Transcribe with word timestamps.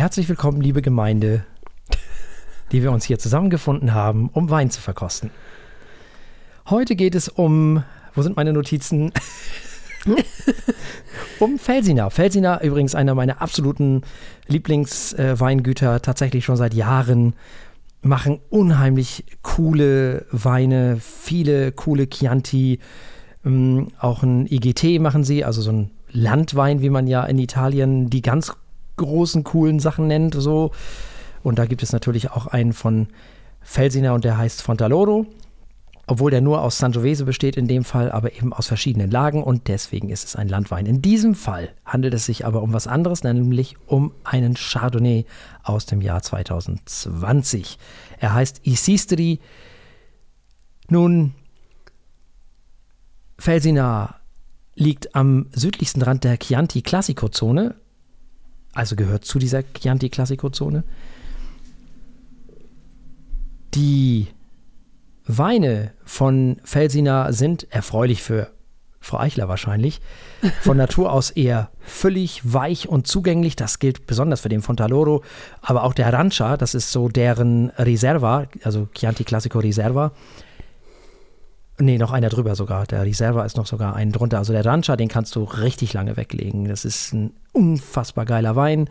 Herzlich 0.00 0.30
willkommen, 0.30 0.62
liebe 0.62 0.80
Gemeinde, 0.80 1.44
die 2.72 2.82
wir 2.82 2.90
uns 2.90 3.04
hier 3.04 3.18
zusammengefunden 3.18 3.92
haben, 3.92 4.30
um 4.32 4.48
Wein 4.48 4.70
zu 4.70 4.80
verkosten. 4.80 5.30
Heute 6.70 6.96
geht 6.96 7.14
es 7.14 7.28
um, 7.28 7.84
wo 8.14 8.22
sind 8.22 8.34
meine 8.34 8.54
Notizen? 8.54 9.12
um 11.38 11.58
Felsina. 11.58 12.08
Felsina 12.08 12.62
übrigens 12.62 12.94
einer 12.94 13.14
meiner 13.14 13.42
absoluten 13.42 14.00
Lieblingsweingüter, 14.46 16.00
tatsächlich 16.00 16.46
schon 16.46 16.56
seit 16.56 16.72
Jahren. 16.72 17.34
Machen 18.00 18.40
unheimlich 18.48 19.26
coole 19.42 20.24
Weine, 20.32 20.96
viele 20.98 21.72
coole 21.72 22.08
Chianti. 22.08 22.78
Ähm, 23.44 23.88
auch 23.98 24.22
ein 24.22 24.46
IGT 24.46 24.98
machen 24.98 25.24
sie, 25.24 25.44
also 25.44 25.60
so 25.60 25.72
ein 25.72 25.90
Landwein, 26.10 26.80
wie 26.80 26.88
man 26.88 27.06
ja 27.06 27.22
in 27.24 27.38
Italien 27.38 28.08
die 28.08 28.22
ganz 28.22 28.54
großen, 29.00 29.44
coolen 29.44 29.80
Sachen 29.80 30.06
nennt. 30.06 30.34
So. 30.34 30.70
Und 31.42 31.58
da 31.58 31.66
gibt 31.66 31.82
es 31.82 31.92
natürlich 31.92 32.30
auch 32.30 32.46
einen 32.46 32.72
von 32.72 33.08
Felsina 33.62 34.12
und 34.12 34.24
der 34.24 34.38
heißt 34.38 34.62
Fontaloro 34.62 35.26
obwohl 36.10 36.32
der 36.32 36.40
nur 36.40 36.60
aus 36.62 36.78
Sangiovese 36.78 37.24
besteht 37.24 37.56
in 37.56 37.68
dem 37.68 37.84
Fall, 37.84 38.10
aber 38.10 38.32
eben 38.32 38.52
aus 38.52 38.66
verschiedenen 38.66 39.12
Lagen 39.12 39.44
und 39.44 39.68
deswegen 39.68 40.10
ist 40.10 40.24
es 40.24 40.34
ein 40.34 40.48
Landwein. 40.48 40.84
In 40.84 41.00
diesem 41.00 41.36
Fall 41.36 41.72
handelt 41.84 42.14
es 42.14 42.26
sich 42.26 42.44
aber 42.44 42.62
um 42.62 42.72
was 42.72 42.88
anderes, 42.88 43.22
nämlich 43.22 43.76
um 43.86 44.12
einen 44.24 44.54
Chardonnay 44.54 45.24
aus 45.62 45.86
dem 45.86 46.00
Jahr 46.00 46.20
2020. 46.20 47.78
Er 48.18 48.34
heißt 48.34 48.66
Isistri. 48.66 49.38
Nun, 50.88 51.32
Felsina 53.38 54.16
liegt 54.74 55.14
am 55.14 55.46
südlichsten 55.52 56.02
Rand 56.02 56.24
der 56.24 56.38
Chianti 56.40 56.82
Classico 56.82 57.28
Zone, 57.28 57.76
also 58.74 58.96
gehört 58.96 59.24
zu 59.24 59.38
dieser 59.38 59.62
Chianti 59.62 60.08
Classico 60.08 60.50
Zone. 60.50 60.84
Die 63.74 64.28
Weine 65.26 65.92
von 66.04 66.60
Felsina 66.64 67.32
sind 67.32 67.66
erfreulich 67.70 68.22
für 68.22 68.50
Frau 69.00 69.18
Eichler 69.18 69.48
wahrscheinlich. 69.48 70.00
Von 70.60 70.76
Natur 70.76 71.12
aus 71.12 71.30
eher 71.30 71.70
völlig 71.80 72.52
weich 72.52 72.88
und 72.88 73.06
zugänglich. 73.06 73.56
Das 73.56 73.78
gilt 73.78 74.06
besonders 74.06 74.40
für 74.40 74.48
den 74.48 74.60
Fontaloro. 74.60 75.22
Aber 75.62 75.84
auch 75.84 75.94
der 75.94 76.12
Rancha, 76.12 76.56
das 76.56 76.74
ist 76.74 76.92
so 76.92 77.08
deren 77.08 77.70
Reserva, 77.70 78.46
also 78.62 78.88
Chianti 78.94 79.24
Classico 79.24 79.58
Reserva. 79.58 80.12
Nee, 81.80 81.98
noch 81.98 82.12
einer 82.12 82.28
drüber 82.28 82.54
sogar. 82.54 82.86
Der 82.86 83.04
Reserva 83.04 83.44
ist 83.44 83.56
noch 83.56 83.66
sogar 83.66 83.96
einen 83.96 84.12
drunter. 84.12 84.38
Also 84.38 84.52
der 84.52 84.64
Rancha, 84.64 84.96
den 84.96 85.08
kannst 85.08 85.34
du 85.34 85.44
richtig 85.44 85.92
lange 85.94 86.16
weglegen. 86.16 86.66
Das 86.66 86.84
ist 86.84 87.12
ein 87.12 87.32
unfassbar 87.52 88.26
geiler 88.26 88.54
Wein 88.54 88.88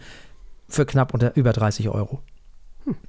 für 0.68 0.86
knapp 0.86 1.14
unter 1.14 1.36
über 1.36 1.54
30 1.54 1.90
Euro 1.90 2.22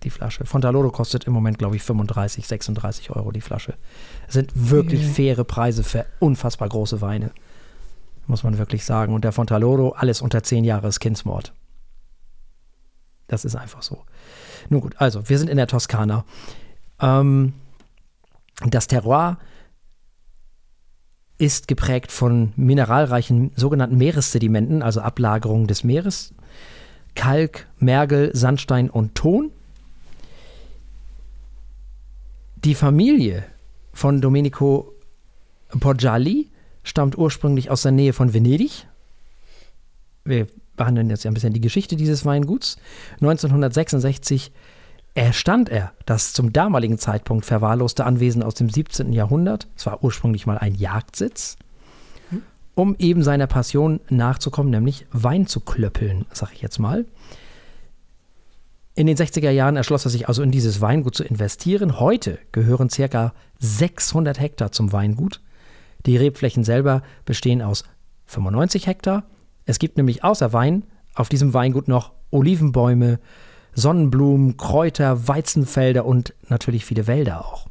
die 0.02 0.10
Flasche. 0.10 0.44
Fontaloro 0.44 0.90
kostet 0.90 1.24
im 1.24 1.32
Moment, 1.32 1.58
glaube 1.58 1.76
ich, 1.76 1.82
35, 1.82 2.46
36 2.46 3.10
Euro 3.10 3.32
die 3.32 3.40
Flasche. 3.40 3.74
Das 4.26 4.34
sind 4.34 4.52
wirklich 4.54 5.00
okay. 5.04 5.12
faire 5.14 5.44
Preise 5.44 5.84
für 5.84 6.06
unfassbar 6.18 6.68
große 6.68 7.00
Weine. 7.00 7.30
Muss 8.26 8.42
man 8.42 8.58
wirklich 8.58 8.84
sagen. 8.84 9.14
Und 9.14 9.24
der 9.24 9.32
Fontaloro, 9.32 9.90
alles 9.90 10.20
unter 10.20 10.42
10 10.42 10.64
Jahre 10.64 10.88
ist 10.88 11.00
Kindsmord. 11.00 11.52
Das 13.26 13.44
ist 13.44 13.56
einfach 13.56 13.82
so. 13.82 14.04
Nun 14.68 14.80
gut, 14.80 14.94
also, 14.98 15.28
wir 15.28 15.38
sind 15.38 15.48
in 15.48 15.56
der 15.56 15.66
Toskana. 15.66 16.24
Ähm, 17.00 17.54
das 18.66 18.86
Terroir 18.88 19.38
ist 21.40 21.68
geprägt 21.68 22.12
von 22.12 22.52
mineralreichen 22.56 23.50
sogenannten 23.56 23.96
Meeressedimenten, 23.96 24.82
also 24.82 25.00
Ablagerungen 25.00 25.66
des 25.66 25.84
Meeres. 25.84 26.34
Kalk, 27.14 27.66
Mergel, 27.78 28.30
Sandstein 28.34 28.90
und 28.90 29.14
Ton. 29.14 29.50
Die 32.64 32.74
Familie 32.74 33.44
von 33.94 34.20
Domenico 34.20 34.92
Poggiali 35.80 36.50
stammt 36.82 37.16
ursprünglich 37.16 37.70
aus 37.70 37.82
der 37.82 37.92
Nähe 37.92 38.12
von 38.12 38.34
Venedig. 38.34 38.86
Wir 40.24 40.46
behandeln 40.76 41.08
jetzt 41.08 41.24
ja 41.24 41.30
ein 41.30 41.34
bisschen 41.34 41.54
die 41.54 41.60
Geschichte 41.60 41.96
dieses 41.96 42.26
Weinguts. 42.26 42.76
1966 43.22 44.52
erstand 45.14 45.68
er 45.68 45.92
das 46.06 46.32
zum 46.32 46.52
damaligen 46.52 46.98
Zeitpunkt 46.98 47.44
verwahrloste 47.44 48.04
Anwesen 48.04 48.42
aus 48.42 48.54
dem 48.54 48.68
17. 48.68 49.12
Jahrhundert. 49.12 49.68
Es 49.76 49.86
war 49.86 50.02
ursprünglich 50.04 50.46
mal 50.46 50.58
ein 50.58 50.74
Jagdsitz, 50.74 51.56
um 52.74 52.94
eben 52.98 53.22
seiner 53.22 53.46
Passion 53.46 54.00
nachzukommen, 54.08 54.70
nämlich 54.70 55.06
Wein 55.12 55.46
zu 55.46 55.60
klöppeln, 55.60 56.26
sag 56.32 56.52
ich 56.52 56.62
jetzt 56.62 56.78
mal. 56.78 57.04
In 58.94 59.06
den 59.06 59.16
60er 59.16 59.50
Jahren 59.50 59.76
erschloss 59.76 60.04
er 60.04 60.10
sich 60.10 60.28
also 60.28 60.42
in 60.42 60.50
dieses 60.50 60.80
Weingut 60.80 61.14
zu 61.14 61.24
investieren. 61.24 62.00
Heute 62.00 62.38
gehören 62.52 62.88
ca. 62.88 63.32
600 63.58 64.38
Hektar 64.38 64.72
zum 64.72 64.92
Weingut. 64.92 65.40
Die 66.06 66.16
Rebflächen 66.16 66.64
selber 66.64 67.02
bestehen 67.24 67.62
aus 67.62 67.84
95 68.26 68.86
Hektar. 68.86 69.24
Es 69.64 69.78
gibt 69.78 69.96
nämlich 69.96 70.24
außer 70.24 70.52
Wein 70.52 70.84
auf 71.14 71.28
diesem 71.28 71.54
Weingut 71.54 71.88
noch 71.88 72.12
Olivenbäume, 72.30 73.18
Sonnenblumen, 73.74 74.56
Kräuter, 74.56 75.28
Weizenfelder 75.28 76.04
und 76.04 76.34
natürlich 76.48 76.84
viele 76.84 77.06
Wälder 77.06 77.44
auch. 77.44 77.68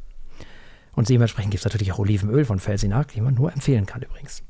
Und 0.94 1.10
dementsprechend 1.10 1.52
gibt 1.52 1.62
es 1.62 1.66
natürlich 1.66 1.92
auch 1.94 2.00
Olivenöl 2.00 2.46
von 2.46 2.60
Felsinag, 2.60 3.14
die 3.14 3.22
man 3.22 3.34
nur 3.34 3.54
empfehlen 3.54 3.86
kann 3.86 4.02
übrigens. 4.02 4.44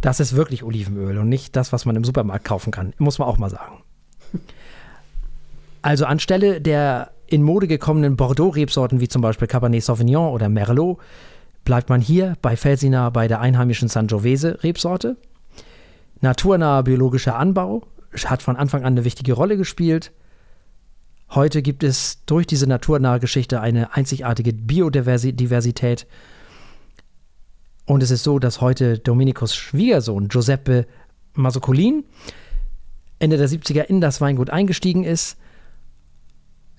Das 0.00 0.20
ist 0.20 0.34
wirklich 0.34 0.62
Olivenöl 0.62 1.18
und 1.18 1.28
nicht 1.28 1.56
das, 1.56 1.72
was 1.72 1.84
man 1.84 1.96
im 1.96 2.04
Supermarkt 2.04 2.44
kaufen 2.44 2.70
kann, 2.70 2.94
muss 2.98 3.18
man 3.18 3.28
auch 3.28 3.38
mal 3.38 3.50
sagen. 3.50 3.82
Also 5.82 6.04
anstelle 6.04 6.60
der 6.60 7.10
in 7.26 7.42
Mode 7.42 7.66
gekommenen 7.66 8.14
Bordeaux-Rebsorten 8.14 9.00
wie 9.00 9.08
zum 9.08 9.22
Beispiel 9.22 9.48
Cabernet 9.48 9.82
Sauvignon 9.82 10.34
oder 10.34 10.50
Merlot 10.50 10.98
bleibt 11.64 11.88
man 11.88 12.02
hier 12.02 12.34
bei 12.42 12.54
Felsina 12.54 13.08
bei 13.08 13.28
der 13.28 13.40
einheimischen 13.40 13.88
Sangiovese-Rebsorte. 13.88 15.16
Naturnaher 16.20 16.82
biologischer 16.82 17.38
Anbau 17.38 17.82
hat 18.12 18.42
von 18.42 18.56
Anfang 18.56 18.82
an 18.82 18.94
eine 18.94 19.04
wichtige 19.04 19.32
Rolle 19.32 19.56
gespielt. 19.56 20.12
Heute 21.30 21.62
gibt 21.62 21.84
es 21.84 22.24
durch 22.26 22.46
diese 22.46 22.66
naturnahe 22.66 23.20
Geschichte 23.20 23.60
eine 23.60 23.94
einzigartige 23.94 24.52
Biodiversität. 24.52 26.06
Und 27.86 28.02
es 28.02 28.10
ist 28.10 28.24
so, 28.24 28.38
dass 28.38 28.60
heute 28.60 28.98
Dominicos 28.98 29.54
Schwiegersohn 29.54 30.28
Giuseppe 30.28 30.86
Masocolin 31.34 32.04
Ende 33.18 33.36
der 33.36 33.48
70er 33.48 33.82
in 33.82 34.00
das 34.00 34.20
Weingut 34.20 34.50
eingestiegen 34.50 35.04
ist 35.04 35.36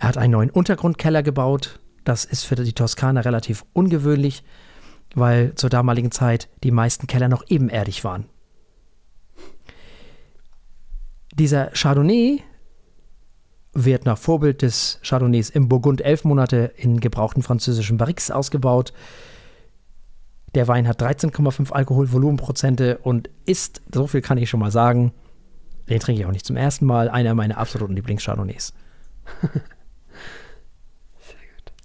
er 0.02 0.08
hat 0.08 0.18
einen 0.18 0.32
neuen 0.32 0.50
Untergrundkeller 0.50 1.22
gebaut. 1.22 1.80
Das 2.04 2.26
ist 2.26 2.44
für 2.44 2.56
die 2.56 2.74
Toskana 2.74 3.22
relativ 3.22 3.64
ungewöhnlich, 3.74 4.44
weil 5.14 5.54
zur 5.54 5.70
damaligen 5.70 6.10
Zeit 6.10 6.50
die 6.64 6.72
meisten 6.72 7.06
Keller 7.06 7.28
noch 7.28 7.44
ebenerdig 7.50 8.04
waren. 8.04 8.26
Dieser 11.34 11.72
Chardonnay 11.74 12.42
wird 13.74 14.06
nach 14.06 14.18
Vorbild 14.18 14.62
des 14.62 15.00
Chardonnays 15.02 15.50
im 15.50 15.70
Burgund 15.70 16.02
elf 16.02 16.26
Monate 16.26 16.74
in 16.76 17.00
gebrauchten 17.00 17.42
französischen 17.42 17.98
Barriques 17.98 18.32
ausgebaut. 18.32 18.94
Der 20.56 20.68
Wein 20.68 20.88
hat 20.88 21.02
13,5 21.02 21.72
Alkoholvolumenprozente 21.72 22.98
und 22.98 23.30
ist, 23.46 23.82
so 23.94 24.08
viel 24.08 24.22
kann 24.22 24.38
ich 24.38 24.50
schon 24.50 24.60
mal 24.60 24.72
sagen, 24.72 25.14
den 25.90 26.00
trinke 26.00 26.22
ich 26.22 26.28
auch 26.28 26.32
nicht 26.32 26.46
zum 26.46 26.58
ersten 26.58 26.86
Mal, 26.86 27.10
einer 27.10 27.34
meiner 27.34 27.58
absoluten 27.58 27.96
Lieblings-Chardonnays. 27.96 28.74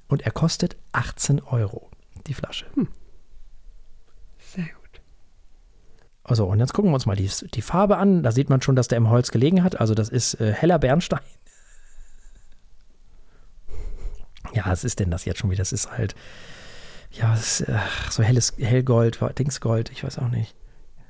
Und 0.08 0.22
er 0.22 0.30
kostet 0.30 0.76
18 0.92 1.40
Euro, 1.42 1.90
die 2.26 2.34
Flasche. 2.34 2.66
Hm. 2.74 2.88
Sehr 4.38 4.64
gut. 4.64 5.00
Also, 6.28 6.44
und 6.46 6.58
jetzt 6.58 6.74
gucken 6.74 6.90
wir 6.90 6.94
uns 6.94 7.06
mal 7.06 7.14
die, 7.14 7.30
die 7.54 7.62
Farbe 7.62 7.98
an. 7.98 8.24
Da 8.24 8.32
sieht 8.32 8.50
man 8.50 8.60
schon, 8.60 8.74
dass 8.74 8.88
der 8.88 8.98
im 8.98 9.08
Holz 9.08 9.30
gelegen 9.30 9.62
hat. 9.62 9.80
Also, 9.80 9.94
das 9.94 10.08
ist 10.08 10.40
äh, 10.40 10.52
heller 10.52 10.78
Bernstein. 10.78 11.20
Ja, 14.54 14.64
was 14.66 14.84
ist 14.84 15.00
denn 15.00 15.10
das 15.10 15.24
jetzt 15.24 15.40
schon 15.40 15.50
wieder? 15.50 15.60
Das 15.60 15.72
ist 15.72 15.90
halt, 15.90 16.14
ja, 17.10 17.34
ist, 17.34 17.62
äh, 17.62 17.78
so 18.10 18.22
helles 18.22 18.54
Hellgold, 18.56 19.18
Dingsgold, 19.38 19.90
ich 19.90 20.04
weiß 20.04 20.18
auch 20.18 20.28
nicht. 20.28 20.54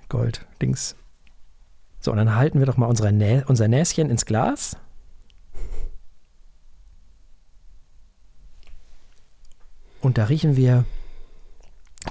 Gold, 0.08 0.46
Dings. 0.60 0.96
So, 2.00 2.10
und 2.10 2.16
dann 2.16 2.34
halten 2.34 2.58
wir 2.58 2.66
doch 2.66 2.78
mal 2.78 2.86
unsere 2.86 3.12
Nä 3.12 3.44
unser 3.46 3.68
Näschen 3.68 4.08
ins 4.08 4.24
Glas. 4.24 4.78
Und 10.00 10.18
da 10.18 10.24
riechen 10.24 10.56
wir 10.56 10.84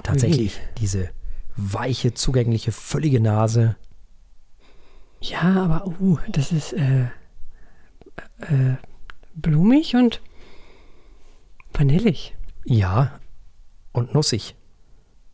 tatsächlich 0.03 0.61
diese 0.77 1.09
weiche, 1.57 2.13
zugängliche, 2.13 2.71
völlige 2.71 3.19
Nase. 3.19 3.75
Ja, 5.21 5.63
aber 5.63 5.87
uh, 5.99 6.17
das 6.27 6.51
ist 6.51 6.73
äh, 6.73 7.05
äh, 8.39 8.75
blumig 9.33 9.95
und 9.95 10.21
vanillig. 11.73 12.35
Ja, 12.65 13.19
und 13.91 14.13
nussig. 14.13 14.55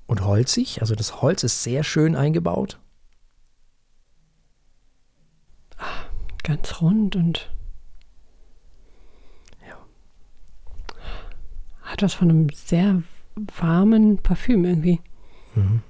Und 0.05 0.23
holzig. 0.25 0.81
Also 0.81 0.95
das 0.95 1.21
Holz 1.21 1.43
ist 1.43 1.63
sehr 1.63 1.83
schön 1.83 2.15
eingebaut. 2.15 2.79
Ah, 5.77 6.05
ganz 6.43 6.81
rund 6.81 7.15
und 7.15 7.51
Ja. 9.67 9.77
hat 11.83 12.01
was 12.01 12.13
von 12.13 12.29
einem 12.29 12.49
sehr 12.49 13.01
warmen 13.35 14.17
Parfüm 14.17 14.65
irgendwie. 14.65 14.99
Mhm. 15.55 15.81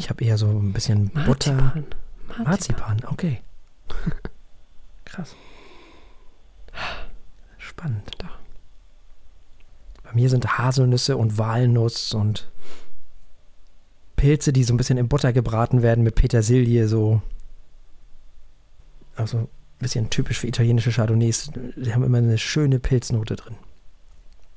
Ich 0.00 0.08
habe 0.08 0.24
eher 0.24 0.38
so 0.38 0.46
ein 0.46 0.72
bisschen 0.72 1.10
Butter. 1.10 1.52
Marzipan. 1.52 1.84
Marzipan. 2.26 2.44
Marzipan, 2.44 3.04
okay. 3.04 3.42
Krass. 5.04 5.36
Spannend. 7.58 8.10
Doch. 8.16 8.38
Bei 10.02 10.14
mir 10.14 10.30
sind 10.30 10.56
Haselnüsse 10.56 11.18
und 11.18 11.36
Walnuss 11.36 12.14
und 12.14 12.50
Pilze, 14.16 14.54
die 14.54 14.64
so 14.64 14.72
ein 14.72 14.78
bisschen 14.78 14.96
in 14.96 15.08
Butter 15.08 15.34
gebraten 15.34 15.82
werden 15.82 16.02
mit 16.02 16.14
Petersilie, 16.14 16.88
so. 16.88 17.20
Also 19.16 19.36
ein 19.36 19.48
bisschen 19.80 20.08
typisch 20.08 20.38
für 20.38 20.46
italienische 20.46 20.92
Chardonnays. 20.92 21.50
Die 21.76 21.92
haben 21.92 22.04
immer 22.04 22.18
eine 22.18 22.38
schöne 22.38 22.78
Pilznote 22.78 23.36
drin. 23.36 23.56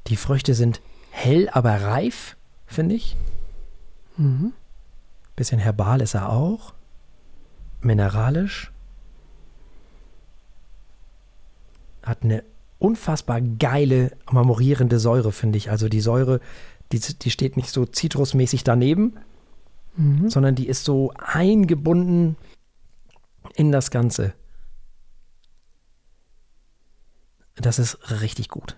Die 0.07 0.15
Früchte 0.15 0.53
sind 0.53 0.79
hell, 1.11 1.49
aber 1.51 1.81
reif, 1.81 2.37
finde 2.65 2.95
ich. 2.95 3.17
Mhm. 4.15 4.53
Bisschen 5.35 5.59
herbal 5.59 6.01
ist 6.01 6.13
er 6.13 6.29
auch. 6.31 6.73
Mineralisch. 7.81 8.71
Hat 12.03 12.23
eine 12.23 12.43
unfassbar 12.79 13.41
geile, 13.41 14.11
marmorierende 14.31 14.99
Säure, 14.99 15.31
finde 15.31 15.57
ich. 15.57 15.69
Also 15.71 15.89
die 15.89 16.01
Säure, 16.01 16.39
die, 16.91 16.99
die 16.99 17.31
steht 17.31 17.57
nicht 17.57 17.69
so 17.69 17.85
zitrusmäßig 17.85 18.63
daneben, 18.63 19.17
Mhm. 19.95 20.27
sondern 20.29 20.55
die 20.55 20.67
ist 20.67 20.85
so 20.85 21.13
eingebunden 21.17 22.35
in 23.55 23.71
das 23.71 23.91
Ganze. 23.91 24.33
Das 27.55 27.77
ist 27.79 28.09
richtig 28.21 28.49
gut. 28.49 28.75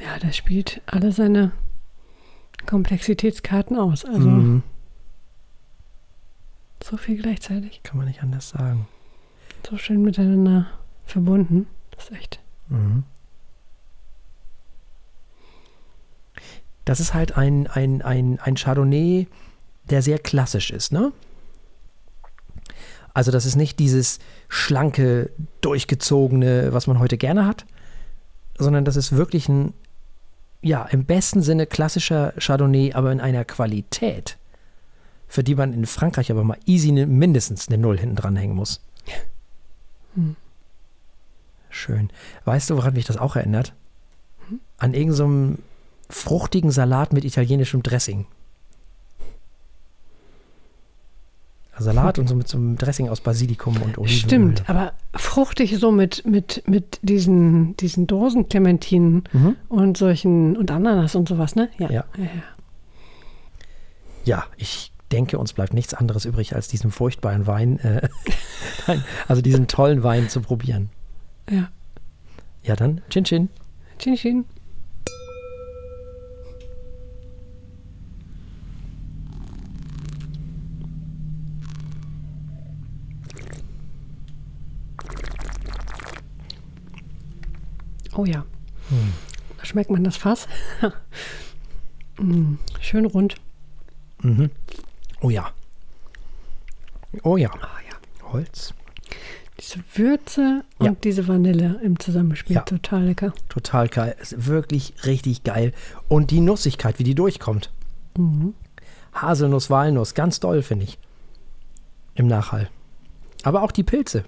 Ja, 0.00 0.18
der 0.20 0.30
spielt 0.32 0.80
alle 0.86 1.10
seine 1.12 1.50
Komplexitätskarten 2.66 3.76
aus. 3.76 4.04
Also 4.04 4.28
Mhm. 4.28 4.62
So 6.84 6.96
viel 6.96 7.20
gleichzeitig. 7.20 7.82
Kann 7.82 7.96
man 7.96 8.06
nicht 8.06 8.22
anders 8.22 8.50
sagen. 8.50 8.86
So 9.68 9.76
schön 9.78 10.02
miteinander 10.02 10.66
verbunden. 11.06 11.66
Das 11.90 12.04
ist 12.04 12.12
echt. 12.12 12.40
Mhm. 12.68 13.04
Das 16.84 16.98
ist 16.98 17.14
halt 17.14 17.36
ein, 17.36 17.68
ein, 17.68 18.02
ein, 18.02 18.40
ein 18.40 18.56
Chardonnay, 18.56 19.28
der 19.90 20.02
sehr 20.02 20.18
klassisch 20.18 20.70
ist, 20.70 20.92
ne? 20.92 21.12
Also 23.14 23.30
das 23.30 23.44
ist 23.44 23.56
nicht 23.56 23.78
dieses 23.78 24.18
schlanke, 24.48 25.30
durchgezogene, 25.60 26.72
was 26.72 26.86
man 26.86 26.98
heute 26.98 27.18
gerne 27.18 27.46
hat, 27.46 27.66
sondern 28.58 28.84
das 28.84 28.96
ist 28.96 29.12
wirklich 29.12 29.48
ein, 29.48 29.74
ja, 30.62 30.84
im 30.84 31.04
besten 31.04 31.42
Sinne 31.42 31.66
klassischer 31.66 32.32
Chardonnay, 32.38 32.94
aber 32.94 33.12
in 33.12 33.20
einer 33.20 33.44
Qualität, 33.44 34.38
für 35.32 35.42
die 35.42 35.54
man 35.54 35.72
in 35.72 35.86
Frankreich 35.86 36.30
aber 36.30 36.44
mal 36.44 36.58
easy 36.66 36.92
ne, 36.92 37.06
mindestens 37.06 37.68
eine 37.68 37.78
Null 37.78 37.98
hinten 37.98 38.16
dran 38.16 38.36
hängen 38.36 38.54
muss. 38.54 38.82
Hm. 40.14 40.36
Schön. 41.70 42.10
Weißt 42.44 42.68
du, 42.68 42.76
woran 42.76 42.92
mich 42.92 43.06
das 43.06 43.16
auch 43.16 43.34
erinnert? 43.34 43.72
An 44.76 44.92
irgendeinem 44.92 45.60
fruchtigen 46.10 46.70
Salat 46.70 47.14
mit 47.14 47.24
italienischem 47.24 47.82
Dressing. 47.82 48.26
Salat 51.78 52.18
und 52.18 52.28
so 52.28 52.34
mit 52.34 52.46
so 52.46 52.58
einem 52.58 52.76
Dressing 52.76 53.08
aus 53.08 53.22
Basilikum 53.22 53.80
und 53.80 53.96
Olivenöl. 53.96 54.28
Stimmt, 54.28 54.68
aber 54.68 54.92
fruchtig 55.14 55.78
so 55.78 55.92
mit, 55.92 56.26
mit, 56.26 56.62
mit 56.68 57.00
diesen, 57.00 57.74
diesen 57.78 58.06
Dosenklementinen 58.06 59.24
Mhm. 59.32 59.56
und 59.70 59.96
solchen 59.96 60.58
und 60.58 60.70
Ananas 60.70 61.14
und 61.14 61.26
sowas, 61.26 61.54
ne? 61.56 61.70
Ja. 61.78 61.90
Ja. 61.90 62.04
ja, 62.18 62.24
ja. 62.24 62.42
Ja, 64.24 64.44
ich 64.56 64.91
denke, 65.12 65.38
uns 65.38 65.52
bleibt 65.52 65.74
nichts 65.74 65.94
anderes 65.94 66.24
übrig, 66.24 66.54
als 66.54 66.68
diesen 66.68 66.90
furchtbaren 66.90 67.46
Wein, 67.46 67.78
äh, 67.80 68.08
also 69.28 69.42
diesen 69.42 69.68
tollen 69.68 70.02
Wein 70.02 70.28
zu 70.28 70.40
probieren. 70.40 70.90
ja. 71.50 71.68
Ja, 72.64 72.76
dann, 72.76 73.02
Chin 73.10 73.24
Chin. 73.24 73.48
Chin 73.98 74.14
Chin. 74.14 74.44
Oh 88.14 88.24
ja. 88.24 88.44
Hm. 88.90 89.12
Da 89.58 89.64
schmeckt 89.64 89.90
man 89.90 90.04
das 90.04 90.16
Fass. 90.16 90.46
Mm, 92.18 92.54
Schön 92.80 93.06
rund. 93.06 93.36
Mhm. 94.22 94.50
Oh 95.22 95.30
ja. 95.30 95.50
Oh 97.22 97.36
ja. 97.36 97.50
Ah 97.50 97.80
ja. 97.88 98.28
Holz. 98.32 98.74
Diese 99.60 99.78
Würze 99.94 100.64
und 100.78 100.86
Ja. 100.86 100.96
diese 101.04 101.28
Vanille 101.28 101.78
im 101.82 101.98
Zusammenspiel. 101.98 102.56
Ja. 102.56 102.62
Total 102.62 103.04
lecker. 103.04 103.32
Total 103.48 103.88
geil. 103.88 104.16
Ist 104.20 104.46
wirklich 104.46 104.94
richtig 105.04 105.44
geil. 105.44 105.72
Und 106.08 106.30
die 106.30 106.40
Nussigkeit, 106.40 106.98
wie 106.98 107.04
die 107.04 107.14
durchkommt. 107.14 107.70
Mhm. 108.16 108.54
Haselnuss, 109.14 109.70
Walnuss, 109.70 110.14
ganz 110.14 110.40
doll, 110.40 110.62
finde 110.62 110.84
ich. 110.84 110.98
Im 112.14 112.26
Nachhall. 112.26 112.68
Aber 113.44 113.62
auch 113.62 113.72
die 113.72 113.82
Pilze. 113.84 114.24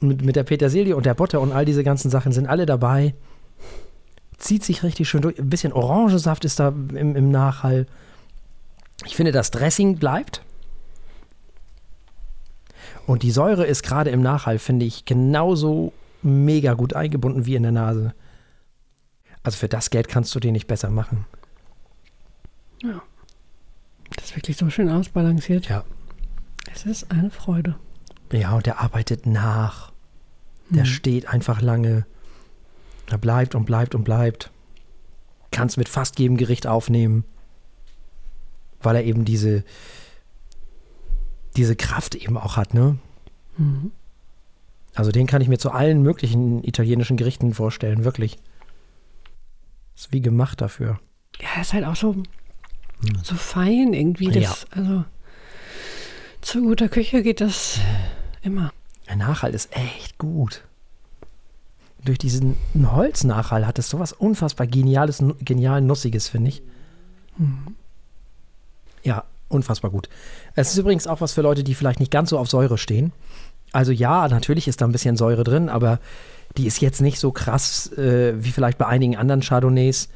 Mit, 0.00 0.22
mit 0.22 0.36
der 0.36 0.44
Petersilie 0.44 0.96
und 0.96 1.04
der 1.06 1.14
Butter 1.14 1.40
und 1.40 1.52
all 1.52 1.64
diese 1.64 1.84
ganzen 1.84 2.10
Sachen 2.10 2.32
sind 2.32 2.46
alle 2.46 2.66
dabei. 2.66 3.14
Zieht 4.38 4.64
sich 4.64 4.82
richtig 4.82 5.08
schön 5.08 5.20
durch. 5.22 5.38
Ein 5.38 5.50
bisschen 5.50 5.72
Orangensaft 5.72 6.44
ist 6.44 6.60
da 6.60 6.68
im, 6.68 7.16
im 7.16 7.30
Nachhall. 7.30 7.86
Ich 9.06 9.16
finde, 9.16 9.32
das 9.32 9.50
Dressing 9.50 9.96
bleibt. 9.96 10.42
Und 13.06 13.22
die 13.22 13.30
Säure 13.30 13.66
ist 13.66 13.82
gerade 13.82 14.10
im 14.10 14.22
Nachhall, 14.22 14.58
finde 14.58 14.86
ich, 14.86 15.04
genauso 15.04 15.92
mega 16.22 16.74
gut 16.74 16.94
eingebunden 16.94 17.46
wie 17.46 17.54
in 17.56 17.62
der 17.62 17.72
Nase. 17.72 18.14
Also 19.42 19.56
für 19.56 19.68
das 19.68 19.90
Geld 19.90 20.08
kannst 20.08 20.34
du 20.34 20.40
den 20.40 20.52
nicht 20.52 20.66
besser 20.66 20.90
machen. 20.90 21.24
Das 22.82 24.24
ist 24.26 24.36
wirklich 24.36 24.56
so 24.56 24.68
schön 24.70 24.88
ausbalanciert. 24.90 25.68
Ja. 25.68 25.84
Es 26.72 26.84
ist 26.84 27.10
eine 27.10 27.30
Freude. 27.30 27.76
Ja, 28.32 28.54
und 28.54 28.66
der 28.66 28.80
arbeitet 28.80 29.26
nach. 29.26 29.92
Der 30.68 30.82
Mhm. 30.84 30.88
steht 30.88 31.26
einfach 31.28 31.62
lange. 31.62 32.06
Er 33.10 33.18
bleibt 33.18 33.54
und 33.54 33.64
bleibt 33.64 33.94
und 33.94 34.04
bleibt. 34.04 34.50
Kannst 35.50 35.76
mit 35.78 35.88
fast 35.88 36.18
jedem 36.18 36.36
Gericht 36.36 36.66
aufnehmen. 36.66 37.24
Weil 38.82 38.96
er 38.96 39.04
eben 39.04 39.24
diese, 39.24 39.64
diese 41.56 41.76
Kraft 41.76 42.14
eben 42.14 42.36
auch 42.36 42.56
hat, 42.56 42.74
ne? 42.74 42.98
Mhm. 43.56 43.92
Also 44.94 45.12
den 45.12 45.26
kann 45.26 45.42
ich 45.42 45.48
mir 45.48 45.58
zu 45.58 45.70
allen 45.70 46.02
möglichen 46.02 46.64
italienischen 46.64 47.16
Gerichten 47.16 47.54
vorstellen, 47.54 48.04
wirklich. 48.04 48.38
Ist 49.94 50.12
wie 50.12 50.20
gemacht 50.20 50.60
dafür. 50.60 50.98
Ja, 51.40 51.48
er 51.56 51.62
ist 51.62 51.72
halt 51.72 51.84
auch 51.84 51.96
so, 51.96 52.22
so 53.22 53.34
fein 53.34 53.92
irgendwie. 53.92 54.30
Das, 54.30 54.42
Ja. 54.42 54.54
Also 54.70 55.04
zu 56.40 56.62
guter 56.62 56.88
Küche 56.88 57.22
geht 57.22 57.40
das 57.40 57.78
immer. 58.42 58.72
Der 59.06 59.16
Nachhall 59.16 59.54
ist 59.54 59.74
echt 59.76 60.18
gut. 60.18 60.64
Durch 62.04 62.18
diesen 62.18 62.56
Holznachhall 62.74 63.66
hat 63.66 63.78
es 63.78 63.90
sowas 63.90 64.12
unfassbar 64.12 64.66
geniales, 64.66 65.22
genial 65.40 65.82
Nussiges, 65.82 66.28
finde 66.28 66.48
ich. 66.48 66.62
Ja, 69.02 69.24
unfassbar 69.48 69.90
gut. 69.90 70.08
Es 70.54 70.70
ist 70.72 70.78
übrigens 70.78 71.06
auch 71.06 71.20
was 71.20 71.32
für 71.32 71.42
Leute, 71.42 71.64
die 71.64 71.74
vielleicht 71.74 72.00
nicht 72.00 72.12
ganz 72.12 72.30
so 72.30 72.38
auf 72.38 72.48
Säure 72.48 72.78
stehen. 72.78 73.12
Also 73.72 73.92
ja, 73.92 74.28
natürlich 74.28 74.68
ist 74.68 74.80
da 74.80 74.86
ein 74.86 74.92
bisschen 74.92 75.16
Säure 75.16 75.44
drin, 75.44 75.68
aber 75.68 76.00
die 76.56 76.66
ist 76.66 76.80
jetzt 76.80 77.00
nicht 77.00 77.20
so 77.20 77.30
krass 77.30 77.92
äh, 77.92 78.34
wie 78.42 78.50
vielleicht 78.50 78.78
bei 78.78 78.86
einigen 78.86 79.16
anderen 79.16 79.42
Chardonnays, 79.42 80.08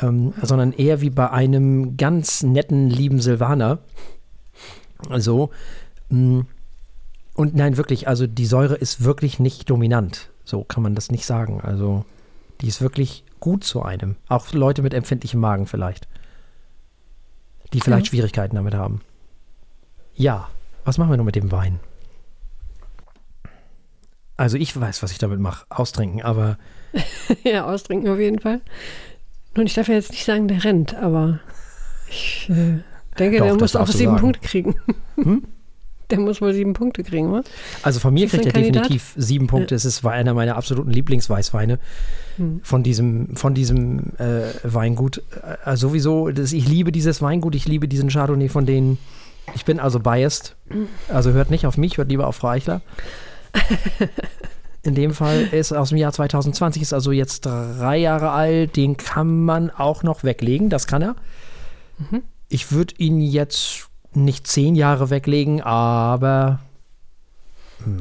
ähm, 0.00 0.32
sondern 0.42 0.72
eher 0.72 1.00
wie 1.00 1.10
bei 1.10 1.30
einem 1.30 1.96
ganz 1.96 2.42
netten, 2.42 2.88
lieben 2.88 3.20
Silvaner. 3.20 3.78
Also, 5.10 5.50
mh, 6.08 6.46
und 7.34 7.54
nein, 7.54 7.76
wirklich, 7.76 8.08
also 8.08 8.26
die 8.26 8.46
Säure 8.46 8.76
ist 8.76 9.04
wirklich 9.04 9.38
nicht 9.38 9.68
dominant. 9.68 10.30
So 10.44 10.64
kann 10.64 10.82
man 10.82 10.94
das 10.94 11.10
nicht 11.10 11.26
sagen. 11.26 11.60
Also, 11.60 12.04
die 12.62 12.68
ist 12.68 12.80
wirklich 12.80 13.24
gut 13.40 13.64
zu 13.64 13.82
einem. 13.82 14.16
Auch 14.28 14.52
Leute 14.52 14.80
mit 14.80 14.94
empfindlichem 14.94 15.40
Magen 15.40 15.66
vielleicht. 15.66 16.08
Die 17.76 17.82
vielleicht 17.82 18.06
Ja. 18.06 18.10
Schwierigkeiten 18.10 18.56
damit 18.56 18.72
haben. 18.72 19.02
Ja, 20.14 20.48
was 20.86 20.96
machen 20.96 21.10
wir 21.10 21.18
nun 21.18 21.26
mit 21.26 21.34
dem 21.36 21.52
Wein? 21.52 21.78
Also 24.38 24.56
ich 24.56 24.78
weiß, 24.78 25.02
was 25.02 25.12
ich 25.12 25.18
damit 25.18 25.40
mache. 25.40 25.66
Austrinken, 25.68 26.22
aber 26.22 26.56
ja, 27.44 27.66
austrinken 27.66 28.08
auf 28.10 28.18
jeden 28.18 28.38
Fall. 28.38 28.62
Nun, 29.54 29.66
ich 29.66 29.74
darf 29.74 29.88
ja 29.88 29.94
jetzt 29.94 30.10
nicht 30.12 30.24
sagen, 30.24 30.48
der 30.48 30.64
rennt, 30.64 30.94
aber 30.94 31.40
ich 32.08 32.48
äh, 32.48 32.78
denke, 33.18 33.38
Doch, 33.40 33.44
der 33.46 33.54
muss 33.56 33.76
auch 33.76 33.86
sieben 33.88 34.12
sagen. 34.12 34.20
Punkte 34.20 34.40
kriegen. 34.40 34.76
Hm? 35.16 35.44
Der 36.10 36.20
muss 36.20 36.40
wohl 36.40 36.52
sieben 36.52 36.72
Punkte 36.72 37.02
kriegen, 37.02 37.30
oder? 37.30 37.44
Also 37.82 37.98
von 38.00 38.14
mir 38.14 38.28
kriegt 38.28 38.46
er 38.46 38.52
Kandidat? 38.52 38.84
definitiv 38.84 39.12
sieben 39.16 39.46
Punkte. 39.48 39.74
Es 39.74 39.84
ist, 39.84 40.04
war 40.04 40.12
einer 40.12 40.34
meiner 40.34 40.56
absoluten 40.56 40.90
Lieblingsweißweine 40.90 41.78
Hm. 42.36 42.60
von 42.62 42.82
diesem, 42.82 43.34
von 43.34 43.54
diesem 43.54 44.12
äh, 44.18 44.42
Weingut. 44.62 45.22
Äh, 45.64 45.76
sowieso, 45.76 46.30
das, 46.30 46.52
ich 46.52 46.68
liebe 46.68 46.92
dieses 46.92 47.22
Weingut, 47.22 47.54
ich 47.54 47.66
liebe 47.66 47.88
diesen 47.88 48.10
Chardonnay 48.10 48.48
von 48.48 48.66
denen. 48.66 48.98
Ich 49.54 49.64
bin 49.64 49.80
also 49.80 50.00
biased. 50.00 50.56
Also 51.08 51.30
hört 51.32 51.50
nicht 51.50 51.66
auf 51.66 51.78
mich, 51.78 51.98
hört 51.98 52.08
lieber 52.08 52.26
auf 52.26 52.36
Frau 52.36 52.48
Eichler. 52.48 52.82
In 54.82 54.94
dem 54.94 55.12
Fall 55.14 55.48
ist 55.52 55.72
aus 55.72 55.90
dem 55.90 55.98
Jahr 55.98 56.12
2020, 56.12 56.82
ist 56.82 56.92
also 56.92 57.10
jetzt 57.12 57.46
drei 57.46 57.96
Jahre 57.96 58.30
alt. 58.30 58.76
Den 58.76 58.96
kann 58.96 59.44
man 59.44 59.70
auch 59.70 60.02
noch 60.02 60.24
weglegen, 60.24 60.68
das 60.68 60.86
kann 60.86 61.02
er. 61.02 61.16
Ich 62.48 62.72
würde 62.72 62.94
ihn 62.98 63.20
jetzt 63.20 63.88
nicht 64.16 64.46
zehn 64.46 64.74
Jahre 64.74 65.10
weglegen, 65.10 65.60
aber 65.60 66.60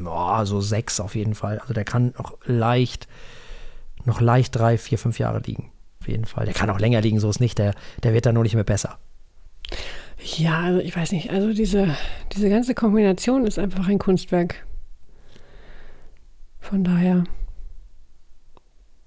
ja, 0.04 0.46
so 0.46 0.62
sechs 0.62 1.00
auf 1.00 1.16
jeden 1.16 1.36
Fall. 1.36 1.60
Also 1.60 1.74
der 1.74 1.84
kann 1.84 2.14
noch 2.18 2.38
leicht, 2.46 3.08
noch 4.06 4.22
leicht 4.22 4.56
drei, 4.56 4.78
vier, 4.78 4.98
fünf 4.98 5.20
Jahre 5.20 5.40
liegen. 5.40 5.72
Auf 6.02 6.08
jeden 6.08 6.26
Fall. 6.26 6.46
Der 6.46 6.54
kann 6.54 6.70
auch 6.70 6.80
länger 6.80 7.02
liegen, 7.02 7.20
so 7.20 7.30
ist 7.30 7.40
nicht. 7.40 7.58
Der, 7.58 7.74
der 8.04 8.14
wird 8.14 8.26
dann 8.26 8.36
nur 8.36 8.44
nicht 8.44 8.56
mehr 8.56 8.64
besser. 8.64 8.98
Ja, 10.38 10.62
also 10.62 10.80
ich 10.80 10.96
weiß 10.96 11.12
nicht. 11.12 11.30
Also 11.32 11.54
diese, 11.54 11.96
diese 12.32 12.50
ganze 12.50 12.74
Kombination 12.74 13.46
ist 13.46 13.60
einfach 13.60 13.88
ein 13.88 14.00
Kunstwerk. 14.00 14.66
Von 16.60 16.84
daher, 16.84 17.26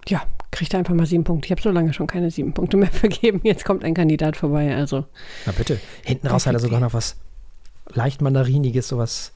ja, 0.07 0.23
kriegt 0.51 0.73
er 0.75 0.79
einfach 0.81 0.95
mal 0.95 1.07
sieben 1.07 1.25
Punkte. 1.25 1.47
Ich 1.47 1.51
habe 1.51 1.61
so 1.63 1.71
lange 1.71 1.93
schon 1.93 2.07
keine 2.07 2.31
sieben 2.31 2.53
Punkte 2.55 2.77
mehr 2.77 2.89
vergeben. 2.93 3.41
Jetzt 3.43 3.65
kommt 3.65 3.85
ein 3.85 3.95
Kandidat 3.95 4.37
vorbei. 4.37 4.75
Also 4.75 5.05
Na 5.47 5.53
bitte. 5.53 5.79
Hinten 6.05 6.27
raus 6.29 6.47
hat 6.47 6.55
er 6.55 6.61
sogar 6.61 6.81
noch 6.81 6.95
was 6.95 7.17
leicht 7.91 8.21
mandariniges, 8.21 8.89
sowas. 8.89 9.33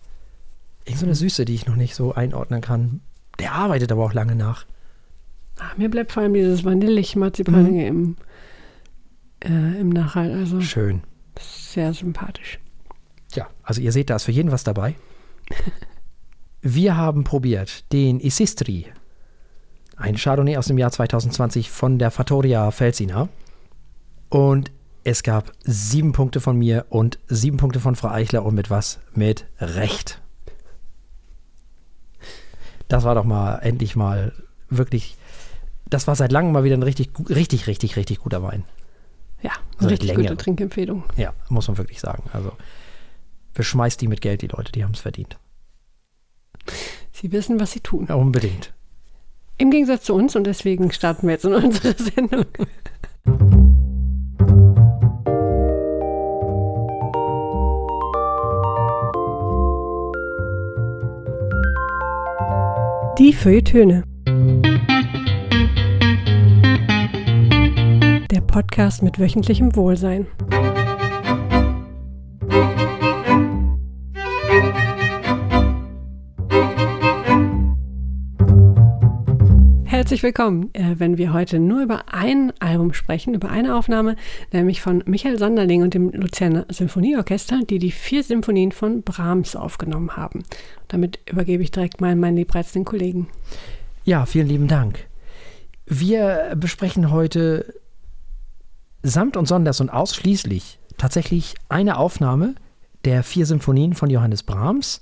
Irgend 0.84 1.00
so 1.00 1.06
eine 1.06 1.14
Süße, 1.14 1.44
die 1.44 1.54
ich 1.54 1.66
noch 1.66 1.76
nicht 1.76 1.94
so 1.94 2.12
einordnen 2.14 2.60
kann. 2.60 3.00
Der 3.38 3.52
arbeitet 3.52 3.92
aber 3.92 4.04
auch 4.04 4.12
lange 4.14 4.34
nach. 4.34 4.66
ach, 5.58 5.76
mir 5.76 5.88
bleibt 5.88 6.12
vor 6.12 6.22
allem 6.22 6.34
dieses 6.34 6.64
Vanillig-Marzipanige 6.64 7.86
im, 7.86 8.16
äh, 9.44 9.80
im 9.80 9.88
Nachhalt. 9.90 10.34
Also 10.34 10.60
Schön. 10.60 11.02
sehr 11.40 11.94
sympathisch. 11.94 12.58
Ja, 13.34 13.48
also 13.62 13.80
ihr 13.80 13.92
seht, 13.92 14.10
da 14.10 14.16
ist 14.16 14.24
für 14.24 14.32
jeden 14.32 14.50
was 14.50 14.64
dabei. 14.64 14.94
Wir 16.60 16.96
haben 16.96 17.24
probiert 17.24 17.90
den 17.92 18.20
Isistri, 18.20 18.86
ein 19.96 20.16
Chardonnay 20.16 20.56
aus 20.56 20.66
dem 20.66 20.78
Jahr 20.78 20.90
2020 20.90 21.70
von 21.70 21.98
der 21.98 22.10
Fattoria 22.10 22.70
Felsina. 22.70 23.28
Und 24.28 24.72
es 25.04 25.22
gab 25.22 25.52
sieben 25.64 26.12
Punkte 26.12 26.40
von 26.40 26.56
mir 26.56 26.86
und 26.88 27.18
sieben 27.26 27.56
Punkte 27.56 27.80
von 27.80 27.96
Frau 27.96 28.08
Eichler 28.08 28.44
und 28.44 28.54
mit 28.54 28.70
was? 28.70 29.00
Mit 29.14 29.46
Recht. 29.60 30.20
Das 32.88 33.04
war 33.04 33.14
doch 33.14 33.24
mal 33.24 33.56
endlich 33.58 33.96
mal 33.96 34.32
wirklich, 34.68 35.16
das 35.86 36.06
war 36.06 36.14
seit 36.14 36.32
langem 36.32 36.52
mal 36.52 36.64
wieder 36.64 36.76
ein 36.76 36.82
richtig, 36.82 37.10
richtig, 37.28 37.66
richtig, 37.66 37.96
richtig 37.96 38.20
guter 38.20 38.42
Wein. 38.42 38.64
Ja, 39.42 39.52
Seit 39.78 39.90
richtig 39.90 40.10
gute 40.10 40.20
längerem. 40.20 40.38
Trinkempfehlung. 40.38 41.04
Ja, 41.16 41.34
muss 41.48 41.68
man 41.68 41.78
wirklich 41.78 42.00
sagen. 42.00 42.24
Also 42.32 42.52
beschmeißt 43.54 44.00
die 44.00 44.08
mit 44.08 44.20
Geld, 44.20 44.42
die 44.42 44.46
Leute, 44.48 44.72
die 44.72 44.84
haben 44.84 44.92
es 44.94 45.00
verdient. 45.00 45.36
Sie 47.12 47.32
wissen, 47.32 47.58
was 47.60 47.72
sie 47.72 47.80
tun. 47.80 48.06
Ja, 48.08 48.14
unbedingt. 48.14 48.72
Im 49.58 49.70
Gegensatz 49.70 50.04
zu 50.04 50.14
uns 50.14 50.34
und 50.34 50.44
deswegen 50.44 50.90
starten 50.92 51.26
wir 51.26 51.34
jetzt 51.34 51.44
in 51.44 51.54
unsere 51.54 51.94
Sendung. 51.96 52.44
Die 63.18 63.32
Feuilletöne. 63.32 64.04
Der 68.30 68.40
Podcast 68.40 69.02
mit 69.02 69.18
wöchentlichem 69.18 69.76
Wohlsein. 69.76 70.26
Herzlich 80.02 80.24
willkommen, 80.24 80.68
äh, 80.72 80.96
wenn 80.98 81.16
wir 81.16 81.32
heute 81.32 81.60
nur 81.60 81.80
über 81.80 82.12
ein 82.12 82.52
Album 82.58 82.92
sprechen, 82.92 83.34
über 83.34 83.50
eine 83.50 83.76
Aufnahme, 83.76 84.16
nämlich 84.50 84.80
von 84.80 85.04
Michael 85.06 85.38
Sanderling 85.38 85.82
und 85.82 85.94
dem 85.94 86.10
Luzerner 86.10 86.66
Symphonieorchester, 86.68 87.60
die 87.70 87.78
die 87.78 87.92
vier 87.92 88.24
Symphonien 88.24 88.72
von 88.72 89.02
Brahms 89.04 89.54
aufgenommen 89.54 90.16
haben. 90.16 90.42
Damit 90.88 91.20
übergebe 91.30 91.62
ich 91.62 91.70
direkt 91.70 92.00
mal 92.00 92.16
meinen 92.16 92.36
liebreizenden 92.36 92.84
Kollegen. 92.84 93.28
Ja, 94.02 94.26
vielen 94.26 94.48
lieben 94.48 94.66
Dank. 94.66 95.06
Wir 95.86 96.54
besprechen 96.56 97.12
heute 97.12 97.72
samt 99.04 99.36
und 99.36 99.46
sonders 99.46 99.80
und 99.80 99.88
ausschließlich 99.88 100.80
tatsächlich 100.98 101.54
eine 101.68 101.96
Aufnahme 101.96 102.56
der 103.04 103.22
vier 103.22 103.46
Symphonien 103.46 103.94
von 103.94 104.10
Johannes 104.10 104.42
Brahms. 104.42 105.00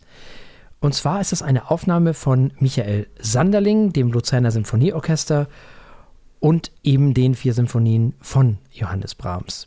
Und 0.80 0.94
zwar 0.94 1.20
ist 1.20 1.32
es 1.32 1.42
eine 1.42 1.70
Aufnahme 1.70 2.14
von 2.14 2.52
Michael 2.58 3.06
Sanderling, 3.18 3.92
dem 3.92 4.12
Luzerner 4.12 4.50
Symphonieorchester 4.50 5.46
und 6.40 6.72
eben 6.82 7.12
den 7.12 7.34
vier 7.34 7.52
Symphonien 7.52 8.14
von 8.20 8.56
Johannes 8.72 9.14
Brahms. 9.14 9.66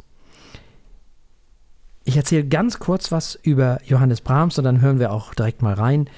Ich 2.03 2.17
erzähle 2.17 2.46
ganz 2.46 2.79
kurz 2.79 3.12
was 3.12 3.36
über 3.36 3.79
Johannes 3.86 4.22
Brahms 4.22 4.58
und 4.58 4.65
dann 4.65 4.82
hören 4.82 5.00
wir 5.00 5.12
auch 5.12 5.36
direkt 5.36 5.62
mal 5.62 5.75
rein. 5.75 6.10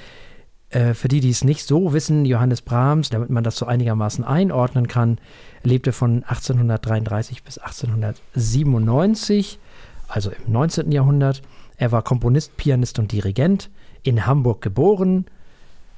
Äh, 0.70 0.94
für 0.94 1.10
die, 1.10 1.20
die 1.20 1.30
es 1.30 1.44
nicht 1.44 1.68
so 1.68 1.94
wissen, 1.94 2.26
Johannes 2.26 2.62
Brahms, 2.62 3.10
damit 3.10 3.30
man 3.30 3.44
das 3.44 3.58
so 3.58 3.66
einigermaßen 3.66 4.24
einordnen 4.24 4.88
kann, 4.88 5.20
lebte 5.62 5.92
von 5.92 6.24
1833 6.24 7.44
bis 7.44 7.58
1897, 7.58 9.60
also 10.08 10.32
im 10.32 10.54
19. 10.54 10.92
Jahrhundert. 10.92 11.42
Er 11.78 11.92
war 11.92 12.02
Komponist, 12.02 12.56
Pianist 12.58 12.98
und 12.98 13.12
Dirigent, 13.12 13.70
in 14.06 14.26
Hamburg 14.26 14.62
geboren, 14.62 15.26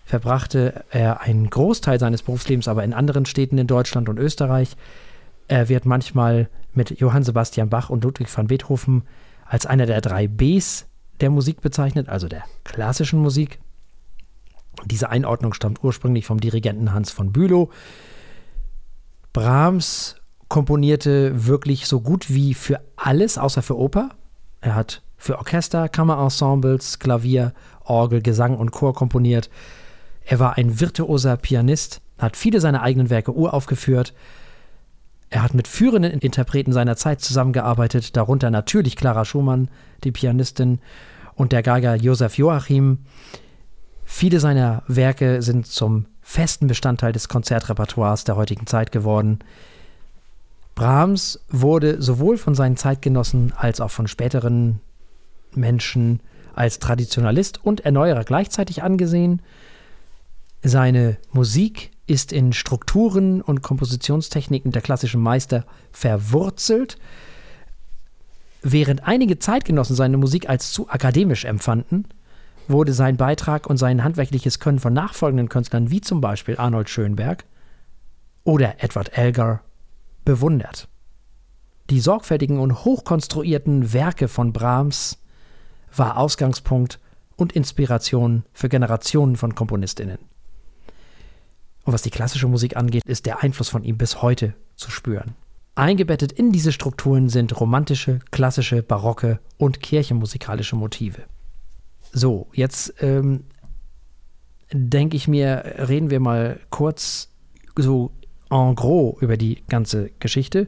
verbrachte 0.06 0.86
er 0.90 1.22
einen 1.22 1.50
Großteil 1.50 2.00
seines 2.00 2.24
Berufslebens 2.24 2.68
aber 2.68 2.84
in 2.84 2.94
anderen 2.94 3.26
Städten 3.26 3.58
in 3.58 3.68
Deutschland 3.68 4.08
und 4.08 4.18
Österreich. 4.18 4.78
Er 5.48 5.70
wird 5.70 5.86
manchmal 5.86 6.50
mit 6.74 7.00
Johann 7.00 7.24
Sebastian 7.24 7.70
Bach 7.70 7.90
und 7.90 8.04
Ludwig 8.04 8.36
van 8.36 8.48
Beethoven 8.48 9.04
als 9.46 9.66
einer 9.66 9.86
der 9.86 10.02
drei 10.02 10.28
Bs 10.28 10.86
der 11.20 11.30
Musik 11.30 11.62
bezeichnet, 11.62 12.10
also 12.10 12.28
der 12.28 12.44
klassischen 12.64 13.20
Musik. 13.20 13.60
Diese 14.86 15.10
Einordnung 15.10 15.54
stammt 15.54 15.84
ursprünglich 15.84 16.26
vom 16.26 16.40
Dirigenten 16.40 16.94
Hans 16.94 17.12
von 17.12 17.32
Bülow. 17.32 17.72
Brahms 19.34 20.16
komponierte 20.48 21.48
wirklich 21.48 21.88
so 21.88 22.00
gut 22.00 22.30
wie 22.30 22.54
für 22.54 22.80
alles, 22.96 23.38
außer 23.38 23.62
für 23.62 23.78
Oper. 23.78 24.12
Er 24.62 24.76
hat 24.76 25.02
für 25.18 25.38
Orchester, 25.38 25.90
Kammerensembles, 25.90 27.00
Klavier, 27.00 27.54
Orgel, 27.84 28.22
Gesang 28.22 28.58
und 28.58 28.72
Chor 28.72 28.94
komponiert. 28.94 29.50
Er 30.26 30.40
war 30.40 30.58
ein 30.58 30.80
virtuoser 30.80 31.38
Pianist, 31.38 32.02
hat 32.18 32.38
viele 32.38 32.62
seiner 32.62 32.82
eigenen 32.82 33.10
Werke 33.10 33.34
uraufgeführt. 33.34 34.14
Er 35.30 35.44
hat 35.44 35.54
mit 35.54 35.68
führenden 35.68 36.20
Interpreten 36.20 36.72
seiner 36.72 36.96
Zeit 36.96 37.22
zusammengearbeitet, 37.22 38.16
darunter 38.16 38.50
natürlich 38.50 38.96
Clara 38.96 39.26
Schumann, 39.26 39.70
die 40.04 40.12
Pianistin, 40.12 40.80
und 41.36 41.52
der 41.52 41.64
Geiger 41.64 41.96
Josef 41.96 42.38
Joachim. 42.38 43.00
Viele 44.04 44.40
seiner 44.40 44.84
Werke 44.88 45.42
sind 45.42 45.68
zum 45.68 46.06
festen 46.22 46.68
Bestandteil 46.68 47.12
des 47.12 47.30
Konzertrepertoires 47.30 48.24
der 48.24 48.36
heutigen 48.36 48.68
Zeit 48.68 48.92
geworden. 48.92 49.40
Brahms 50.76 51.40
wurde 51.50 52.02
sowohl 52.02 52.38
von 52.38 52.56
seinen 52.56 52.78
Zeitgenossen 52.78 53.54
als 53.56 53.82
auch 53.82 53.92
von 53.92 54.08
späteren 54.08 54.80
Menschen 55.58 56.22
als 56.56 56.80
Traditionalist 56.80 57.64
und 57.64 57.82
Erneuerer 57.82 58.24
gleichzeitig 58.24 58.84
angesehen. 58.84 59.42
Seine 60.64 61.18
Musik 61.32 61.92
ist 62.08 62.32
in 62.32 62.54
Strukturen 62.54 63.42
und 63.42 63.62
Kompositionstechniken 63.62 64.72
der 64.72 64.82
klassischen 64.82 65.22
Meister 65.22 65.66
verwurzelt. 65.92 66.98
Während 68.64 69.08
einige 69.08 69.40
Zeitgenossen 69.40 69.96
seine 69.96 70.18
Musik 70.18 70.50
als 70.50 70.72
zu 70.72 70.90
akademisch 70.90 71.46
empfanden, 71.46 72.06
wurde 72.68 72.94
sein 72.94 73.18
Beitrag 73.18 73.68
und 73.68 73.78
sein 73.78 74.04
handwerkliches 74.04 74.60
Können 74.60 74.80
von 74.80 74.94
nachfolgenden 74.94 75.50
Künstlern 75.50 75.92
wie 75.92 76.02
zum 76.02 76.22
Beispiel 76.22 76.58
Arnold 76.58 76.90
Schönberg 76.90 77.46
oder 78.44 78.84
Edward 78.84 79.18
Elgar 79.18 79.62
bewundert. 80.26 80.88
Die 81.90 82.00
sorgfältigen 82.00 82.60
und 82.60 82.84
hochkonstruierten 82.84 83.94
Werke 83.94 84.28
von 84.28 84.52
Brahms 84.52 85.20
war 85.98 86.18
Ausgangspunkt 86.18 87.00
und 87.36 87.54
Inspiration 87.54 88.44
für 88.54 88.70
Generationen 88.70 89.36
von 89.36 89.56
Komponistinnen. 89.56 90.18
Und 91.84 91.94
was 91.94 92.02
die 92.02 92.10
klassische 92.10 92.48
Musik 92.48 92.76
angeht, 92.76 93.04
ist 93.06 93.26
der 93.26 93.44
Einfluss 93.44 93.70
von 93.70 93.84
ihm 93.84 93.98
bis 93.98 94.22
heute 94.22 94.54
zu 94.76 94.92
spüren. 94.92 95.36
Eingebettet 95.76 96.32
in 96.32 96.52
diese 96.52 96.72
Strukturen 96.72 97.30
sind 97.30 97.60
romantische, 97.60 98.20
klassische, 98.32 98.82
barocke 98.82 99.40
und 99.58 99.80
kirchenmusikalische 99.80 100.76
Motive. 100.76 101.24
So, 102.12 102.48
jetzt 102.52 102.96
ähm, 103.00 103.44
denke 104.72 105.16
ich 105.16 105.28
mir, 105.28 105.86
reden 105.88 106.10
wir 106.10 106.20
mal 106.20 106.60
kurz 106.70 107.30
so 107.78 108.12
en 108.50 108.76
gros 108.76 109.22
über 109.22 109.38
die 109.38 109.64
ganze 109.68 110.10
Geschichte. 110.20 110.68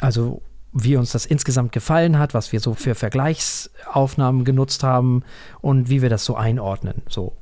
Also 0.00 0.42
wie 0.72 0.96
uns 0.96 1.12
das 1.12 1.26
insgesamt 1.26 1.72
gefallen 1.72 2.18
hat, 2.18 2.34
was 2.34 2.52
wir 2.52 2.60
so 2.60 2.74
für 2.74 2.94
Vergleichsaufnahmen 2.94 4.44
genutzt 4.44 4.82
haben 4.82 5.22
und 5.60 5.88
wie 5.88 6.02
wir 6.02 6.10
das 6.10 6.24
so 6.24 6.36
einordnen. 6.36 7.02
So, 7.08 7.34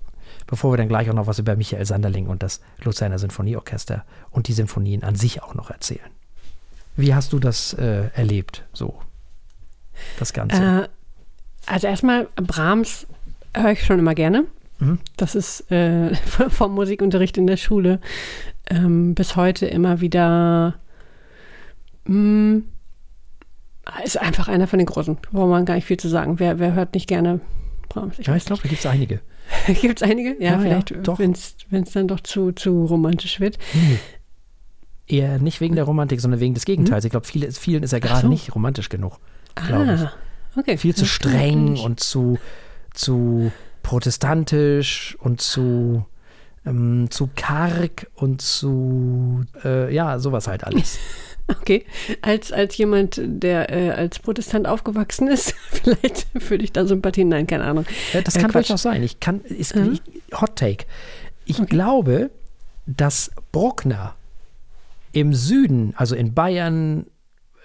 bevor 0.47 0.73
wir 0.73 0.77
dann 0.77 0.89
gleich 0.89 1.11
auch 1.11 1.15
noch 1.15 1.27
was 1.27 1.39
über 1.39 1.57
Michael 1.57 1.85
Sanderling 1.85 2.27
und 2.27 2.43
das 2.43 2.61
Luzerner 2.83 3.19
Sinfonieorchester 3.19 4.05
und 4.31 4.49
die 4.49 4.53
Sinfonien 4.53 5.03
an 5.03 5.17
sich 5.17 5.43
auch 5.43 5.55
noch 5.55 5.71
erzählen. 5.71 6.11
Wie 6.97 7.15
hast 7.15 7.33
du 7.33 7.39
das 7.39 7.75
äh, 7.75 8.11
erlebt, 8.15 8.65
so 8.73 9.01
das 10.19 10.33
Ganze? 10.33 10.57
Äh, 10.63 10.89
also 11.67 11.87
erstmal 11.89 12.29
Brahms 12.37 13.07
höre 13.55 13.73
ich 13.73 13.85
schon 13.85 13.99
immer 13.99 14.15
gerne. 14.15 14.45
Mhm. 14.79 14.99
Das 15.17 15.35
ist 15.35 15.71
äh, 15.71 16.15
vom 16.49 16.75
Musikunterricht 16.75 17.37
in 17.37 17.47
der 17.47 17.57
Schule 17.57 18.01
ähm, 18.69 19.15
bis 19.15 19.37
heute 19.37 19.67
immer 19.67 20.01
wieder 20.01 20.77
mh, 22.05 22.15
hm, 22.15 22.65
ist 24.05 24.21
einfach 24.21 24.49
einer 24.49 24.67
von 24.67 24.79
den 24.79 24.87
Großen. 24.87 25.17
Braucht 25.17 25.49
man 25.49 25.65
gar 25.65 25.75
nicht 25.75 25.87
viel 25.87 25.97
zu 25.97 26.09
sagen. 26.09 26.39
Wer, 26.39 26.59
wer 26.59 26.75
hört 26.75 26.95
nicht 26.95 27.07
gerne 27.07 27.41
Brahms? 27.89 28.19
Ich 28.19 28.27
ja, 28.27 28.37
ich 28.37 28.45
glaube, 28.45 28.63
da 28.63 28.69
gibt 28.69 28.81
es 28.81 28.87
einige. 28.87 29.21
gibt 29.81 30.03
es 30.03 30.09
einige? 30.09 30.37
Ja, 30.43 30.53
ja 30.53 30.59
vielleicht, 30.59 30.91
ja, 30.91 31.19
wenn 31.19 31.33
es 31.33 31.93
dann 31.93 32.09
doch 32.09 32.21
zu, 32.21 32.53
zu 32.53 32.85
romantisch 32.85 33.41
wird. 33.41 33.59
Hm. 33.73 33.99
Eher 35.07 35.39
nicht 35.39 35.61
wegen 35.61 35.77
der 35.77 35.85
Romantik, 35.85 36.21
sondern 36.21 36.41
wegen 36.41 36.55
des 36.55 36.65
Gegenteils. 36.65 37.05
Hm. 37.05 37.07
Ich 37.07 37.11
glaube, 37.13 37.27
viele, 37.27 37.53
vielen 37.53 37.85
ist 37.85 37.93
er 37.93 38.01
gerade 38.01 38.23
so. 38.23 38.29
nicht 38.29 38.55
romantisch 38.55 38.89
genug. 38.89 39.19
Ah, 39.55 40.13
okay. 40.57 40.77
Viel 40.77 40.95
zu 40.95 41.07
streng 41.07 41.79
und 41.79 42.01
zu, 42.01 42.39
zu 42.93 43.53
protestantisch 43.83 45.17
und 45.21 45.41
zu, 45.41 46.05
ähm, 46.67 47.07
zu 47.11 47.31
karg 47.35 48.09
und 48.15 48.43
zu, 48.43 49.45
äh, 49.65 49.95
ja, 49.95 50.19
sowas 50.19 50.49
halt 50.49 50.65
alles. 50.65 50.99
Okay, 51.49 51.87
als, 52.23 52.51
als 52.51 52.77
jemand, 52.77 53.21
der 53.25 53.71
äh, 53.71 53.91
als 53.93 54.19
Protestant 54.19 54.67
aufgewachsen 54.67 55.29
ist, 55.29 55.55
vielleicht 55.71 56.27
würde 56.51 56.65
ich 56.65 56.73
da 56.73 56.85
Sympathien, 56.87 57.29
nein, 57.29 57.47
keine 57.47 57.63
Ahnung. 57.63 57.87
Ja, 58.13 58.21
das 58.21 58.35
äh, 58.35 58.41
kann 58.41 58.51
durchaus 58.51 58.83
sein. 58.83 59.01
Ich 59.05 59.21
kann, 59.21 59.43
ist 59.43 59.77
mhm. 59.77 60.01
Hot 60.41 60.57
Take. 60.57 60.87
Ich 61.45 61.61
okay. 61.61 61.67
glaube, 61.67 62.31
dass 62.87 63.31
Bruckner 63.53 64.17
im 65.13 65.35
Süden, 65.35 65.95
also 65.97 66.17
in 66.17 66.35
Bayern, 66.35 67.07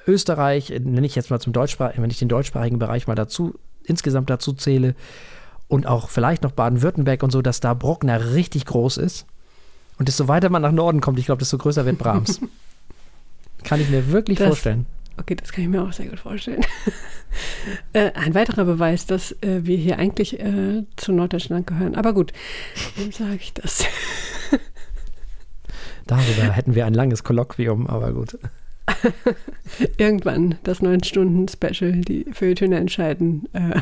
Österreich, 0.05 0.70
nenne 0.70 1.08
ich 1.08 1.15
jetzt 1.15 1.31
mal 1.31 1.39
zum 1.39 1.51
deutschsprachigen, 1.51 2.03
wenn 2.03 2.12
ich 2.12 2.20
den 2.20 2.29
deutschsprachigen 2.29 2.77
Bereich 2.77 3.08
mal 3.08 3.15
dazu, 3.15 3.55
insgesamt 3.84 4.29
dazu 4.29 4.53
zähle, 4.53 4.96
und 5.72 5.88
auch 5.88 6.10
vielleicht 6.10 6.44
noch 6.44 6.51
Baden-Württemberg 6.51 7.24
und 7.24 7.32
so, 7.32 7.42
dass 7.42 7.62
da 7.62 7.74
Bruckner 7.74 8.34
richtig 8.34 8.66
groß 8.66 8.98
ist. 8.98 9.25
Und 9.98 10.10
desto 10.10 10.28
weiter 10.28 10.50
man 10.50 10.62
nach 10.62 10.74
Norden 10.74 11.00
kommt, 11.00 11.18
ich 11.18 11.25
glaube, 11.25 11.40
desto 11.40 11.58
größer 11.58 11.86
wird 11.86 11.98
Brahms. 11.98 12.42
kann 13.63 13.80
ich 13.80 13.90
mir 13.90 14.12
wirklich 14.12 14.38
das, 14.38 14.48
vorstellen. 14.48 14.86
Okay, 15.16 15.36
das 15.36 15.54
kann 15.54 15.63
ich 15.63 15.70
mir 15.70 15.82
auch 15.82 15.94
sehr 15.94 16.08
gut 16.08 16.20
vorstellen. 16.20 16.66
äh, 17.94 18.12
ein 18.16 18.36
weiterer 18.36 18.66
Beweis, 18.66 19.06
dass 19.06 19.32
äh, 19.44 19.62
wir 19.63 19.78
hier 19.78 19.98
eigentlich 19.98 20.42
äh, 20.42 20.84
zu 20.98 21.13
Norddeutschland 21.13 21.68
gehören. 21.68 21.96
Aber 21.96 22.13
gut, 22.13 22.34
wem 22.98 23.13
sage 23.13 23.36
ich 23.36 23.54
das? 23.54 23.86
Darüber 26.06 26.51
hätten 26.51 26.75
wir 26.75 26.86
ein 26.86 26.94
langes 26.94 27.24
Kolloquium, 27.24 27.88
aber 27.88 28.12
gut. 28.12 28.38
Irgendwann 29.96 30.56
das 30.63 30.82
9-Stunden-Special, 30.82 32.01
die 32.01 32.25
Feuilletöne 32.34 32.78
entscheiden, 32.78 33.48
äh, 33.54 33.80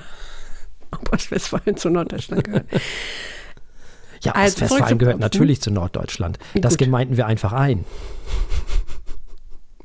ob 0.91 1.13
Ostwestfalen 1.13 1.77
zu 1.77 1.89
Norddeutschland 1.89 2.43
gehört. 2.43 2.65
Ja, 4.22 4.34
also, 4.34 4.65
Ostwestfalen 4.65 4.98
gehört 4.98 5.19
natürlich 5.19 5.62
zu 5.62 5.72
Norddeutschland. 5.72 6.39
Das 6.53 6.74
Gut. 6.74 6.86
gemeinten 6.86 7.15
wir 7.15 7.25
einfach 7.25 7.54
ein. 7.54 7.86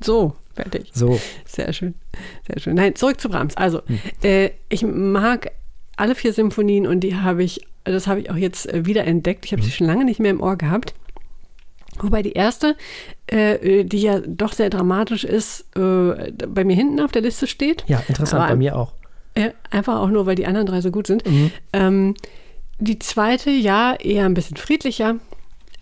So, 0.03 0.35
fertig. 0.55 0.91
So. 0.93 1.21
Sehr 1.47 1.73
schön. 1.73 1.95
Sehr 2.49 2.61
schön. 2.61 2.75
Nein, 2.75 2.97
zurück 2.97 3.21
zu 3.21 3.29
Brahms. 3.29 3.57
Also, 3.57 3.83
hm. 3.87 4.01
äh, 4.23 4.51
ich 4.69 4.83
mag 4.83 5.53
alle 5.97 6.17
vier 6.17 6.33
Symphonien 6.33 6.87
und 6.87 7.01
die 7.01 7.15
habe 7.15 7.45
ich, 7.45 7.61
das 7.85 8.07
habe 8.07 8.21
ich 8.21 8.31
auch 8.31 8.37
jetzt 8.37 8.67
äh, 8.73 8.87
wieder 8.87 9.05
entdeckt. 9.05 9.45
Ich 9.45 9.53
habe 9.53 9.63
hm. 9.63 9.67
sie 9.69 9.75
schon 9.77 9.87
lange 9.87 10.05
nicht 10.05 10.19
mehr 10.19 10.33
im 10.33 10.41
Ohr 10.41 10.57
gehabt. 10.57 10.95
Wobei 12.01 12.23
die 12.23 12.33
erste, 12.33 12.77
äh, 13.29 13.85
die 13.85 14.03
ja 14.03 14.21
doch 14.21 14.53
sehr 14.53 14.69
dramatisch 14.69 15.25
ist, 15.25 15.65
äh, 15.77 16.33
bei 16.33 16.65
mir 16.65 16.75
hinten 16.75 17.01
auf 17.01 17.13
der 17.13 17.23
Liste 17.23 17.47
steht. 17.47 17.85
Ja, 17.87 18.03
interessant, 18.09 18.43
Aber, 18.43 18.51
bei 18.51 18.57
mir 18.57 18.77
auch. 18.77 18.93
Ja, 19.37 19.51
einfach 19.71 19.99
auch 20.01 20.11
nur, 20.11 20.27
weil 20.27 20.37
die 20.37 20.47
anderen 20.47 20.67
drei 20.67 20.81
so 20.81 20.91
gut 20.91 21.07
sind. 21.07 21.29
Mhm. 21.29 21.51
Ähm, 21.73 22.15
die 22.79 22.99
zweite, 22.99 23.51
ja, 23.51 23.95
eher 23.95 24.27
ein 24.27 24.35
bisschen 24.35 24.57
friedlicher. 24.57 25.17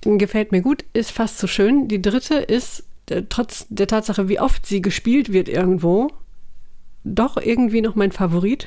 Gefällt 0.05 0.53
mir 0.53 0.63
gut, 0.63 0.85
ist 0.95 1.13
fast 1.13 1.39
so 1.39 1.47
schön. 1.47 1.87
Die 1.89 2.03
dritte 2.03 2.35
ist, 2.35 2.85
äh, 3.09 3.23
trotz 3.29 3.67
der 3.69 3.87
Tatsache, 3.87 4.29
wie 4.29 4.41
oft 4.41 4.67
sie 4.67 4.83
gespielt 4.83 5.33
wird 5.33 5.49
irgendwo, 5.49 6.11
doch 7.05 7.37
irgendwie 7.37 7.83
noch 7.83 7.95
mein 7.95 8.13
Favorit. 8.13 8.67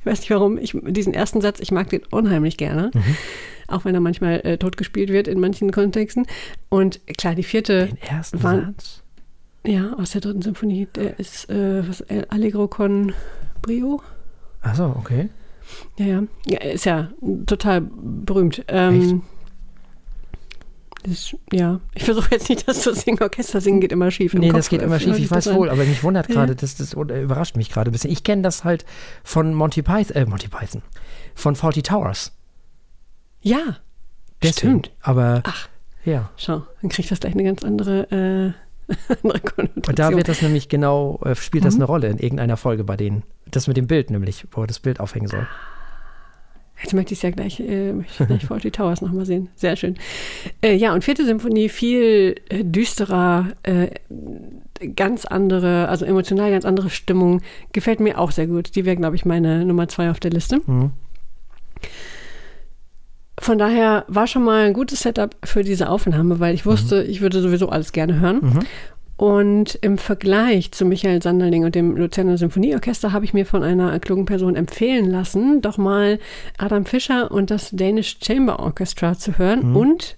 Ich 0.00 0.06
weiß 0.06 0.20
nicht 0.20 0.30
warum. 0.30 0.58
Ich, 0.58 0.76
diesen 0.82 1.14
ersten 1.14 1.40
Satz, 1.40 1.60
ich 1.60 1.70
mag 1.70 1.90
den 1.90 2.02
unheimlich 2.10 2.56
gerne. 2.56 2.90
Mhm. 2.92 3.16
Auch 3.68 3.84
wenn 3.84 3.94
er 3.94 4.00
manchmal 4.00 4.40
äh, 4.44 4.58
tot 4.58 4.76
gespielt 4.76 5.10
wird 5.10 5.28
in 5.28 5.40
manchen 5.40 5.72
Kontexten. 5.72 6.26
Und 6.68 7.00
klar, 7.16 7.34
die 7.34 7.42
vierte. 7.42 7.86
Den 7.86 8.02
ersten 8.02 8.42
war, 8.42 8.60
Satz? 8.60 9.02
Ja, 9.66 9.94
aus 9.94 10.10
der 10.10 10.20
dritten 10.20 10.42
Symphonie. 10.42 10.88
Der 10.94 11.18
ist 11.18 11.48
äh, 11.48 11.88
was, 11.88 12.04
Allegro 12.28 12.68
con 12.68 13.14
Brio. 13.62 14.02
Achso, 14.64 14.94
okay. 14.98 15.28
Ja, 15.98 16.06
ja, 16.06 16.22
ja. 16.46 16.58
Ist 16.58 16.84
ja 16.84 17.10
total 17.46 17.82
berühmt. 17.82 18.64
Ähm, 18.68 19.22
ist, 21.04 21.36
ja, 21.52 21.80
ich 21.94 22.04
versuche 22.04 22.30
jetzt 22.30 22.48
nicht, 22.48 22.66
das 22.66 22.80
zu 22.80 22.94
singen. 22.94 23.22
Orchester 23.22 23.60
singen 23.60 23.80
geht 23.80 23.92
immer 23.92 24.10
schief. 24.10 24.32
Nee, 24.32 24.48
Kopf 24.48 24.56
das 24.56 24.68
geht 24.70 24.80
immer 24.80 24.98
schief, 24.98 25.18
ich 25.18 25.30
weiß 25.30 25.54
wohl, 25.54 25.68
aber 25.68 25.84
mich 25.84 26.02
wundert 26.02 26.28
gerade, 26.28 26.52
ja. 26.52 26.54
das, 26.54 26.76
das 26.76 26.94
überrascht 26.94 27.56
mich 27.56 27.70
gerade 27.70 27.90
ein 27.90 27.92
bisschen. 27.92 28.10
Ich 28.10 28.24
kenne 28.24 28.42
das 28.42 28.64
halt 28.64 28.86
von 29.22 29.52
Monty 29.52 29.82
Python, 29.82 30.16
äh, 30.16 30.24
Monty 30.24 30.48
Python, 30.48 30.82
von 31.34 31.56
Faulty 31.56 31.82
Towers. 31.82 32.32
Ja, 33.42 33.78
Deswegen, 34.42 34.80
stimmt. 34.80 34.90
Aber, 35.02 35.42
Ach, 35.44 35.68
ja. 36.06 36.30
Schau, 36.36 36.62
dann 36.80 36.90
kriegt 36.90 37.10
das 37.10 37.20
gleich 37.20 37.34
eine 37.34 37.44
ganz 37.44 37.62
andere, 37.64 38.54
äh. 38.56 38.63
Und 39.22 39.98
da 39.98 40.10
wird 40.10 40.28
das 40.28 40.42
nämlich 40.42 40.68
genau, 40.68 41.20
äh, 41.24 41.34
spielt 41.34 41.64
das 41.64 41.74
mhm. 41.74 41.82
eine 41.82 41.86
Rolle 41.86 42.08
in 42.08 42.18
irgendeiner 42.18 42.56
Folge 42.56 42.84
bei 42.84 42.96
denen. 42.96 43.22
Das 43.50 43.66
mit 43.66 43.76
dem 43.76 43.86
Bild 43.86 44.10
nämlich, 44.10 44.46
wo 44.50 44.62
er 44.62 44.66
das 44.66 44.80
Bild 44.80 45.00
aufhängen 45.00 45.28
soll. 45.28 45.46
Jetzt 46.82 46.92
möchte 46.92 47.14
ich 47.14 47.18
es 47.18 47.22
ja 47.22 47.30
gleich, 47.30 47.60
äh, 47.60 47.92
möchte 47.92 48.22
ich 48.22 48.26
gleich 48.26 48.44
Faulty 48.46 48.70
Towers 48.70 49.00
nochmal 49.00 49.26
sehen. 49.26 49.48
Sehr 49.54 49.76
schön. 49.76 49.96
Äh, 50.60 50.74
ja, 50.74 50.92
und 50.92 51.04
vierte 51.04 51.24
Symphonie 51.24 51.68
viel 51.68 52.34
äh, 52.48 52.64
düsterer, 52.64 53.52
äh, 53.62 53.88
ganz 54.94 55.24
andere, 55.24 55.88
also 55.88 56.04
emotional 56.04 56.50
ganz 56.50 56.64
andere 56.64 56.90
Stimmung. 56.90 57.42
Gefällt 57.72 58.00
mir 58.00 58.18
auch 58.18 58.32
sehr 58.32 58.46
gut. 58.46 58.74
Die 58.74 58.84
wäre, 58.84 58.96
glaube 58.96 59.16
ich, 59.16 59.24
meine 59.24 59.64
Nummer 59.64 59.88
zwei 59.88 60.10
auf 60.10 60.20
der 60.20 60.32
Liste. 60.32 60.60
Mhm. 60.66 60.90
Von 63.40 63.58
daher 63.58 64.04
war 64.06 64.26
schon 64.26 64.44
mal 64.44 64.66
ein 64.66 64.72
gutes 64.72 65.00
Setup 65.00 65.34
für 65.44 65.64
diese 65.64 65.88
Aufnahme, 65.88 66.38
weil 66.40 66.54
ich 66.54 66.66
wusste, 66.66 67.02
mhm. 67.02 67.10
ich 67.10 67.20
würde 67.20 67.40
sowieso 67.40 67.68
alles 67.68 67.92
gerne 67.92 68.20
hören. 68.20 68.40
Mhm. 68.42 68.60
Und 69.16 69.78
im 69.80 69.96
Vergleich 69.96 70.72
zu 70.72 70.84
Michael 70.84 71.22
Sanderling 71.22 71.64
und 71.64 71.74
dem 71.74 71.96
Luzerner 71.96 72.36
Symphonieorchester 72.36 73.12
habe 73.12 73.24
ich 73.24 73.32
mir 73.32 73.46
von 73.46 73.62
einer 73.62 73.98
klugen 74.00 74.26
Person 74.26 74.56
empfehlen 74.56 75.08
lassen, 75.08 75.62
doch 75.62 75.78
mal 75.78 76.18
Adam 76.58 76.84
Fischer 76.84 77.30
und 77.30 77.50
das 77.50 77.70
Danish 77.70 78.18
Chamber 78.20 78.58
Orchestra 78.58 79.16
zu 79.16 79.38
hören 79.38 79.70
mhm. 79.70 79.76
und 79.76 80.16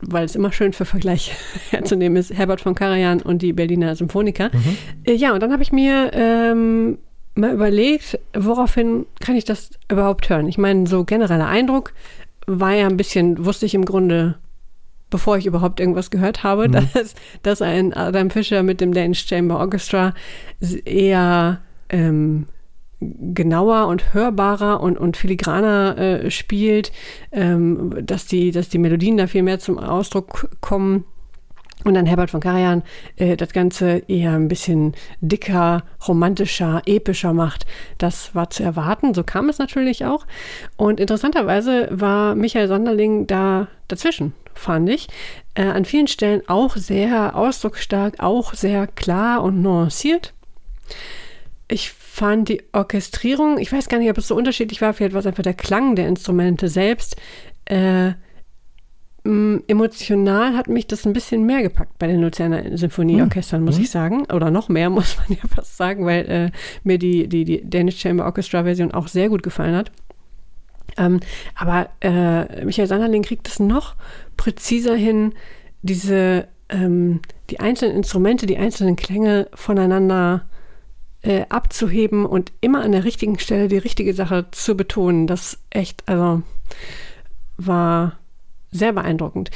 weil 0.00 0.24
es 0.24 0.36
immer 0.36 0.52
schön 0.52 0.72
für 0.72 0.84
Vergleich 0.84 1.32
herzunehmen 1.70 2.16
ist, 2.16 2.32
Herbert 2.32 2.60
von 2.60 2.74
Karajan 2.74 3.22
und 3.22 3.42
die 3.42 3.52
Berliner 3.52 3.94
Symphoniker. 3.94 4.50
Mhm. 4.52 4.76
Äh, 5.04 5.14
ja, 5.14 5.32
und 5.32 5.42
dann 5.42 5.52
habe 5.52 5.62
ich 5.62 5.72
mir 5.72 6.10
ähm, 6.12 6.98
mal 7.34 7.52
überlegt, 7.52 8.18
woraufhin 8.34 9.06
kann 9.20 9.36
ich 9.36 9.44
das 9.44 9.70
überhaupt 9.90 10.28
hören? 10.28 10.48
Ich 10.48 10.58
meine, 10.58 10.86
so 10.86 11.04
genereller 11.04 11.46
Eindruck 11.46 11.92
war 12.48 12.74
ja 12.74 12.86
ein 12.86 12.96
bisschen, 12.96 13.44
wusste 13.44 13.66
ich 13.66 13.74
im 13.74 13.84
Grunde 13.84 14.38
bevor 15.10 15.38
ich 15.38 15.46
überhaupt 15.46 15.80
irgendwas 15.80 16.10
gehört 16.10 16.42
habe, 16.42 16.68
mhm. 16.68 16.72
dass, 16.94 17.14
dass 17.42 17.62
ein 17.62 17.94
Adam 17.94 18.30
Fischer 18.30 18.62
mit 18.62 18.80
dem 18.80 18.92
Danish 18.92 19.26
Chamber 19.26 19.58
Orchestra 19.58 20.14
eher 20.84 21.60
ähm, 21.88 22.46
genauer 23.00 23.86
und 23.86 24.12
hörbarer 24.12 24.80
und, 24.80 24.98
und 24.98 25.16
filigraner 25.16 25.96
äh, 25.98 26.30
spielt, 26.30 26.92
ähm, 27.32 27.94
dass, 28.04 28.26
die, 28.26 28.50
dass 28.50 28.68
die 28.68 28.78
Melodien 28.78 29.16
da 29.16 29.26
viel 29.26 29.42
mehr 29.42 29.60
zum 29.60 29.78
Ausdruck 29.78 30.50
kommen. 30.60 31.04
Und 31.84 31.94
dann 31.94 32.06
Herbert 32.06 32.30
von 32.30 32.40
Karajan 32.40 32.82
äh, 33.16 33.36
das 33.36 33.52
Ganze 33.52 34.02
eher 34.08 34.32
ein 34.32 34.48
bisschen 34.48 34.94
dicker, 35.20 35.84
romantischer, 36.06 36.82
epischer 36.86 37.32
macht. 37.32 37.66
Das 37.98 38.34
war 38.34 38.50
zu 38.50 38.64
erwarten, 38.64 39.14
so 39.14 39.22
kam 39.22 39.48
es 39.48 39.58
natürlich 39.58 40.04
auch. 40.04 40.26
Und 40.76 40.98
interessanterweise 40.98 41.88
war 41.90 42.34
Michael 42.34 42.68
Sonderling 42.68 43.26
da 43.26 43.68
dazwischen 43.86 44.34
fand 44.58 44.90
ich. 44.90 45.06
Äh, 45.54 45.62
an 45.62 45.84
vielen 45.84 46.08
Stellen 46.08 46.42
auch 46.48 46.76
sehr 46.76 47.36
ausdrucksstark, 47.36 48.16
auch 48.18 48.54
sehr 48.54 48.86
klar 48.86 49.42
und 49.42 49.62
nuanciert. 49.62 50.34
ich 51.68 51.90
fand 51.90 52.48
die 52.48 52.62
Orchestrierung, 52.72 53.58
ich 53.58 53.72
weiß 53.72 53.88
gar 53.88 53.98
nicht, 53.98 54.10
ob 54.10 54.18
es 54.18 54.26
so 54.26 54.34
unterschiedlich 54.34 54.80
war, 54.80 54.92
vielleicht 54.92 55.12
war 55.12 55.20
es 55.20 55.26
einfach 55.26 55.44
der 55.44 55.54
Klang 55.54 55.94
der 55.94 56.08
Instrumente 56.08 56.68
selbst. 56.68 57.16
Äh, 57.66 58.14
emotional 59.28 60.56
hat 60.56 60.68
mich 60.68 60.86
das 60.86 61.06
ein 61.06 61.12
bisschen 61.12 61.44
mehr 61.44 61.62
gepackt 61.62 61.98
bei 61.98 62.06
den 62.06 62.20
Luzerner 62.20 62.76
Sinfonieorchestern, 62.76 63.62
muss 63.62 63.76
mhm. 63.76 63.82
ich 63.82 63.90
sagen. 63.90 64.26
Oder 64.32 64.50
noch 64.50 64.68
mehr, 64.68 64.90
muss 64.90 65.16
man 65.18 65.38
ja 65.38 65.48
fast 65.48 65.76
sagen, 65.76 66.06
weil 66.06 66.26
äh, 66.30 66.50
mir 66.82 66.98
die, 66.98 67.28
die, 67.28 67.44
die 67.44 67.68
Danish 67.68 68.00
Chamber 68.00 68.24
Orchestra 68.24 68.64
Version 68.64 68.92
auch 68.92 69.08
sehr 69.08 69.28
gut 69.28 69.42
gefallen 69.42 69.76
hat. 69.76 69.92
Ähm, 70.96 71.20
aber 71.54 71.90
äh, 72.00 72.64
Michael 72.64 72.88
Sanderling 72.88 73.22
kriegt 73.22 73.46
es 73.48 73.60
noch 73.60 73.96
präziser 74.36 74.94
hin, 74.94 75.34
diese, 75.82 76.48
ähm, 76.70 77.20
die 77.50 77.60
einzelnen 77.60 77.96
Instrumente, 77.96 78.46
die 78.46 78.56
einzelnen 78.56 78.96
Klänge 78.96 79.48
voneinander 79.54 80.46
äh, 81.22 81.44
abzuheben 81.48 82.24
und 82.24 82.52
immer 82.60 82.82
an 82.82 82.92
der 82.92 83.04
richtigen 83.04 83.38
Stelle 83.38 83.68
die 83.68 83.78
richtige 83.78 84.14
Sache 84.14 84.46
zu 84.52 84.76
betonen. 84.76 85.26
Das 85.26 85.58
echt, 85.70 86.08
also 86.08 86.42
war 87.56 88.17
sehr 88.70 88.92
beeindruckend. 88.92 89.50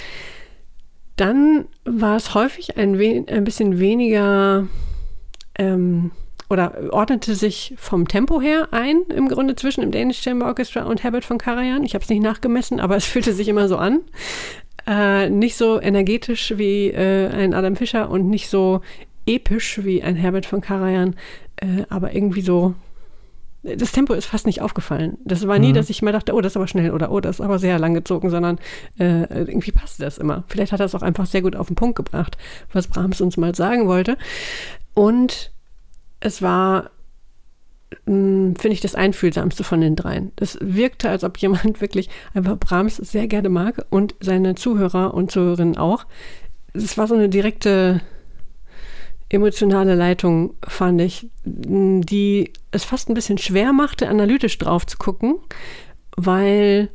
Dann 1.16 1.66
war 1.84 2.16
es 2.16 2.34
häufig 2.34 2.76
ein, 2.76 2.98
ein 3.28 3.44
bisschen 3.44 3.78
weniger 3.78 4.66
ähm, 5.58 6.10
oder 6.48 6.92
ordnete 6.92 7.34
sich 7.34 7.74
vom 7.78 8.08
Tempo 8.08 8.40
her 8.40 8.68
ein, 8.72 9.02
im 9.14 9.28
Grunde 9.28 9.56
zwischen 9.56 9.80
dem 9.80 9.90
Danish 9.90 10.20
Chamber 10.20 10.46
Orchestra 10.46 10.82
und 10.82 11.02
Herbert 11.02 11.24
von 11.24 11.38
Karajan. 11.38 11.84
Ich 11.84 11.94
habe 11.94 12.02
es 12.02 12.10
nicht 12.10 12.22
nachgemessen, 12.22 12.80
aber 12.80 12.96
es 12.98 13.06
fühlte 13.06 13.32
sich 13.32 13.48
immer 13.48 13.68
so 13.68 13.76
an. 13.76 14.00
Äh, 14.86 15.30
nicht 15.30 15.56
so 15.56 15.80
energetisch 15.80 16.54
wie 16.56 16.88
äh, 16.88 17.28
ein 17.28 17.54
Adam 17.54 17.76
Fischer 17.76 18.10
und 18.10 18.28
nicht 18.28 18.48
so 18.48 18.80
episch 19.26 19.84
wie 19.84 20.02
ein 20.02 20.16
Herbert 20.16 20.46
von 20.46 20.60
Karajan, 20.60 21.14
äh, 21.56 21.84
aber 21.88 22.14
irgendwie 22.14 22.42
so. 22.42 22.74
Das 23.62 23.92
Tempo 23.92 24.12
ist 24.14 24.26
fast 24.26 24.46
nicht 24.46 24.60
aufgefallen. 24.60 25.18
Das 25.24 25.46
war 25.46 25.58
nie, 25.58 25.68
mhm. 25.68 25.74
dass 25.74 25.88
ich 25.88 26.02
mal 26.02 26.12
dachte, 26.12 26.34
oh, 26.34 26.40
das 26.40 26.52
ist 26.52 26.56
aber 26.56 26.66
schnell 26.66 26.90
oder 26.90 27.12
oh, 27.12 27.20
das 27.20 27.36
ist 27.36 27.40
aber 27.40 27.60
sehr 27.60 27.78
lang 27.78 27.94
gezogen, 27.94 28.28
sondern 28.28 28.58
äh, 28.98 29.22
irgendwie 29.32 29.70
passte 29.70 30.02
das 30.02 30.18
immer. 30.18 30.42
Vielleicht 30.48 30.72
hat 30.72 30.80
er 30.80 30.86
es 30.86 30.94
auch 30.96 31.02
einfach 31.02 31.26
sehr 31.26 31.42
gut 31.42 31.54
auf 31.54 31.68
den 31.68 31.76
Punkt 31.76 31.96
gebracht, 31.96 32.36
was 32.72 32.88
Brahms 32.88 33.20
uns 33.20 33.36
mal 33.36 33.54
sagen 33.54 33.86
wollte. 33.86 34.16
Und 34.94 35.52
es 36.18 36.42
war, 36.42 36.90
hm, 38.06 38.56
finde 38.56 38.74
ich, 38.74 38.80
das 38.80 38.96
Einfühlsamste 38.96 39.62
von 39.62 39.80
den 39.80 39.94
dreien. 39.94 40.32
Das 40.36 40.58
wirkte, 40.60 41.08
als 41.08 41.22
ob 41.22 41.38
jemand 41.38 41.80
wirklich 41.80 42.10
einfach 42.34 42.56
Brahms 42.56 42.96
sehr 42.96 43.28
gerne 43.28 43.48
mag 43.48 43.86
und 43.90 44.16
seine 44.18 44.56
Zuhörer 44.56 45.14
und 45.14 45.30
Zuhörerinnen 45.30 45.76
auch. 45.76 46.06
Es 46.74 46.98
war 46.98 47.06
so 47.06 47.14
eine 47.14 47.28
direkte 47.28 48.00
emotionale 49.32 49.94
Leitung, 49.94 50.54
fand 50.66 51.00
ich, 51.00 51.30
die 51.44 52.52
es 52.70 52.84
fast 52.84 53.08
ein 53.08 53.14
bisschen 53.14 53.38
schwer 53.38 53.72
machte, 53.72 54.08
analytisch 54.08 54.58
drauf 54.58 54.86
zu 54.86 54.98
gucken, 54.98 55.36
weil 56.16 56.90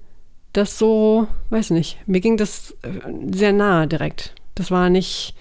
das 0.53 0.77
so, 0.77 1.27
weiß 1.49 1.71
nicht, 1.71 1.97
mir 2.07 2.21
ging 2.21 2.37
das 2.37 2.71
äh, 2.83 2.89
sehr 3.31 3.53
nahe 3.53 3.87
direkt. 3.87 4.35
Das 4.55 4.71
war 4.71 4.89
nicht, 4.89 5.35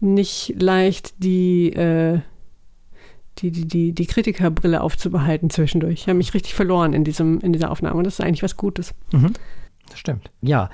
nicht 0.00 0.54
leicht, 0.60 1.14
die, 1.18 1.72
äh, 1.72 2.20
die, 3.38 3.50
die, 3.50 3.66
die, 3.66 3.92
die 3.92 4.06
Kritikerbrille 4.06 4.80
aufzubehalten 4.80 5.50
zwischendurch. 5.50 5.94
Ich 5.94 6.08
habe 6.08 6.18
mich 6.18 6.34
richtig 6.34 6.54
verloren 6.54 6.92
in, 6.92 7.04
diesem, 7.04 7.40
in 7.40 7.52
dieser 7.52 7.70
Aufnahme 7.70 7.96
und 7.96 8.04
das 8.04 8.18
ist 8.18 8.24
eigentlich 8.24 8.42
was 8.42 8.56
Gutes. 8.56 8.94
Mhm. 9.12 9.32
Das 9.88 9.98
stimmt. 9.98 10.30
Ja. 10.40 10.70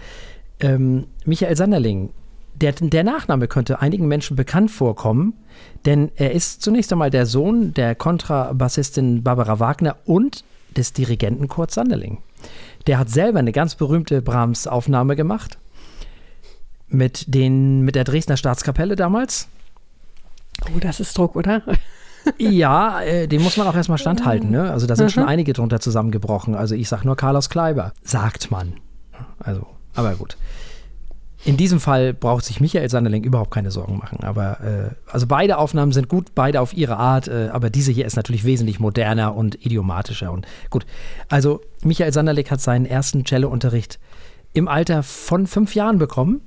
Ähm, 0.61 1.07
Michael 1.25 1.57
Sanderling, 1.57 2.11
der, 2.61 2.73
der 2.73 3.05
Nachname 3.05 3.49
könnte 3.49 3.81
einigen 3.81 4.09
Menschen 4.09 4.37
bekannt 4.37 4.71
vorkommen, 4.71 5.35
denn 5.85 6.11
er 6.17 6.33
ist 6.33 6.63
zunächst 6.63 6.93
einmal 6.93 7.11
der 7.11 7.27
Sohn 7.27 7.75
der 7.75 7.95
Kontrabassistin 7.95 9.23
Barbara 9.23 9.61
Wagner 9.61 9.97
und 10.05 10.45
des 10.77 10.93
Dirigenten 10.93 11.49
Kurt 11.49 11.71
Sanderling. 11.71 12.19
Der 12.87 12.99
hat 12.99 13.11
selber 13.11 13.39
eine 13.39 13.53
ganz 13.53 13.75
berühmte 13.75 14.23
Brahms-Aufnahme 14.23 15.17
gemacht 15.17 15.59
mit, 16.89 17.35
den, 17.35 17.83
mit 17.83 17.95
der 17.95 18.05
Dresdner 18.05 18.37
Staatskapelle 18.37 18.97
damals. 18.97 19.49
Oh, 20.75 20.79
das 20.81 21.01
ist 21.01 21.17
Druck, 21.17 21.37
oder? 21.37 21.63
ja, 22.39 23.03
äh, 23.03 23.27
den 23.27 23.43
muss 23.43 23.57
man 23.57 23.67
auch 23.67 23.75
erstmal 23.75 23.99
standhalten. 23.99 24.51
Ne? 24.51 24.71
Also 24.71 24.87
da 24.87 24.97
sind 24.97 25.07
mhm. 25.07 25.11
schon 25.11 25.25
einige 25.25 25.53
drunter 25.53 25.81
zusammengebrochen. 25.81 26.55
Also 26.55 26.75
ich 26.75 26.89
sag 26.89 27.05
nur 27.05 27.17
Carlos 27.17 27.51
Kleiber, 27.51 27.93
sagt 28.03 28.51
man. 28.51 28.75
Also, 29.39 29.67
aber 29.95 30.15
gut. 30.15 30.37
In 31.45 31.57
diesem 31.57 31.81
Fall 31.81 32.15
braucht 32.15 32.45
sich 32.45 32.61
Michael 32.61 32.89
Sanderling 32.89 33.23
überhaupt 33.23 33.51
keine 33.53 33.71
Sorgen 33.71 33.99
machen. 33.99 34.25
Aber 34.25 34.61
äh, 34.61 35.13
also 35.13 35.27
beide 35.27 35.59
Aufnahmen 35.59 35.93
sind 35.93 36.09
gut, 36.09 36.35
beide 36.35 36.61
auf 36.61 36.75
ihre 36.75 36.97
Art. 36.97 37.29
Äh, 37.29 37.51
aber 37.53 37.71
diese 37.71 37.93
hier 37.93 38.07
ist 38.07 38.17
natürlich 38.17 38.45
wesentlich 38.45 38.81
moderner 38.81 39.35
und 39.37 39.65
idiomatischer. 39.65 40.33
Und 40.33 40.47
gut, 40.71 40.87
also 41.29 41.61
Michael 41.85 42.13
Sanderling 42.13 42.49
hat 42.51 42.61
seinen 42.61 42.87
ersten 42.87 43.25
Cello-Unterricht 43.25 43.99
im 44.55 44.69
Alter 44.69 45.03
von 45.03 45.47
fünf 45.47 45.75
Jahren 45.75 45.99
bekommen. 45.99 46.41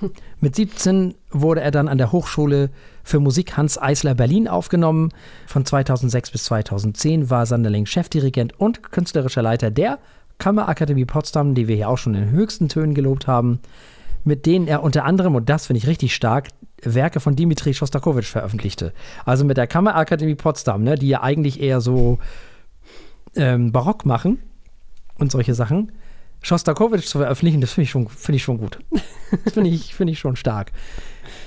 Mit 0.40 0.54
17 0.54 1.14
wurde 1.30 1.62
er 1.62 1.70
dann 1.70 1.88
an 1.88 1.98
der 1.98 2.12
Hochschule 2.12 2.70
für 3.02 3.20
Musik 3.20 3.56
Hans 3.56 3.80
Eisler 3.80 4.14
Berlin 4.14 4.48
aufgenommen. 4.48 5.10
Von 5.46 5.64
2006 5.64 6.30
bis 6.30 6.44
2010 6.44 7.30
war 7.30 7.46
Sanderling 7.46 7.86
Chefdirigent 7.86 8.58
und 8.60 8.92
künstlerischer 8.92 9.42
Leiter 9.42 9.70
der 9.70 9.98
Kammerakademie 10.38 11.06
Potsdam, 11.06 11.54
die 11.54 11.66
wir 11.66 11.76
hier 11.76 11.88
auch 11.88 11.98
schon 11.98 12.14
in 12.14 12.30
höchsten 12.30 12.68
Tönen 12.68 12.94
gelobt 12.94 13.26
haben, 13.26 13.60
mit 14.26 14.46
denen 14.46 14.66
er 14.66 14.82
unter 14.82 15.04
anderem, 15.04 15.34
und 15.34 15.48
das 15.48 15.66
finde 15.66 15.78
ich 15.78 15.86
richtig 15.86 16.14
stark, 16.14 16.48
Werke 16.82 17.20
von 17.20 17.36
Dimitri 17.36 17.74
Schostakowitsch 17.74 18.26
veröffentlichte. 18.26 18.92
Also 19.24 19.44
mit 19.44 19.56
der 19.56 19.66
Kammerakademie 19.66 20.34
Potsdam, 20.34 20.82
ne, 20.82 20.96
die 20.96 21.08
ja 21.08 21.22
eigentlich 21.22 21.60
eher 21.60 21.80
so 21.80 22.18
ähm, 23.34 23.72
Barock 23.72 24.04
machen 24.04 24.38
und 25.18 25.30
solche 25.30 25.54
Sachen. 25.54 25.92
Schostakowitsch 26.42 27.06
zu 27.06 27.18
veröffentlichen, 27.18 27.60
das 27.60 27.72
finde 27.72 27.84
ich, 27.84 27.90
schon, 27.90 28.08
find 28.08 28.36
ich 28.36 28.42
schon 28.42 28.58
gut. 28.58 28.78
Das 29.44 29.54
finde 29.54 29.70
ich, 29.70 29.94
find 29.94 30.08
ich 30.10 30.20
schon 30.20 30.36
stark. 30.36 30.70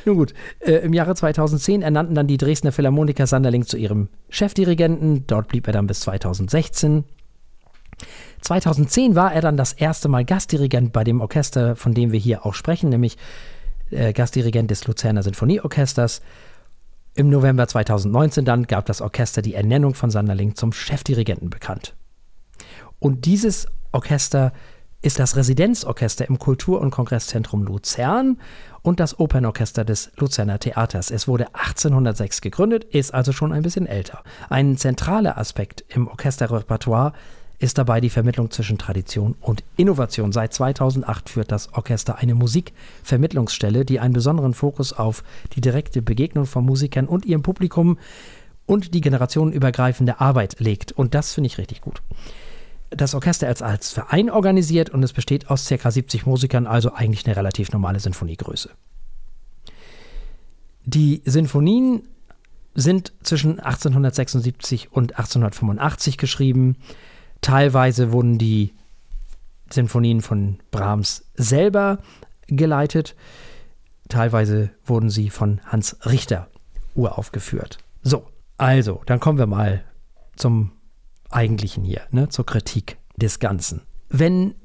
Nun 0.05 0.17
gut, 0.17 0.33
äh, 0.59 0.73
im 0.73 0.93
Jahre 0.93 1.15
2010 1.15 1.81
ernannten 1.81 2.15
dann 2.15 2.27
die 2.27 2.37
Dresdner 2.37 2.71
Philharmoniker 2.71 3.27
Sanderling 3.27 3.65
zu 3.65 3.77
ihrem 3.77 4.09
Chefdirigenten. 4.29 5.25
Dort 5.27 5.47
blieb 5.47 5.67
er 5.67 5.73
dann 5.73 5.87
bis 5.87 6.01
2016. 6.01 7.05
2010 8.41 9.15
war 9.15 9.33
er 9.33 9.41
dann 9.41 9.57
das 9.57 9.73
erste 9.73 10.07
Mal 10.09 10.25
Gastdirigent 10.25 10.93
bei 10.93 11.03
dem 11.03 11.21
Orchester, 11.21 11.75
von 11.75 11.93
dem 11.93 12.12
wir 12.12 12.19
hier 12.19 12.45
auch 12.45 12.53
sprechen, 12.53 12.89
nämlich 12.89 13.17
äh, 13.91 14.13
Gastdirigent 14.13 14.71
des 14.71 14.88
Luzerner 14.88 15.23
Sinfonieorchesters. 15.23 16.21
Im 17.15 17.29
November 17.29 17.67
2019 17.67 18.45
dann 18.45 18.67
gab 18.67 18.85
das 18.85 19.01
Orchester 19.01 19.41
die 19.41 19.55
Ernennung 19.55 19.93
von 19.93 20.09
Sanderling 20.09 20.55
zum 20.55 20.71
Chefdirigenten 20.71 21.49
bekannt. 21.49 21.95
Und 22.99 23.25
dieses 23.25 23.67
Orchester 23.91 24.53
ist 25.01 25.17
das 25.17 25.35
Residenzorchester 25.35 26.27
im 26.27 26.39
Kultur- 26.39 26.81
und 26.81 26.91
Kongresszentrum 26.91 27.63
Luzern 27.63 28.38
und 28.81 28.99
das 28.99 29.17
Opernorchester 29.17 29.85
des 29.85 30.12
Luzerner 30.17 30.59
Theaters. 30.59 31.09
Es 31.09 31.27
wurde 31.27 31.47
1806 31.55 32.41
gegründet, 32.41 32.83
ist 32.83 33.13
also 33.13 33.31
schon 33.31 33.53
ein 33.53 33.62
bisschen 33.62 33.85
älter. 33.85 34.23
Ein 34.49 34.77
zentraler 34.77 35.38
Aspekt 35.38 35.85
im 35.88 36.07
Orchesterrepertoire 36.07 37.13
ist 37.60 37.78
dabei 37.78 38.02
die 38.02 38.10
Vermittlung 38.10 38.52
zwischen 38.52 38.78
Tradition 38.78 39.36
und 39.41 39.63
Innovation. 39.78 40.32
Seit 40.32 40.54
2008 40.54 41.30
führt 41.30 41.52
das 41.52 41.74
Orchester 41.74 42.17
eine 42.17 42.36
Musikvermittlungsstelle, 42.36 43.86
die 43.86 44.00
einen 44.00 44.13
besonderen 44.13 44.54
Fokus 44.54 44.93
auf 44.93 45.24
die 45.54 45.62
direkte 45.62 46.02
Begegnung 46.02 46.45
von 46.45 46.65
Musikern 46.65 47.08
und 47.08 47.26
ihrem 47.26 47.43
Publikum 47.43 48.00
und 48.65 48.93
die 48.93 49.02
generationenübergreifende 49.02 50.19
Arbeit 50.22 50.60
legt. 50.60 50.93
Und 50.93 51.13
das 51.13 51.34
finde 51.34 51.48
ich 51.48 51.58
richtig 51.58 51.82
gut 51.82 52.02
das 52.89 53.13
Orchester 53.13 53.50
ist 53.50 53.62
als 53.62 53.91
Verein 53.91 54.30
organisiert 54.30 54.89
und 54.89 55.04
es 55.04 55.13
besteht 55.13 55.50
aus 55.50 55.67
ca. 55.67 55.91
70 55.91 56.26
Musikern, 56.26 56.67
also 56.67 56.93
eigentlich 56.93 57.26
eine 57.26 57.36
relativ 57.36 57.72
normale 57.72 58.00
Sinfoniegröße. 58.00 58.72
Die 60.86 61.22
Sinfonien 61.26 62.04
sind 62.74 63.13
zwischen 63.22 63.60
1876 63.60 64.91
und 64.91 65.13
1885 65.13 66.17
geschrieben. 66.17 66.78
Teilweise 67.41 68.12
wurden 68.12 68.38
die 68.38 68.73
Sinfonien 69.69 70.21
von 70.21 70.60
Brahms 70.71 71.25
selber 71.36 71.99
geleitet. 72.47 73.15
Teilweise 74.10 74.71
wurden 74.86 75.10
sie 75.10 75.30
von 75.30 75.62
Hans 75.65 75.97
Richter 76.06 76.47
uraufgeführt. 76.95 77.78
So, 78.02 78.25
also, 78.58 79.02
dann 79.06 79.19
kommen 79.19 79.38
wir 79.38 79.45
mal 79.45 79.84
zum 80.36 80.71
Eigentlichen 81.30 81.84
hier, 81.84 82.02
ne, 82.12 82.30
zur 82.30 82.45
Kritik 82.45 82.97
des 83.15 83.39
Ganzen. 83.39 83.82
Wenn 84.10 84.56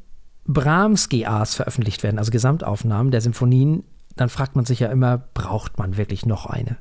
Brahms 0.46 1.08
GAs 1.08 1.54
veröffentlicht 1.54 2.02
werden, 2.02 2.18
also 2.18 2.30
Gesamtaufnahmen 2.30 3.10
der 3.10 3.20
Symphonien, 3.20 3.84
dann 4.16 4.28
fragt 4.28 4.56
man 4.56 4.64
sich 4.64 4.80
ja 4.80 4.88
immer, 4.88 5.18
braucht 5.34 5.78
man 5.78 5.96
wirklich 5.96 6.24
noch 6.24 6.46
eine? 6.46 6.76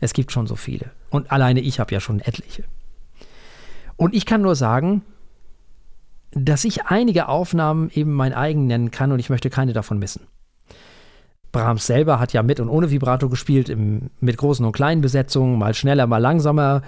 Es 0.00 0.12
gibt 0.12 0.32
schon 0.32 0.46
so 0.46 0.56
viele. 0.56 0.90
Und 1.10 1.30
alleine 1.30 1.60
ich 1.60 1.78
habe 1.80 1.92
ja 1.92 2.00
schon 2.00 2.20
etliche. 2.20 2.64
Und 3.96 4.14
ich 4.14 4.26
kann 4.26 4.42
nur 4.42 4.56
sagen, 4.56 5.02
dass 6.32 6.64
ich 6.64 6.86
einige 6.86 7.28
Aufnahmen 7.28 7.90
eben 7.94 8.12
mein 8.12 8.32
eigen 8.32 8.66
nennen 8.66 8.90
kann 8.90 9.12
und 9.12 9.18
ich 9.18 9.30
möchte 9.30 9.50
keine 9.50 9.72
davon 9.72 9.98
missen. 9.98 10.26
Brahms 11.52 11.86
selber 11.86 12.18
hat 12.18 12.32
ja 12.32 12.42
mit 12.42 12.60
und 12.60 12.70
ohne 12.70 12.90
Vibrato 12.90 13.28
gespielt, 13.28 13.68
im, 13.68 14.10
mit 14.20 14.38
großen 14.38 14.64
und 14.64 14.72
kleinen 14.72 15.02
Besetzungen, 15.02 15.58
mal 15.58 15.74
schneller, 15.74 16.06
mal 16.06 16.18
langsamer, 16.18 16.82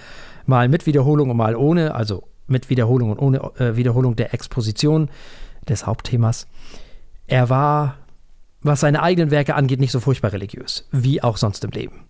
mal 0.46 0.68
mit 0.68 0.86
Wiederholung 0.86 1.30
und 1.30 1.36
mal 1.36 1.54
ohne, 1.54 1.94
also 1.94 2.24
mit 2.46 2.70
Wiederholung 2.70 3.10
und 3.10 3.18
ohne 3.18 3.38
äh, 3.58 3.76
Wiederholung 3.76 4.16
der 4.16 4.32
Exposition 4.32 5.10
des 5.68 5.86
Hauptthemas. 5.86 6.46
Er 7.26 7.50
war, 7.50 7.96
was 8.62 8.80
seine 8.80 9.02
eigenen 9.02 9.30
Werke 9.30 9.54
angeht, 9.54 9.80
nicht 9.80 9.92
so 9.92 10.00
furchtbar 10.00 10.32
religiös, 10.32 10.88
wie 10.90 11.22
auch 11.22 11.36
sonst 11.36 11.62
im 11.64 11.70
Leben. 11.70 12.04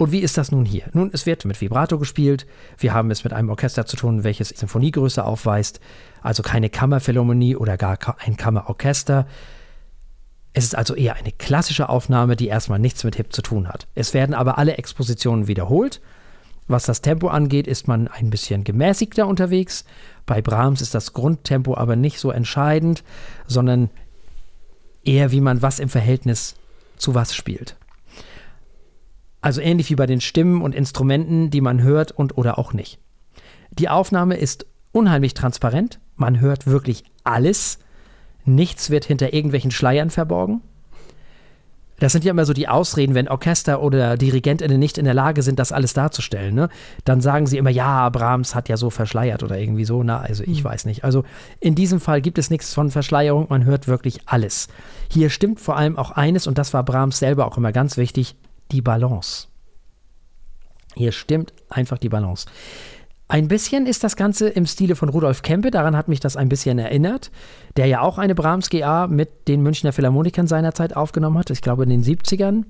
Und 0.00 0.12
wie 0.12 0.20
ist 0.20 0.38
das 0.38 0.50
nun 0.50 0.64
hier? 0.64 0.84
Nun, 0.94 1.10
es 1.12 1.26
wird 1.26 1.44
mit 1.44 1.60
Vibrato 1.60 1.98
gespielt. 1.98 2.46
Wir 2.78 2.94
haben 2.94 3.10
es 3.10 3.22
mit 3.22 3.34
einem 3.34 3.50
Orchester 3.50 3.84
zu 3.84 3.98
tun, 3.98 4.24
welches 4.24 4.48
Symphoniegröße 4.48 5.22
aufweist, 5.22 5.78
also 6.22 6.42
keine 6.42 6.70
Kammerphilharmonie 6.70 7.54
oder 7.54 7.76
gar 7.76 7.98
ein 8.24 8.38
Kammerorchester. 8.38 9.26
Es 10.54 10.64
ist 10.64 10.74
also 10.74 10.94
eher 10.94 11.16
eine 11.16 11.32
klassische 11.32 11.90
Aufnahme, 11.90 12.34
die 12.34 12.48
erstmal 12.48 12.78
nichts 12.78 13.04
mit 13.04 13.16
Hip 13.16 13.30
zu 13.34 13.42
tun 13.42 13.68
hat. 13.68 13.88
Es 13.94 14.14
werden 14.14 14.34
aber 14.34 14.56
alle 14.56 14.78
Expositionen 14.78 15.48
wiederholt. 15.48 16.00
Was 16.66 16.86
das 16.86 17.02
Tempo 17.02 17.28
angeht, 17.28 17.66
ist 17.66 17.86
man 17.86 18.08
ein 18.08 18.30
bisschen 18.30 18.64
gemäßigter 18.64 19.26
unterwegs. 19.26 19.84
Bei 20.24 20.40
Brahms 20.40 20.80
ist 20.80 20.94
das 20.94 21.12
Grundtempo 21.12 21.76
aber 21.76 21.94
nicht 21.94 22.20
so 22.20 22.30
entscheidend, 22.30 23.04
sondern 23.46 23.90
eher 25.04 25.30
wie 25.30 25.42
man 25.42 25.60
was 25.60 25.78
im 25.78 25.90
Verhältnis 25.90 26.54
zu 26.96 27.14
was 27.14 27.34
spielt. 27.34 27.76
Also 29.40 29.60
ähnlich 29.60 29.90
wie 29.90 29.94
bei 29.96 30.06
den 30.06 30.20
Stimmen 30.20 30.62
und 30.62 30.74
Instrumenten, 30.74 31.50
die 31.50 31.60
man 31.60 31.82
hört 31.82 32.12
und 32.12 32.36
oder 32.36 32.58
auch 32.58 32.72
nicht. 32.72 32.98
Die 33.70 33.88
Aufnahme 33.88 34.36
ist 34.36 34.66
unheimlich 34.92 35.34
transparent. 35.34 36.00
Man 36.16 36.40
hört 36.40 36.66
wirklich 36.66 37.04
alles. 37.24 37.78
Nichts 38.44 38.90
wird 38.90 39.04
hinter 39.04 39.32
irgendwelchen 39.32 39.70
Schleiern 39.70 40.10
verborgen. 40.10 40.62
Das 42.00 42.12
sind 42.12 42.24
ja 42.24 42.30
immer 42.30 42.46
so 42.46 42.54
die 42.54 42.66
Ausreden, 42.66 43.14
wenn 43.14 43.28
Orchester 43.28 43.82
oder 43.82 44.16
DirigentInnen 44.16 44.78
nicht 44.78 44.96
in 44.96 45.04
der 45.04 45.12
Lage 45.12 45.42
sind, 45.42 45.58
das 45.58 45.70
alles 45.70 45.92
darzustellen. 45.92 46.54
Ne? 46.54 46.70
Dann 47.04 47.20
sagen 47.20 47.46
sie 47.46 47.58
immer, 47.58 47.68
ja, 47.68 48.08
Brahms 48.08 48.54
hat 48.54 48.70
ja 48.70 48.78
so 48.78 48.88
verschleiert 48.88 49.42
oder 49.42 49.58
irgendwie 49.58 49.84
so. 49.84 50.02
Na, 50.02 50.18
also 50.18 50.42
ich 50.42 50.64
mhm. 50.64 50.68
weiß 50.68 50.86
nicht. 50.86 51.04
Also 51.04 51.24
in 51.60 51.74
diesem 51.74 52.00
Fall 52.00 52.22
gibt 52.22 52.38
es 52.38 52.48
nichts 52.48 52.72
von 52.72 52.90
Verschleierung, 52.90 53.46
man 53.50 53.66
hört 53.66 53.86
wirklich 53.86 54.20
alles. 54.24 54.68
Hier 55.12 55.28
stimmt 55.28 55.60
vor 55.60 55.76
allem 55.76 55.98
auch 55.98 56.10
eines, 56.10 56.46
und 56.46 56.56
das 56.56 56.72
war 56.72 56.82
Brahms 56.84 57.18
selber 57.18 57.46
auch 57.46 57.58
immer 57.58 57.70
ganz 57.70 57.98
wichtig, 57.98 58.34
die 58.72 58.82
Balance. 58.82 59.48
Hier 60.94 61.12
stimmt 61.12 61.52
einfach 61.68 61.98
die 61.98 62.08
Balance. 62.08 62.46
Ein 63.28 63.46
bisschen 63.46 63.86
ist 63.86 64.02
das 64.02 64.16
Ganze 64.16 64.48
im 64.48 64.66
Stile 64.66 64.96
von 64.96 65.08
Rudolf 65.08 65.42
Kempe, 65.42 65.70
daran 65.70 65.96
hat 65.96 66.08
mich 66.08 66.18
das 66.18 66.36
ein 66.36 66.48
bisschen 66.48 66.80
erinnert, 66.80 67.30
der 67.76 67.86
ja 67.86 68.00
auch 68.00 68.18
eine 68.18 68.34
Brahms 68.34 68.70
GA 68.70 69.06
mit 69.06 69.46
den 69.46 69.62
Münchner 69.62 69.92
Philharmonikern 69.92 70.48
seinerzeit 70.48 70.96
aufgenommen 70.96 71.38
hat, 71.38 71.50
ich 71.50 71.62
glaube 71.62 71.84
in 71.84 71.90
den 71.90 72.02
70ern. 72.02 72.64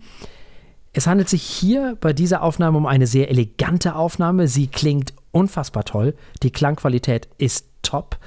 Es 0.92 1.06
handelt 1.06 1.28
sich 1.28 1.42
hier 1.42 1.96
bei 2.00 2.12
dieser 2.12 2.42
Aufnahme 2.42 2.76
um 2.76 2.86
eine 2.86 3.06
sehr 3.06 3.30
elegante 3.30 3.94
Aufnahme. 3.94 4.48
Sie 4.48 4.66
klingt 4.66 5.14
unfassbar 5.30 5.84
toll. 5.84 6.14
Die 6.42 6.50
Klangqualität 6.50 7.28
ist 7.38 7.66
top. 7.82 8.18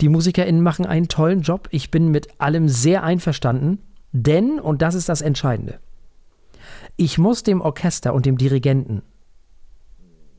Die 0.00 0.08
MusikerInnen 0.08 0.62
machen 0.62 0.86
einen 0.86 1.08
tollen 1.08 1.42
Job. 1.42 1.68
Ich 1.72 1.90
bin 1.90 2.10
mit 2.10 2.40
allem 2.40 2.68
sehr 2.68 3.02
einverstanden. 3.02 3.80
Denn, 4.12 4.60
und 4.60 4.82
das 4.82 4.94
ist 4.94 5.08
das 5.08 5.20
Entscheidende, 5.20 5.80
ich 6.96 7.18
muss 7.18 7.42
dem 7.42 7.60
Orchester 7.60 8.14
und 8.14 8.26
dem 8.26 8.38
Dirigenten 8.38 9.02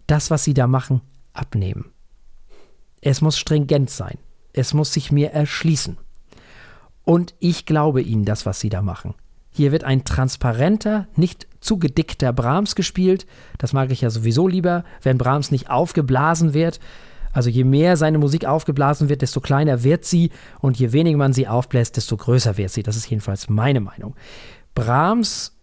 das, 0.07 0.31
was 0.31 0.43
sie 0.43 0.53
da 0.53 0.67
machen, 0.67 1.01
abnehmen. 1.33 1.91
Es 3.01 3.21
muss 3.21 3.37
stringent 3.37 3.89
sein. 3.89 4.17
Es 4.53 4.73
muss 4.73 4.93
sich 4.93 5.11
mir 5.11 5.31
erschließen. 5.31 5.97
Und 7.03 7.35
ich 7.39 7.65
glaube 7.65 8.01
ihnen 8.01 8.25
das, 8.25 8.45
was 8.45 8.59
sie 8.59 8.69
da 8.69 8.81
machen. 8.81 9.13
Hier 9.49 9.71
wird 9.71 9.83
ein 9.83 10.03
transparenter, 10.03 11.07
nicht 11.15 11.47
zugedickter 11.61 12.33
Brahms 12.33 12.75
gespielt. 12.75 13.25
Das 13.57 13.73
mag 13.73 13.91
ich 13.91 14.01
ja 14.01 14.09
sowieso 14.09 14.47
lieber, 14.47 14.83
wenn 15.03 15.17
Brahms 15.17 15.51
nicht 15.51 15.69
aufgeblasen 15.69 16.53
wird. 16.53 16.79
Also 17.33 17.49
je 17.49 17.63
mehr 17.63 17.97
seine 17.97 18.17
Musik 18.17 18.45
aufgeblasen 18.45 19.09
wird, 19.09 19.21
desto 19.21 19.41
kleiner 19.41 19.83
wird 19.83 20.05
sie 20.05 20.31
und 20.59 20.79
je 20.79 20.91
weniger 20.91 21.17
man 21.17 21.33
sie 21.33 21.47
aufbläst, 21.47 21.97
desto 21.97 22.17
größer 22.17 22.57
wird 22.57 22.71
sie. 22.71 22.83
Das 22.83 22.95
ist 22.95 23.09
jedenfalls 23.09 23.49
meine 23.49 23.79
Meinung. 23.79 24.15
Brahms 24.73 25.56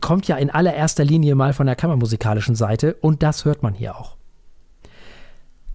kommt 0.00 0.28
ja 0.28 0.36
in 0.36 0.50
allererster 0.50 1.04
Linie 1.04 1.34
mal 1.34 1.52
von 1.52 1.66
der 1.66 1.76
kammermusikalischen 1.76 2.54
Seite 2.54 2.94
und 3.00 3.22
das 3.22 3.44
hört 3.44 3.62
man 3.62 3.74
hier 3.74 3.96
auch. 3.96 4.16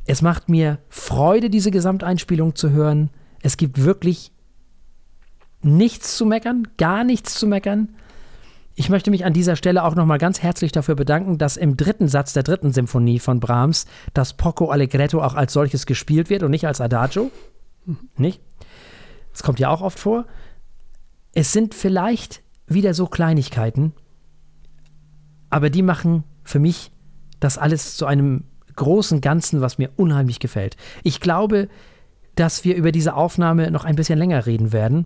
Es 0.06 0.22
macht 0.22 0.50
mir 0.50 0.80
Freude, 0.90 1.50
diese 1.50 1.72
Gesamteinspielung 1.72 2.56
zu 2.56 2.70
hören. 2.70 3.10
Es 3.42 3.58
gibt 3.58 3.84
wirklich 3.84 4.32
nichts 5.62 6.16
zu 6.16 6.26
meckern, 6.26 6.68
gar 6.78 7.04
nichts 7.04 7.36
zu 7.36 7.48
meckern. 7.48 7.96
Ich 8.76 8.90
möchte 8.90 9.10
mich 9.10 9.26
an 9.26 9.34
dieser 9.34 9.56
Stelle 9.56 9.84
auch 9.84 9.96
nochmal 9.96 10.18
ganz 10.18 10.44
herzlich 10.44 10.72
dafür 10.72 10.96
bedanken, 10.96 11.38
dass 11.38 11.58
im 11.58 11.78
dritten 11.78 12.08
Satz 12.08 12.34
der 12.34 12.44
dritten 12.44 12.74
Symphonie 12.74 13.20
von 13.20 13.40
Brahms 13.40 13.86
das 14.14 14.34
Poco 14.34 14.70
Allegretto 14.70 15.24
auch 15.24 15.34
als 15.34 15.54
solches 15.54 15.86
gespielt 15.86 16.30
wird 16.30 16.44
und 16.44 16.52
nicht 16.52 16.68
als 16.68 16.82
Adagio. 16.82 17.32
Nicht? 18.18 18.42
Das 19.32 19.44
kommt 19.44 19.60
ja 19.60 19.70
auch 19.70 19.82
oft 19.82 19.98
vor. 19.98 20.26
Es 21.34 21.52
sind 21.52 21.74
vielleicht 21.74 22.42
wieder 22.68 22.94
so 22.94 23.08
Kleinigkeiten, 23.08 23.94
aber 25.50 25.70
die 25.70 25.82
machen 25.82 26.24
für 26.44 26.60
mich 26.60 26.92
das 27.40 27.58
alles 27.58 27.98
zu 27.98 28.06
einem 28.06 28.46
großen 28.76 29.22
Ganzen, 29.22 29.62
was 29.62 29.78
mir 29.78 29.90
unheimlich 29.96 30.40
gefällt. 30.40 30.76
Ich 31.04 31.20
glaube, 31.20 31.70
dass 32.36 32.66
wir 32.66 32.76
über 32.76 32.92
diese 32.92 33.16
Aufnahme 33.16 33.72
noch 33.72 33.86
ein 33.86 33.96
bisschen 33.96 34.20
länger 34.20 34.46
reden 34.46 34.74
werden. 34.74 35.06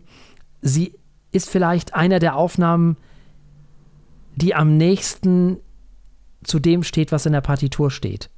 Sie 0.62 0.96
ist 1.32 1.50
vielleicht 1.50 1.94
einer 1.94 2.20
der 2.20 2.36
Aufnahmen, 2.36 2.98
die 4.36 4.56
am 4.56 4.78
nächsten 4.78 5.58
zu 6.44 6.60
dem 6.60 6.84
steht, 6.84 7.12
was 7.12 7.26
in 7.26 7.34
der 7.34 7.42
Partitur 7.42 7.92
steht. 7.92 8.30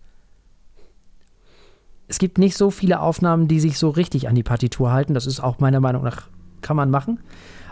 Es 2.08 2.20
gibt 2.20 2.38
nicht 2.38 2.58
so 2.58 2.72
viele 2.72 3.00
Aufnahmen, 3.00 3.48
die 3.48 3.60
sich 3.62 3.78
so 3.78 3.90
richtig 3.90 4.28
an 4.28 4.36
die 4.36 4.44
Partitur 4.44 4.92
halten. 4.92 5.14
Das 5.14 5.26
ist 5.26 5.40
auch 5.40 5.60
meiner 5.60 5.80
Meinung 5.80 6.04
nach, 6.04 6.28
kann 6.62 6.76
man 6.76 6.90
machen. 6.90 7.22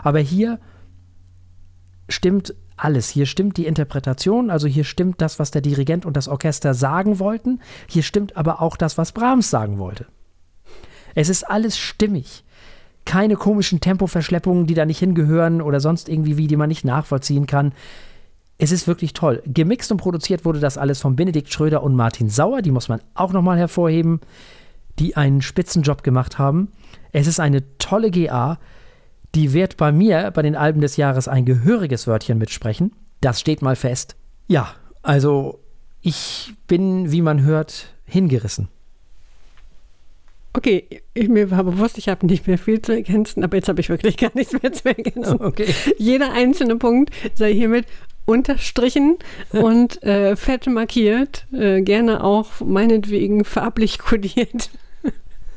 Aber 0.02 0.20
hier 0.20 0.58
stimmt 2.10 2.54
alles. 2.76 3.08
Hier 3.08 3.26
stimmt 3.26 3.56
die 3.56 3.66
Interpretation, 3.66 4.50
also 4.50 4.66
hier 4.66 4.84
stimmt 4.84 5.20
das, 5.20 5.38
was 5.38 5.50
der 5.50 5.62
Dirigent 5.62 6.06
und 6.06 6.16
das 6.16 6.28
Orchester 6.28 6.74
sagen 6.74 7.18
wollten. 7.18 7.60
Hier 7.88 8.02
stimmt 8.02 8.36
aber 8.36 8.62
auch 8.62 8.76
das, 8.76 8.98
was 8.98 9.12
Brahms 9.12 9.50
sagen 9.50 9.78
wollte. 9.78 10.06
Es 11.14 11.28
ist 11.28 11.44
alles 11.44 11.78
stimmig. 11.78 12.44
Keine 13.04 13.36
komischen 13.36 13.80
Tempoverschleppungen, 13.80 14.66
die 14.66 14.74
da 14.74 14.86
nicht 14.86 14.98
hingehören 14.98 15.62
oder 15.62 15.80
sonst 15.80 16.08
irgendwie 16.08 16.36
wie, 16.36 16.46
die 16.46 16.56
man 16.56 16.68
nicht 16.68 16.84
nachvollziehen 16.84 17.46
kann. 17.46 17.72
Es 18.58 18.72
ist 18.72 18.86
wirklich 18.86 19.14
toll. 19.14 19.42
Gemixt 19.46 19.90
und 19.90 19.98
produziert 19.98 20.44
wurde 20.44 20.60
das 20.60 20.76
alles 20.78 21.00
von 21.00 21.16
Benedikt 21.16 21.52
Schröder 21.52 21.82
und 21.82 21.96
Martin 21.96 22.28
Sauer. 22.28 22.60
Die 22.62 22.70
muss 22.70 22.88
man 22.88 23.00
auch 23.14 23.32
nochmal 23.32 23.58
hervorheben, 23.58 24.20
die 24.98 25.16
einen 25.16 25.40
Spitzenjob 25.40 26.02
gemacht 26.02 26.38
haben. 26.38 26.68
Es 27.12 27.26
ist 27.26 27.40
eine 27.40 27.62
tolle 27.78 28.10
GA 28.10 28.58
die 29.34 29.52
wird 29.52 29.76
bei 29.76 29.92
mir 29.92 30.30
bei 30.32 30.42
den 30.42 30.56
Alben 30.56 30.80
des 30.80 30.96
Jahres 30.96 31.28
ein 31.28 31.44
gehöriges 31.44 32.06
Wörtchen 32.06 32.38
mitsprechen. 32.38 32.92
Das 33.20 33.40
steht 33.40 33.62
mal 33.62 33.76
fest. 33.76 34.16
Ja, 34.48 34.74
also 35.02 35.60
ich 36.02 36.52
bin, 36.66 37.12
wie 37.12 37.22
man 37.22 37.42
hört, 37.42 37.94
hingerissen. 38.04 38.68
Okay, 40.52 41.02
ich, 41.14 41.28
mir 41.28 41.50
war 41.52 41.62
bewusst, 41.62 41.96
ich 41.96 42.08
habe 42.08 42.26
nicht 42.26 42.48
mehr 42.48 42.58
viel 42.58 42.82
zu 42.82 42.92
ergänzen, 42.92 43.44
aber 43.44 43.56
jetzt 43.56 43.68
habe 43.68 43.80
ich 43.80 43.88
wirklich 43.88 44.16
gar 44.16 44.32
nichts 44.34 44.60
mehr 44.60 44.72
zu 44.72 44.88
ergänzen. 44.88 45.40
Okay. 45.40 45.72
Jeder 45.96 46.32
einzelne 46.32 46.76
Punkt 46.76 47.14
sei 47.34 47.52
hiermit 47.52 47.86
unterstrichen 48.24 49.18
und 49.52 50.02
äh, 50.02 50.34
fett 50.34 50.66
markiert, 50.66 51.46
äh, 51.52 51.82
gerne 51.82 52.24
auch 52.24 52.60
meinetwegen 52.60 53.44
farblich 53.44 53.98
kodiert. 53.98 54.70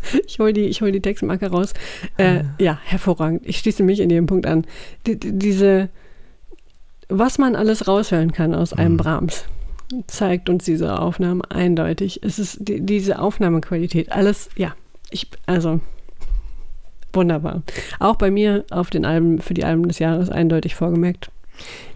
ich 0.27 0.39
hole 0.39 0.53
die, 0.53 0.71
hol 0.71 0.91
die 0.91 1.01
Textmarke 1.01 1.47
raus. 1.47 1.73
Äh, 2.17 2.39
ah. 2.39 2.43
ja, 2.59 2.79
hervorragend. 2.83 3.41
Ich 3.45 3.59
schließe 3.59 3.83
mich 3.83 3.99
in 3.99 4.09
dem 4.09 4.25
Punkt 4.25 4.45
an. 4.45 4.65
Die, 5.05 5.17
diese, 5.19 5.89
was 7.09 7.37
man 7.37 7.55
alles 7.55 7.87
raushören 7.87 8.31
kann 8.31 8.53
aus 8.53 8.73
einem 8.73 8.93
mhm. 8.93 8.97
Brahms, 8.97 9.45
zeigt 10.07 10.49
uns 10.49 10.65
diese 10.65 10.99
Aufnahme 10.99 11.43
eindeutig. 11.49 12.21
Es 12.23 12.39
ist 12.39 12.57
die, 12.61 12.81
diese 12.81 13.19
Aufnahmequalität, 13.19 14.11
alles, 14.11 14.49
ja, 14.55 14.75
ich, 15.11 15.27
also 15.45 15.79
wunderbar. 17.13 17.61
Auch 17.99 18.15
bei 18.15 18.31
mir 18.31 18.65
auf 18.71 18.89
den 18.89 19.05
Alben, 19.05 19.39
für 19.39 19.53
die 19.53 19.63
Alben 19.63 19.87
des 19.87 19.99
Jahres 19.99 20.29
eindeutig 20.29 20.75
vorgemerkt. 20.75 21.29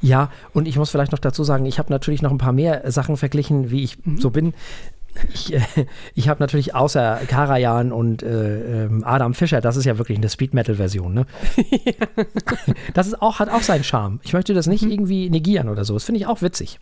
Ja, 0.02 0.32
und 0.54 0.68
ich 0.68 0.78
muss 0.78 0.92
vielleicht 0.92 1.12
noch 1.12 1.20
dazu 1.20 1.44
sagen, 1.44 1.66
ich 1.66 1.80
habe 1.80 1.92
natürlich 1.92 2.22
noch 2.22 2.32
ein 2.32 2.38
paar 2.38 2.54
mehr 2.54 2.90
Sachen 2.92 3.18
verglichen, 3.18 3.72
wie 3.72 3.84
ich 3.84 4.06
mhm. 4.06 4.20
so 4.20 4.30
bin. 4.30 4.54
Ich, 5.34 5.54
äh, 5.54 5.62
ich 6.16 6.30
habe 6.30 6.40
natürlich 6.40 6.76
außer 6.76 7.22
Karajan 7.28 7.92
und 7.92 8.24
äh, 8.24 8.86
ähm, 8.86 9.04
Adam 9.04 9.34
Fischer, 9.34 9.62
das 9.62 9.78
ist 9.78 9.86
ja 9.86 9.98
wirklich 9.98 10.18
eine 10.18 10.30
Speed 10.30 10.54
Metal 10.54 10.76
Version, 10.76 11.14
ne? 11.14 11.26
ja. 11.56 11.94
Das 12.94 13.08
ist 13.08 13.22
auch, 13.22 13.40
hat 13.40 13.50
auch 13.50 13.62
seinen 13.62 13.84
Charme. 13.84 14.20
Ich 14.24 14.34
möchte 14.34 14.54
das 14.54 14.68
nicht 14.68 14.84
mhm. 14.84 14.92
irgendwie 14.92 15.30
negieren 15.30 15.70
oder 15.70 15.86
so. 15.86 15.94
Das 15.94 16.04
finde 16.04 16.20
ich 16.20 16.28
auch 16.28 16.42
witzig. 16.42 16.80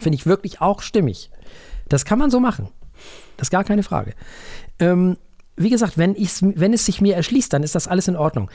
Finde 0.00 0.16
ich 0.16 0.26
wirklich 0.26 0.60
auch 0.60 0.82
stimmig. 0.82 1.30
Das 1.88 2.04
kann 2.04 2.18
man 2.18 2.30
so 2.30 2.40
machen. 2.40 2.68
Das 3.36 3.46
ist 3.46 3.50
gar 3.50 3.64
keine 3.64 3.82
Frage. 3.82 4.14
Ähm, 4.78 5.16
wie 5.56 5.70
gesagt, 5.70 5.98
wenn, 5.98 6.14
wenn 6.14 6.72
es 6.72 6.86
sich 6.86 7.00
mir 7.00 7.14
erschließt, 7.14 7.52
dann 7.52 7.62
ist 7.62 7.74
das 7.74 7.88
alles 7.88 8.08
in 8.08 8.16
Ordnung. 8.16 8.50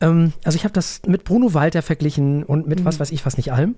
Ähm, 0.00 0.32
also 0.44 0.56
ich 0.56 0.64
habe 0.64 0.72
das 0.72 1.02
mit 1.06 1.24
Bruno 1.24 1.54
Walter 1.54 1.82
verglichen 1.82 2.44
und 2.44 2.66
mit 2.66 2.80
Mhm. 2.80 2.84
was 2.84 3.00
weiß 3.00 3.10
ich 3.10 3.24
was 3.26 3.36
nicht 3.36 3.52
allem. 3.52 3.76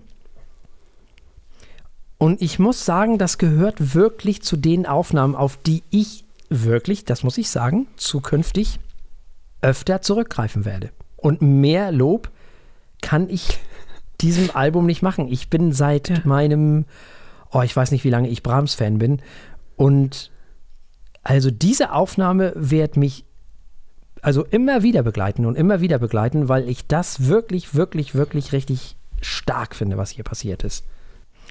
Und 2.21 2.43
ich 2.43 2.59
muss 2.59 2.85
sagen, 2.85 3.17
das 3.17 3.39
gehört 3.39 3.95
wirklich 3.95 4.43
zu 4.43 4.59
den 4.59 4.85
Aufnahmen, 4.85 5.35
auf 5.35 5.57
die 5.57 5.83
ich 5.89 6.27
wirklich, 6.51 7.07
das 7.07 7.23
muss 7.23 7.39
ich 7.39 7.49
sagen, 7.49 7.87
zukünftig 7.97 8.79
öfter 9.63 10.03
zurückgreifen 10.03 10.67
werde. 10.67 10.91
Und 11.17 11.41
mehr 11.41 11.91
Lob 11.93 12.31
kann 13.01 13.31
ich 13.31 13.59
diesem 14.21 14.55
Album 14.55 14.85
nicht 14.85 15.01
machen. 15.01 15.29
Ich 15.29 15.49
bin 15.49 15.73
seit 15.73 16.11
Ja. 16.11 16.21
meinem, 16.25 16.85
oh, 17.53 17.63
ich 17.63 17.75
weiß 17.75 17.91
nicht, 17.91 18.05
wie 18.05 18.11
lange 18.11 18.29
ich 18.29 18.43
Brahms-Fan 18.43 18.99
bin. 18.99 19.23
Und 19.77 20.31
also 21.23 21.51
diese 21.51 21.95
Aufnahme 21.95 22.53
wird 22.55 22.99
mich 22.99 23.25
also 24.21 24.45
immer 24.45 24.83
wieder 24.83 25.03
begleiten 25.03 25.47
und 25.47 25.57
immer 25.57 25.81
wieder 25.81 25.99
begleiten, 25.99 26.51
weil 26.51 26.69
ich 26.69 26.87
das 26.87 27.29
wirklich, 27.29 27.75
wirklich, 27.75 28.15
wirklich 28.15 28.53
richtig 28.53 28.97
stark 29.23 29.75
finde, 29.75 29.97
was 29.97 30.11
hier 30.11 30.25
passiert 30.25 30.65
ist. 30.65 30.85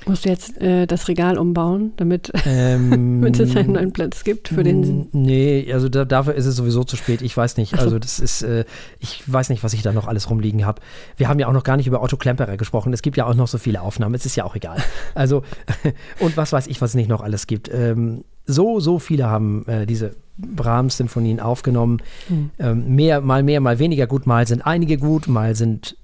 Musst 0.05 0.25
du 0.25 0.29
jetzt 0.29 0.59
äh, 0.61 0.87
das 0.87 1.07
Regal 1.07 1.37
umbauen, 1.37 1.93
damit, 1.97 2.31
Ähm, 2.45 3.21
damit 3.21 3.39
es 3.39 3.55
einen 3.55 3.73
neuen 3.73 3.91
Platz 3.91 4.23
gibt 4.23 4.47
für 4.47 4.63
den. 4.63 5.07
Nee, 5.11 5.71
also 5.73 5.89
da, 5.89 6.05
dafür 6.05 6.35
ist 6.35 6.45
es 6.45 6.55
sowieso 6.55 6.83
zu 6.83 6.95
spät. 6.95 7.21
Ich 7.21 7.35
weiß 7.35 7.57
nicht. 7.57 7.77
Also 7.77 7.99
das 7.99 8.19
ist, 8.19 8.41
äh, 8.41 8.65
ich 8.99 9.21
weiß 9.31 9.49
nicht, 9.49 9.63
was 9.63 9.73
ich 9.73 9.81
da 9.81 9.91
noch 9.91 10.07
alles 10.07 10.29
rumliegen 10.29 10.65
habe. 10.65 10.81
Wir 11.17 11.27
haben 11.27 11.39
ja 11.39 11.47
auch 11.47 11.53
noch 11.53 11.63
gar 11.63 11.77
nicht 11.77 11.87
über 11.87 12.01
Otto 12.01 12.17
Klemperer 12.17 12.57
gesprochen. 12.57 12.93
Es 12.93 13.01
gibt 13.01 13.17
ja 13.17 13.25
auch 13.25 13.35
noch 13.35 13.47
so 13.47 13.57
viele 13.57 13.81
Aufnahmen. 13.81 14.15
Es 14.15 14.25
ist 14.25 14.35
ja 14.35 14.45
auch 14.45 14.55
egal. 14.55 14.77
Also 15.15 15.43
und 16.19 16.37
was 16.37 16.53
weiß 16.53 16.67
ich, 16.67 16.81
was 16.81 16.91
es 16.91 16.95
nicht 16.95 17.09
noch 17.09 17.21
alles 17.21 17.47
gibt. 17.47 17.69
Ähm, 17.73 18.23
so, 18.45 18.79
so 18.79 18.99
viele 18.99 19.27
haben 19.27 19.65
äh, 19.67 19.85
diese 19.85 20.15
Brahms-Symphonien 20.37 21.39
aufgenommen. 21.39 22.01
Hm. 22.27 22.51
Ähm, 22.57 22.95
mehr, 22.95 23.21
mal 23.21 23.43
mehr, 23.43 23.59
mal 23.59 23.79
weniger 23.79 24.07
gut. 24.07 24.25
Mal 24.25 24.47
sind 24.47 24.65
einige 24.65 24.97
gut, 24.97 25.27
mal 25.27 25.55
sind 25.55 25.97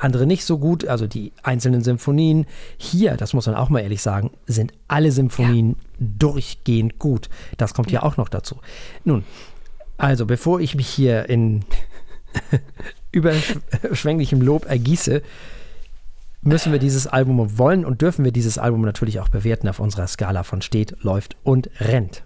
andere 0.00 0.26
nicht 0.26 0.44
so 0.44 0.58
gut, 0.58 0.86
also 0.86 1.06
die 1.06 1.32
einzelnen 1.42 1.82
Symphonien. 1.82 2.46
Hier, 2.78 3.16
das 3.16 3.34
muss 3.34 3.46
man 3.46 3.54
auch 3.54 3.68
mal 3.68 3.80
ehrlich 3.80 4.02
sagen, 4.02 4.30
sind 4.46 4.72
alle 4.88 5.12
Symphonien 5.12 5.76
durchgehend 5.98 6.98
gut. 6.98 7.28
Das 7.56 7.74
kommt 7.74 7.90
ja 7.90 8.02
auch 8.02 8.16
noch 8.16 8.28
dazu. 8.28 8.56
Nun, 9.04 9.24
also 9.98 10.26
bevor 10.26 10.60
ich 10.60 10.74
mich 10.74 10.88
hier 10.88 11.28
in 11.28 11.64
überschwänglichem 13.12 14.40
Lob 14.40 14.66
ergieße, 14.66 15.22
müssen 16.42 16.72
wir 16.72 16.78
dieses 16.78 17.06
Album 17.06 17.58
wollen 17.58 17.84
und 17.84 18.00
dürfen 18.00 18.24
wir 18.24 18.32
dieses 18.32 18.56
Album 18.58 18.82
natürlich 18.82 19.20
auch 19.20 19.28
bewerten 19.28 19.68
auf 19.68 19.78
unserer 19.78 20.06
Skala 20.06 20.42
von 20.42 20.62
steht, 20.62 20.96
läuft 21.02 21.36
und 21.42 21.70
rennt. 21.80 22.22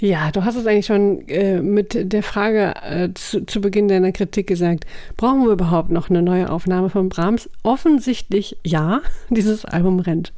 Ja, 0.00 0.30
du 0.30 0.44
hast 0.46 0.56
es 0.56 0.66
eigentlich 0.66 0.86
schon 0.86 1.28
äh, 1.28 1.60
mit 1.60 2.10
der 2.10 2.22
Frage 2.22 2.74
äh, 2.82 3.10
zu, 3.12 3.44
zu 3.44 3.60
Beginn 3.60 3.86
deiner 3.86 4.12
Kritik 4.12 4.46
gesagt. 4.46 4.86
Brauchen 5.18 5.44
wir 5.44 5.52
überhaupt 5.52 5.90
noch 5.90 6.08
eine 6.08 6.22
neue 6.22 6.50
Aufnahme 6.50 6.88
von 6.88 7.10
Brahms? 7.10 7.50
Offensichtlich 7.62 8.56
ja. 8.64 9.02
Dieses 9.28 9.66
Album 9.66 10.00
rennt. 10.00 10.32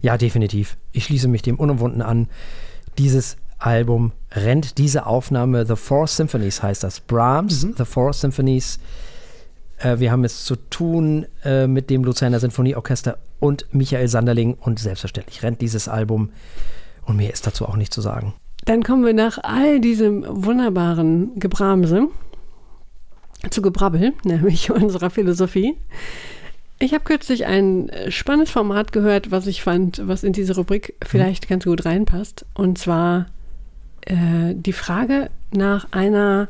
Ja, 0.00 0.18
definitiv. 0.18 0.76
Ich 0.90 1.04
schließe 1.04 1.28
mich 1.28 1.42
dem 1.42 1.60
unumwunden 1.60 2.02
an. 2.02 2.26
Dieses 2.98 3.36
Album 3.60 4.10
rennt. 4.32 4.78
Diese 4.78 5.06
Aufnahme, 5.06 5.64
The 5.64 5.76
Four 5.76 6.08
Symphonies 6.08 6.60
heißt 6.60 6.82
das. 6.82 6.98
Brahms, 6.98 7.60
The 7.76 7.84
Four 7.84 8.12
Symphonies. 8.12 8.80
Äh, 9.78 10.00
wir 10.00 10.10
haben 10.10 10.24
es 10.24 10.44
zu 10.44 10.56
tun 10.56 11.26
äh, 11.44 11.68
mit 11.68 11.88
dem 11.88 12.02
Luzerner 12.02 12.40
Sinfonieorchester 12.40 13.18
und 13.38 13.64
Michael 13.70 14.08
Sanderling. 14.08 14.54
Und 14.54 14.80
selbstverständlich 14.80 15.44
rennt 15.44 15.60
dieses 15.60 15.86
Album. 15.86 16.30
Und 17.06 17.16
mehr 17.16 17.32
ist 17.32 17.46
dazu 17.46 17.64
auch 17.68 17.76
nicht 17.76 17.94
zu 17.94 18.00
sagen. 18.00 18.34
Dann 18.64 18.82
kommen 18.82 19.04
wir 19.04 19.14
nach 19.14 19.38
all 19.42 19.80
diesem 19.80 20.24
wunderbaren 20.28 21.38
Gebramse 21.38 22.08
zu 23.50 23.62
Gebrabbel, 23.62 24.12
nämlich 24.24 24.70
unserer 24.70 25.10
Philosophie. 25.10 25.76
Ich 26.78 26.94
habe 26.94 27.04
kürzlich 27.04 27.46
ein 27.46 27.88
äh, 27.90 28.10
spannendes 28.10 28.50
Format 28.50 28.92
gehört, 28.92 29.30
was 29.30 29.46
ich 29.46 29.62
fand, 29.62 30.02
was 30.06 30.24
in 30.24 30.32
diese 30.32 30.56
Rubrik 30.56 30.94
vielleicht 31.04 31.48
ganz 31.48 31.64
gut 31.64 31.84
reinpasst. 31.84 32.44
Und 32.54 32.78
zwar 32.78 33.26
äh, 34.06 34.54
die 34.54 34.72
Frage 34.72 35.30
nach 35.52 35.86
einer 35.92 36.48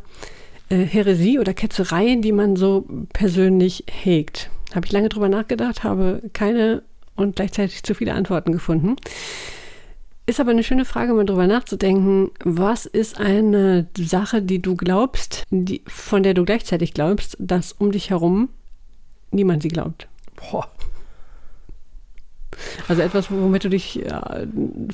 äh, 0.71 0.77
Häresie 0.77 1.39
oder 1.39 1.53
Ketzerei, 1.53 2.17
die 2.17 2.33
man 2.33 2.57
so 2.57 2.87
persönlich 3.13 3.85
hegt. 3.91 4.51
Habe 4.75 4.87
ich 4.87 4.93
lange 4.93 5.11
drüber 5.11 5.29
nachgedacht, 5.29 5.85
habe 5.85 6.23
keine 6.33 6.83
und 7.15 7.37
gleichzeitig 7.37 7.83
zu 7.83 7.95
viele 7.95 8.15
Antworten 8.15 8.53
gefunden. 8.53 8.97
Ist 10.33 10.41
aber 10.41 10.53
eine 10.53 10.65
schöne 10.65 10.87
Frage, 10.87 11.13
mal 11.13 11.27
drüber 11.27 11.47
nachzudenken. 11.47 12.31
Was 12.43 12.87
ist 12.87 13.21
eine 13.21 13.87
Sache, 13.99 14.41
die 14.41 14.63
du 14.63 14.77
glaubst, 14.77 15.45
die, 15.51 15.83
von 15.87 16.23
der 16.23 16.33
du 16.33 16.47
gleichzeitig 16.47 16.95
glaubst, 16.95 17.37
dass 17.39 17.73
um 17.73 17.93
dich 17.93 18.09
herum 18.09 18.49
niemand 19.31 19.63
sie 19.63 19.69
glaubt? 19.69 20.09
Boah. 20.37 20.73
Also 22.89 23.03
etwas, 23.03 23.31
womit 23.31 23.65
du 23.65 23.69
dich 23.69 23.97
ja, 23.97 24.39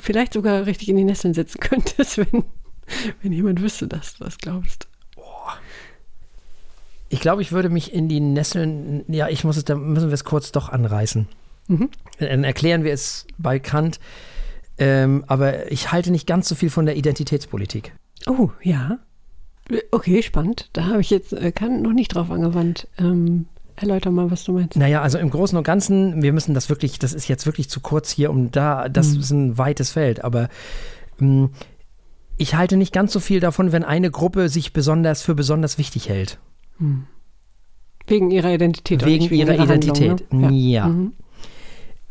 vielleicht 0.03 0.33
sogar 0.33 0.66
richtig 0.66 0.88
in 0.88 0.96
die 0.96 1.05
Nesseln 1.05 1.35
setzen 1.35 1.61
könntest, 1.61 2.18
wenn, 2.18 2.42
wenn 3.22 3.31
jemand 3.31 3.62
wüsste, 3.62 3.87
dass 3.87 4.16
du 4.16 4.24
das 4.24 4.38
glaubst. 4.38 4.88
Ich 7.11 7.20
glaube, 7.20 7.42
ich 7.42 7.53
würde 7.53 7.68
mich 7.68 7.94
in 7.94 8.09
die 8.09 8.18
Nesseln, 8.18 9.05
ja, 9.07 9.29
ich 9.29 9.44
muss 9.44 9.57
es, 9.57 9.64
da 9.64 9.77
müssen 9.77 10.09
wir 10.09 10.14
es 10.14 10.24
kurz 10.24 10.51
doch 10.51 10.68
anreißen. 10.68 11.29
Mhm. 11.68 11.90
Dann 12.18 12.42
erklären 12.42 12.83
wir 12.83 12.92
es 12.92 13.24
bei 13.38 13.61
Kant. 13.61 14.01
Ähm, 14.79 15.25
aber 15.27 15.71
ich 15.73 15.91
halte 15.93 16.11
nicht 16.11 16.27
ganz 16.27 16.49
so 16.49 16.55
viel 16.55 16.71
von 16.71 16.87
der 16.87 16.97
Identitätspolitik. 16.97 17.93
Oh, 18.27 18.51
ja. 18.62 18.99
Okay, 19.91 20.23
spannend. 20.23 20.71
Da 20.73 20.87
habe 20.87 21.01
ich 21.01 21.11
jetzt 21.11 21.33
äh, 21.33 21.53
Kant 21.53 21.83
noch 21.83 21.93
nicht 21.93 22.14
drauf 22.14 22.31
angewandt. 22.31 22.88
Ähm, 22.99 23.47
erläuter 23.77 24.11
mal, 24.11 24.31
was 24.31 24.45
du 24.45 24.53
meinst. 24.53 24.77
Naja, 24.77 25.03
also 25.03 25.19
im 25.19 25.31
Großen 25.31 25.57
und 25.59 25.64
Ganzen, 25.64 26.23
wir 26.23 26.33
müssen 26.33 26.55
das 26.55 26.69
wirklich, 26.69 26.99
das 26.99 27.12
ist 27.12 27.29
jetzt 27.29 27.45
wirklich 27.47 27.69
zu 27.69 27.81
kurz 27.81 28.11
hier, 28.11 28.31
um 28.31 28.51
da, 28.51 28.88
das 28.88 29.14
Mhm. 29.14 29.21
ist 29.21 29.31
ein 29.31 29.59
weites 29.59 29.91
Feld, 29.91 30.25
aber 30.25 30.49
mh, 31.19 31.51
ich 32.38 32.55
halte 32.55 32.77
nicht 32.77 32.93
ganz 32.93 33.12
so 33.12 33.21
viel 33.21 33.41
davon, 33.41 33.73
wenn 33.73 33.85
eine 33.85 34.11
Gruppe 34.11 34.49
sich 34.49 34.73
besonders 34.73 35.23
für 35.23 35.35
besonders 35.35 35.77
wichtig 35.79 36.09
hält. 36.09 36.38
Wegen 38.07 38.31
ihrer 38.31 38.53
Identität. 38.55 39.05
Wegen 39.05 39.25
nicht 39.25 39.33
ihrer 39.33 39.59
Handlung, 39.59 39.79
Identität. 39.97 40.33
ne? 40.33 40.51
Ja. 40.53 40.87
Mhm. 40.88 41.12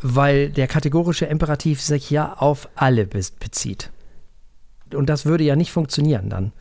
Weil 0.01 0.49
der 0.49 0.67
kategorische 0.67 1.25
Imperativ 1.25 1.81
sich 1.81 2.10
ja 2.12 2.33
auf 2.33 2.69
alle 2.75 3.05
be- 3.07 3.21
bezieht. 3.39 3.91
Und 4.93 5.07
das 5.10 5.25
würde 5.25 5.43
ja 5.43 5.55
nicht 5.55 5.71
funktionieren 5.71 6.29
dann. 6.29 6.51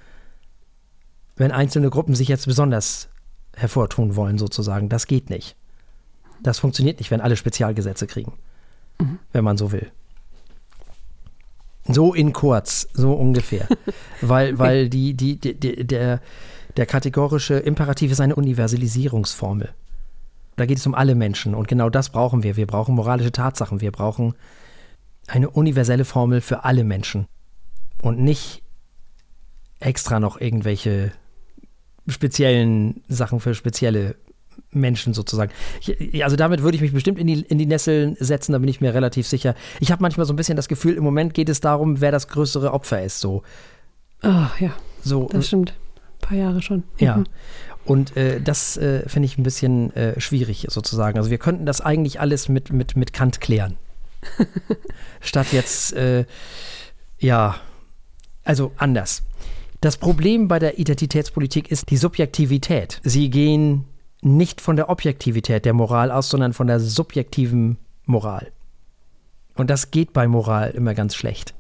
Wenn 1.37 1.53
einzelne 1.53 1.91
Gruppen 1.91 2.15
sich 2.15 2.29
jetzt 2.29 2.47
besonders 2.47 3.09
hervortun 3.55 4.17
wollen, 4.17 4.39
sozusagen. 4.39 4.89
Das 4.89 5.07
geht 5.07 5.29
nicht. 5.31 5.55
Das 6.43 6.59
funktioniert 6.59 6.99
nicht, 6.99 7.11
wenn 7.11 7.21
alle 7.21 7.37
Spezialgesetze 7.37 8.07
kriegen. 8.07 8.33
Wenn 9.33 9.45
man 9.45 9.57
so 9.59 9.71
will. 9.73 9.91
So 11.89 12.15
in 12.15 12.33
kurz, 12.33 12.89
so 12.95 13.13
ungefähr. 13.13 13.69
weil 14.21 14.59
weil 14.59 14.89
die, 14.89 15.15
die, 15.15 15.37
die, 15.37 15.55
die, 15.55 15.87
der, 15.87 16.21
der 16.77 16.87
kategorische 16.87 17.55
Imperativ 17.55 18.11
ist 18.13 18.21
eine 18.21 18.35
Universalisierungsformel. 18.35 19.71
Da 20.57 20.67
geht 20.67 20.79
es 20.79 20.87
um 20.87 20.95
alle 20.95 21.15
Menschen 21.15 21.55
und 21.55 21.69
genau 21.69 21.91
das 21.91 22.09
brauchen 22.11 22.43
wir. 22.43 22.57
Wir 22.57 22.67
brauchen 22.67 22.95
moralische 22.95 23.33
Tatsachen. 23.33 23.81
Wir 23.81 23.93
brauchen 23.93 24.35
eine 25.27 25.51
universelle 25.51 26.05
Formel 26.05 26.41
für 26.41 26.65
alle 26.65 26.85
Menschen 26.85 27.27
und 28.03 28.19
nicht 28.21 28.63
extra 29.81 30.21
noch 30.21 30.41
irgendwelche 30.41 31.13
speziellen 32.09 33.03
Sachen 33.09 33.41
für 33.41 33.55
spezielle 33.55 34.17
Menschen 34.71 35.13
sozusagen. 35.13 35.53
Ich, 35.81 36.25
also 36.25 36.37
damit 36.37 36.63
würde 36.63 36.77
ich 36.77 36.81
mich 36.83 36.93
bestimmt 36.93 37.19
in 37.19 37.27
die, 37.27 37.41
in 37.43 37.59
die 37.59 37.67
Nesseln 37.67 38.17
setzen, 38.19 38.53
da 38.53 38.59
bin 38.59 38.69
ich 38.69 38.81
mir 38.81 38.95
relativ 38.95 39.27
sicher. 39.27 39.55
Ich 39.81 39.93
habe 39.93 40.03
manchmal 40.03 40.25
so 40.27 40.33
ein 40.33 40.37
bisschen 40.37 40.57
das 40.57 40.69
Gefühl, 40.69 40.95
im 40.95 41.05
Moment 41.05 41.35
geht 41.35 41.49
es 41.49 41.61
darum, 41.61 42.01
wer 42.01 42.13
das 42.13 42.29
größere 42.29 42.73
Opfer 42.73 43.03
ist. 43.03 43.21
So, 43.21 43.43
Ah, 44.23 44.49
ja, 44.61 44.71
so 45.03 45.29
das 45.31 45.49
stimmt. 45.49 45.71
Ein 45.73 46.21
paar 46.29 46.39
Jahre 46.39 46.63
schon. 46.63 46.85
ja. 46.99 47.23
Und 47.87 48.17
äh, 48.17 48.41
das 48.41 48.77
äh, 48.77 49.09
finde 49.09 49.27
ich 49.27 49.39
ein 49.39 49.43
bisschen 49.43 49.95
äh, 49.95 50.21
schwierig 50.21 50.67
sozusagen. 50.69 51.19
Also 51.19 51.31
wir 51.31 51.39
könnten 51.39 51.67
das 51.67 51.81
eigentlich 51.81 52.21
alles 52.21 52.49
mit, 52.49 52.73
mit, 52.73 52.97
mit 52.97 53.13
Kant 53.13 53.41
klären. 53.41 53.77
Statt 55.21 55.53
jetzt, 55.53 55.93
äh, 55.93 56.25
ja, 57.19 57.57
also 58.45 58.73
anders. 58.77 59.23
Das 59.81 59.97
Problem 59.97 60.49
bei 60.49 60.59
der 60.59 60.79
Identitätspolitik 60.79 61.71
ist 61.71 61.91
die 61.91 61.97
Subjektivität. 61.97 63.01
Sie 63.05 63.31
gehen 63.31 63.85
nicht 64.23 64.61
von 64.61 64.77
der 64.77 64.89
Objektivität 64.89 65.65
der 65.65 65.75
Moral 65.75 66.11
aus, 66.11 66.29
sondern 66.29 66.53
von 66.53 66.67
der 66.67 66.81
subjektiven 66.81 67.79
Moral. 68.05 68.51
Und 69.55 69.71
das 69.71 69.91
geht 69.91 70.13
bei 70.13 70.27
Moral 70.27 70.71
immer 70.71 70.95
ganz 70.95 71.15
schlecht. 71.15 71.55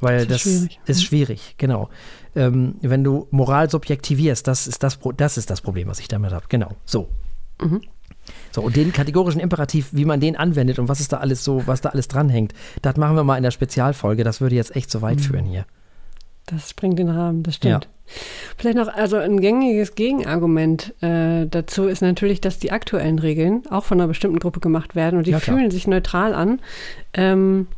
Weil 0.00 0.26
Das 0.26 0.42
das, 0.44 0.46
ist 0.46 0.58
schwierig. 0.62 0.80
ist 0.86 0.96
Mhm. 0.98 1.02
schwierig, 1.04 1.54
genau. 1.58 1.88
Ähm, 2.36 2.74
wenn 2.80 3.04
du 3.04 3.26
Moral 3.30 3.68
subjektivierst, 3.70 4.46
das 4.46 4.66
ist 4.66 4.82
das, 4.82 4.98
das 5.16 5.36
ist 5.36 5.50
das 5.50 5.60
Problem, 5.60 5.88
was 5.88 5.98
ich 6.00 6.08
damit 6.08 6.32
habe. 6.32 6.44
Genau, 6.48 6.70
so. 6.84 7.08
Mhm. 7.60 7.82
So, 8.52 8.62
und 8.62 8.76
den 8.76 8.92
kategorischen 8.92 9.40
Imperativ, 9.40 9.88
wie 9.92 10.04
man 10.04 10.20
den 10.20 10.36
anwendet 10.36 10.78
und 10.78 10.88
was 10.88 11.00
ist 11.00 11.12
da 11.12 11.16
alles 11.18 11.42
so, 11.42 11.66
was 11.66 11.80
da 11.80 11.88
alles 11.90 12.06
dranhängt, 12.08 12.52
das 12.82 12.96
machen 12.96 13.16
wir 13.16 13.24
mal 13.24 13.36
in 13.36 13.42
der 13.42 13.50
Spezialfolge. 13.50 14.22
Das 14.24 14.40
würde 14.40 14.54
jetzt 14.54 14.76
echt 14.76 14.90
zu 14.90 15.02
weit 15.02 15.18
Mhm. 15.18 15.22
führen 15.22 15.44
hier. 15.46 15.64
Das 16.46 16.70
springt 16.70 16.98
den 16.98 17.08
Rahmen, 17.08 17.42
das 17.42 17.56
stimmt. 17.56 17.84
Ja. 17.84 17.90
Vielleicht 18.56 18.76
noch, 18.76 18.88
also 18.88 19.16
ein 19.16 19.40
gängiges 19.40 19.94
Gegenargument 19.94 20.94
äh, 21.00 21.46
dazu 21.46 21.84
ist 21.86 22.02
natürlich, 22.02 22.40
dass 22.40 22.58
die 22.58 22.72
aktuellen 22.72 23.18
Regeln 23.20 23.62
auch 23.70 23.84
von 23.84 24.00
einer 24.00 24.08
bestimmten 24.08 24.38
Gruppe 24.40 24.58
gemacht 24.60 24.94
werden 24.96 25.16
und 25.18 25.26
die 25.26 25.32
ja, 25.32 25.38
fühlen 25.40 25.70
sich 25.70 25.86
neutral 25.86 26.34
an. 26.34 26.60
Ähm, 27.14 27.68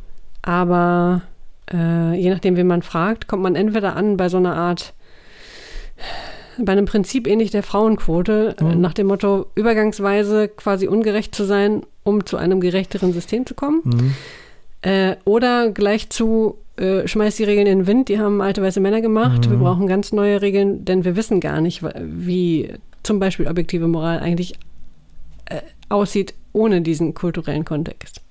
aber 0.41 1.21
äh, 1.73 2.13
je 2.13 2.29
nachdem, 2.29 2.55
wen 2.55 2.67
man 2.67 2.81
fragt, 2.81 3.27
kommt 3.27 3.43
man 3.43 3.55
entweder 3.55 3.95
an 3.95 4.17
bei 4.17 4.29
so 4.29 4.37
einer 4.37 4.55
Art, 4.55 4.93
bei 6.57 6.71
einem 6.71 6.85
Prinzip 6.85 7.27
ähnlich 7.27 7.51
der 7.51 7.63
Frauenquote, 7.63 8.55
äh, 8.59 8.63
mhm. 8.63 8.71
äh, 8.71 8.75
nach 8.75 8.93
dem 8.93 9.07
Motto, 9.07 9.47
übergangsweise 9.55 10.47
quasi 10.47 10.87
ungerecht 10.87 11.33
zu 11.33 11.45
sein, 11.45 11.83
um 12.03 12.25
zu 12.25 12.37
einem 12.37 12.61
gerechteren 12.61 13.13
System 13.13 13.45
zu 13.45 13.55
kommen. 13.55 13.81
Mhm. 13.83 14.13
Äh, 14.81 15.15
oder 15.25 15.71
gleich 15.71 16.09
zu, 16.09 16.57
äh, 16.77 17.07
schmeißt 17.07 17.39
die 17.39 17.45
Regeln 17.45 17.67
in 17.67 17.79
den 17.79 17.87
Wind, 17.87 18.09
die 18.09 18.19
haben 18.19 18.41
alte 18.41 18.61
weiße 18.61 18.79
Männer 18.79 19.01
gemacht. 19.01 19.47
Mhm. 19.47 19.51
Wir 19.51 19.57
brauchen 19.57 19.87
ganz 19.87 20.11
neue 20.11 20.41
Regeln, 20.41 20.85
denn 20.85 21.05
wir 21.05 21.15
wissen 21.15 21.39
gar 21.39 21.61
nicht, 21.61 21.83
wie 21.99 22.73
zum 23.01 23.19
Beispiel 23.19 23.47
objektive 23.47 23.87
Moral 23.87 24.19
eigentlich 24.19 24.53
äh, 25.45 25.61
aussieht 25.89 26.33
ohne 26.53 26.81
diesen 26.81 27.13
kulturellen 27.13 27.65
Kontext. 27.65 28.21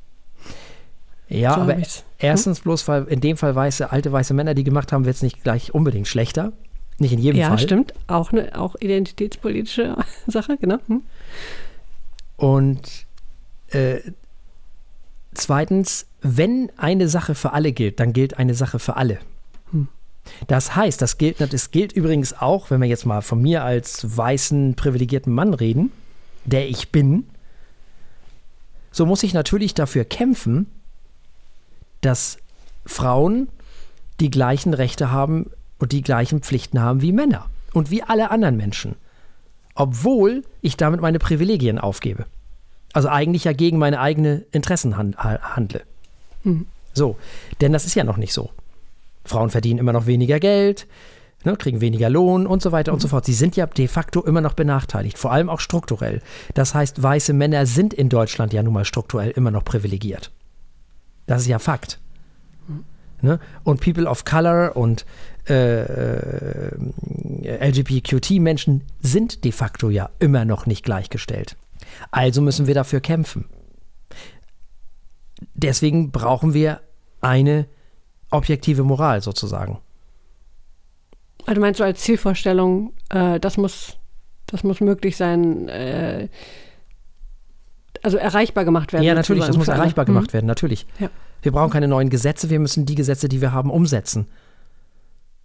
Ja, 1.28 1.54
so 1.54 1.60
aber 1.62 1.76
erstens 2.22 2.58
hm? 2.58 2.64
bloß, 2.64 2.88
weil 2.88 3.04
in 3.04 3.20
dem 3.20 3.36
Fall 3.36 3.54
weiße, 3.54 3.90
alte 3.90 4.12
weiße 4.12 4.34
Männer, 4.34 4.54
die 4.54 4.64
gemacht 4.64 4.92
haben, 4.92 5.04
wird 5.04 5.16
es 5.16 5.22
nicht 5.22 5.42
gleich 5.42 5.74
unbedingt 5.74 6.08
schlechter. 6.08 6.52
Nicht 6.98 7.12
in 7.12 7.18
jedem 7.18 7.40
ja, 7.40 7.48
Fall. 7.48 7.58
Ja, 7.58 7.62
stimmt. 7.62 7.94
Auch 8.06 8.32
eine 8.32 8.58
auch 8.58 8.76
identitätspolitische 8.78 9.96
Sache, 10.26 10.56
genau. 10.58 10.78
Hm. 10.86 11.02
Und 12.36 13.06
äh, 13.70 14.00
zweitens, 15.34 16.06
wenn 16.20 16.70
eine 16.76 17.08
Sache 17.08 17.34
für 17.34 17.52
alle 17.52 17.72
gilt, 17.72 18.00
dann 18.00 18.12
gilt 18.12 18.38
eine 18.38 18.54
Sache 18.54 18.78
für 18.78 18.96
alle. 18.96 19.18
Hm. 19.70 19.88
Das 20.46 20.76
heißt, 20.76 21.00
das 21.02 21.18
gilt, 21.18 21.40
das 21.40 21.70
gilt 21.70 21.92
übrigens 21.92 22.34
auch, 22.34 22.70
wenn 22.70 22.80
wir 22.80 22.88
jetzt 22.88 23.06
mal 23.06 23.22
von 23.22 23.40
mir 23.40 23.64
als 23.64 24.16
weißen, 24.16 24.74
privilegierten 24.74 25.32
Mann 25.32 25.54
reden, 25.54 25.92
der 26.44 26.68
ich 26.68 26.90
bin, 26.90 27.24
so 28.92 29.06
muss 29.06 29.22
ich 29.22 29.32
natürlich 29.32 29.74
dafür 29.74 30.04
kämpfen, 30.04 30.66
dass 32.02 32.36
Frauen 32.84 33.48
die 34.20 34.30
gleichen 34.30 34.74
Rechte 34.74 35.10
haben 35.10 35.50
und 35.78 35.92
die 35.92 36.02
gleichen 36.02 36.40
Pflichten 36.40 36.80
haben 36.80 37.02
wie 37.02 37.12
Männer 37.12 37.46
und 37.72 37.90
wie 37.90 38.02
alle 38.02 38.30
anderen 38.30 38.56
Menschen. 38.56 38.96
Obwohl 39.74 40.44
ich 40.60 40.76
damit 40.76 41.00
meine 41.00 41.18
Privilegien 41.18 41.78
aufgebe. 41.78 42.26
Also 42.92 43.08
eigentlich 43.08 43.44
ja 43.44 43.54
gegen 43.54 43.78
meine 43.78 44.00
eigenen 44.00 44.44
Interessen 44.52 44.96
handle. 44.98 45.82
Mhm. 46.44 46.66
So, 46.92 47.16
denn 47.60 47.72
das 47.72 47.86
ist 47.86 47.94
ja 47.94 48.04
noch 48.04 48.18
nicht 48.18 48.34
so. 48.34 48.50
Frauen 49.24 49.50
verdienen 49.50 49.78
immer 49.78 49.94
noch 49.94 50.06
weniger 50.06 50.40
Geld, 50.40 50.86
ne, 51.44 51.56
kriegen 51.56 51.80
weniger 51.80 52.10
Lohn 52.10 52.46
und 52.46 52.60
so 52.60 52.70
weiter 52.70 52.92
mhm. 52.92 52.96
und 52.96 53.00
so 53.00 53.08
fort. 53.08 53.24
Sie 53.24 53.32
sind 53.32 53.56
ja 53.56 53.66
de 53.66 53.88
facto 53.88 54.22
immer 54.22 54.40
noch 54.40 54.52
benachteiligt, 54.52 55.16
vor 55.16 55.32
allem 55.32 55.48
auch 55.48 55.60
strukturell. 55.60 56.20
Das 56.54 56.74
heißt, 56.74 57.02
weiße 57.02 57.32
Männer 57.32 57.64
sind 57.66 57.94
in 57.94 58.08
Deutschland 58.08 58.52
ja 58.52 58.62
nun 58.62 58.74
mal 58.74 58.84
strukturell 58.84 59.30
immer 59.30 59.50
noch 59.50 59.64
privilegiert. 59.64 60.30
Das 61.32 61.40
ist 61.40 61.48
ja 61.48 61.58
Fakt. 61.58 61.98
Ne? 63.22 63.40
Und 63.64 63.80
People 63.80 64.06
of 64.06 64.26
Color 64.26 64.76
und 64.76 65.06
äh, 65.48 65.80
äh, 65.80 67.70
LGBTQT-Menschen 67.70 68.82
sind 69.00 69.42
de 69.42 69.50
facto 69.50 69.88
ja 69.88 70.10
immer 70.18 70.44
noch 70.44 70.66
nicht 70.66 70.84
gleichgestellt. 70.84 71.56
Also 72.10 72.42
müssen 72.42 72.66
wir 72.66 72.74
dafür 72.74 73.00
kämpfen. 73.00 73.46
Deswegen 75.54 76.10
brauchen 76.10 76.52
wir 76.52 76.82
eine 77.22 77.66
objektive 78.30 78.82
Moral 78.82 79.22
sozusagen. 79.22 79.78
Also 81.46 81.62
meinst 81.62 81.80
du 81.80 81.84
als 81.84 82.02
Zielvorstellung, 82.02 82.92
äh, 83.08 83.40
das, 83.40 83.56
muss, 83.56 83.96
das 84.44 84.64
muss 84.64 84.82
möglich 84.82 85.16
sein, 85.16 85.70
äh, 85.70 86.28
also 88.02 88.16
erreichbar 88.16 88.64
gemacht 88.64 88.92
werden? 88.92 89.04
Ja, 89.04 89.14
natürlich, 89.14 89.44
das 89.44 89.56
muss 89.56 89.68
erreichbar 89.68 90.04
alle. 90.04 90.14
gemacht 90.14 90.28
mhm. 90.28 90.34
werden, 90.34 90.46
natürlich. 90.46 90.86
Ja. 90.98 91.10
Wir 91.42 91.52
brauchen 91.52 91.70
keine 91.70 91.88
neuen 91.88 92.10
Gesetze, 92.10 92.50
wir 92.50 92.60
müssen 92.60 92.86
die 92.86 92.94
Gesetze, 92.94 93.28
die 93.28 93.40
wir 93.40 93.52
haben, 93.52 93.70
umsetzen. 93.70 94.26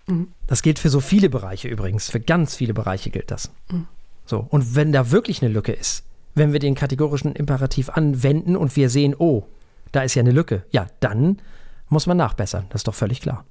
Mhm. 0.08 0.30
Das 0.46 0.62
gilt 0.62 0.80
für 0.80 0.90
so 0.90 1.00
viele 1.00 1.30
Bereiche 1.30 1.68
übrigens, 1.68 2.10
für 2.10 2.20
ganz 2.20 2.56
viele 2.56 2.74
Bereiche 2.74 3.10
gilt 3.10 3.32
das. 3.32 3.52
Mhm. 3.72 3.88
So, 4.26 4.46
und 4.50 4.76
wenn 4.76 4.92
da 4.92 5.12
wirklich 5.12 5.42
eine 5.42 5.52
Lücke 5.52 5.72
ist, 5.72 6.04
wenn 6.36 6.54
wir 6.54 6.60
den 6.60 6.76
kategorischen 6.76 7.34
Imperativ 7.34 7.90
anwenden 7.90 8.56
und 8.56 8.76
wir 8.76 8.90
sehen, 8.90 9.16
oh, 9.18 9.44
da 9.92 10.04
ist 10.04 10.16
ja 10.16 10.22
eine 10.22 10.32
Lücke, 10.32 10.64
ja, 10.70 10.88
dann 11.00 11.40
muss 11.90 12.06
man 12.06 12.18
nachbessern. 12.18 12.66
Das 12.70 12.82
ist 12.82 12.88
doch 12.88 12.94
völlig 12.96 13.22
klar. 13.22 13.46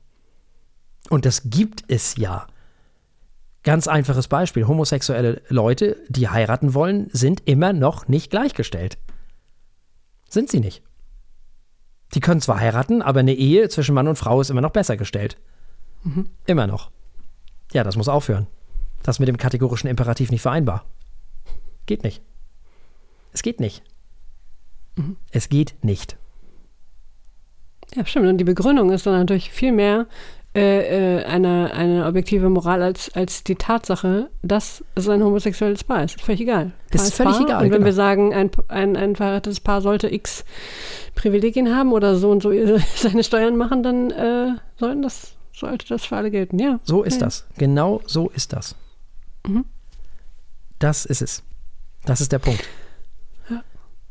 Und 1.09 1.24
das 1.24 1.42
gibt 1.44 1.84
es 1.88 2.16
ja. 2.16 2.46
Ganz 3.66 3.88
einfaches 3.88 4.28
Beispiel. 4.28 4.68
Homosexuelle 4.68 5.42
Leute, 5.48 5.96
die 6.08 6.28
heiraten 6.28 6.72
wollen, 6.72 7.08
sind 7.10 7.42
immer 7.46 7.72
noch 7.72 8.06
nicht 8.06 8.30
gleichgestellt. 8.30 8.96
Sind 10.28 10.48
sie 10.48 10.60
nicht. 10.60 10.84
Die 12.14 12.20
können 12.20 12.40
zwar 12.40 12.60
heiraten, 12.60 13.02
aber 13.02 13.18
eine 13.18 13.34
Ehe 13.34 13.68
zwischen 13.68 13.96
Mann 13.96 14.06
und 14.06 14.14
Frau 14.14 14.40
ist 14.40 14.50
immer 14.50 14.60
noch 14.60 14.70
besser 14.70 14.96
gestellt. 14.96 15.36
Mhm. 16.04 16.30
Immer 16.46 16.68
noch. 16.68 16.92
Ja, 17.72 17.82
das 17.82 17.96
muss 17.96 18.06
aufhören. 18.06 18.46
Das 19.02 19.16
ist 19.16 19.18
mit 19.18 19.28
dem 19.28 19.36
kategorischen 19.36 19.90
Imperativ 19.90 20.30
nicht 20.30 20.42
vereinbar. 20.42 20.84
Geht 21.86 22.04
nicht. 22.04 22.22
Es 23.32 23.42
geht 23.42 23.58
nicht. 23.58 23.82
Mhm. 24.94 25.16
Es 25.32 25.48
geht 25.48 25.74
nicht. 25.82 26.16
Ja, 27.96 28.06
stimmt. 28.06 28.28
Und 28.28 28.38
die 28.38 28.44
Begründung 28.44 28.92
ist 28.92 29.06
dann 29.06 29.18
natürlich 29.18 29.50
viel 29.50 29.72
mehr 29.72 30.06
äh, 30.57 31.18
äh, 31.18 31.24
eine, 31.24 31.70
eine 31.74 32.07
objektive 32.07 32.48
Moral 32.48 32.82
als, 32.82 33.14
als 33.14 33.44
die 33.44 33.57
Tatsache, 33.57 34.30
dass 34.42 34.82
es 34.94 35.07
ein 35.07 35.22
homosexuelles 35.22 35.84
Paar 35.84 36.04
ist. 36.04 36.18
Völlig 36.18 36.40
egal. 36.40 36.72
Paar 36.90 37.04
ist 37.04 37.14
völlig 37.14 37.34
Paar. 37.34 37.42
egal. 37.42 37.57
Und 37.59 37.64
wenn 37.64 37.72
genau. 37.72 37.84
wir 37.84 37.92
sagen, 37.92 38.32
ein, 38.32 38.50
ein, 38.68 38.96
ein 38.96 39.16
verheiratetes 39.16 39.61
Paar 39.61 39.82
sollte 39.82 40.12
X 40.12 40.46
Privilegien 41.14 41.76
haben 41.76 41.92
oder 41.92 42.16
so 42.16 42.30
und 42.30 42.42
so 42.42 42.52
seine 42.96 43.22
Steuern 43.22 43.57
machen, 43.57 43.82
dann 43.82 44.11
äh, 44.11 44.54
sollten 44.78 45.02
das, 45.02 45.36
sollte 45.52 45.86
das 45.88 46.07
für 46.07 46.16
alle 46.16 46.30
gelten. 46.30 46.59
Ja. 46.59 46.80
So 46.84 47.02
ist 47.02 47.20
ja. 47.20 47.26
das. 47.26 47.44
Genau 47.59 48.00
so 48.07 48.30
ist 48.30 48.54
das. 48.54 48.76
Mhm. 49.46 49.66
Das 50.78 51.04
ist 51.04 51.20
es. 51.20 51.42
Das 52.07 52.22
ist 52.22 52.32
der 52.32 52.38
Punkt. 52.38 52.64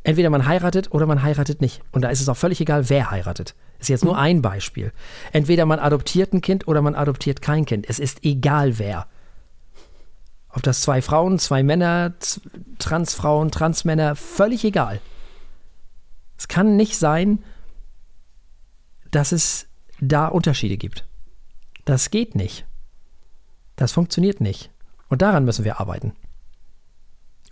Entweder 0.05 0.29
man 0.29 0.45
heiratet 0.45 0.91
oder 0.91 1.07
man 1.07 1.23
heiratet 1.23 1.61
nicht. 1.61 1.81
Und 1.91 2.03
da 2.03 2.09
ist 2.09 2.21
es 2.21 2.29
auch 2.29 2.37
völlig 2.37 2.61
egal, 2.61 2.89
wer 2.89 3.09
heiratet. 3.09 3.55
Ist 3.79 3.89
jetzt 3.89 4.03
nur 4.03 4.13
mhm. 4.13 4.19
ein 4.19 4.41
Beispiel. 4.43 4.93
Entweder 5.31 5.65
man 5.65 5.79
adoptiert 5.79 6.31
ein 6.31 6.41
Kind 6.41 6.67
oder 6.67 6.83
man 6.83 6.93
adoptiert 6.93 7.41
kein 7.41 7.65
Kind. 7.65 7.89
Es 7.89 7.97
ist 7.97 8.23
egal, 8.23 8.77
wer. 8.77 9.07
Ob 10.49 10.61
das 10.61 10.81
zwei 10.81 11.01
Frauen, 11.01 11.39
zwei 11.39 11.63
Männer, 11.63 12.13
Transfrauen, 12.77 13.49
Transmänner, 13.49 14.15
völlig 14.15 14.63
egal. 14.63 15.01
Es 16.37 16.47
kann 16.47 16.75
nicht 16.75 16.99
sein, 16.99 17.43
dass 19.09 19.31
es 19.31 19.65
da 19.99 20.27
Unterschiede 20.27 20.77
gibt. 20.77 21.03
Das 21.83 22.11
geht 22.11 22.35
nicht. 22.35 22.67
Das 23.75 23.91
funktioniert 23.91 24.39
nicht. 24.39 24.69
Und 25.09 25.23
daran 25.23 25.45
müssen 25.45 25.65
wir 25.65 25.79
arbeiten. 25.79 26.13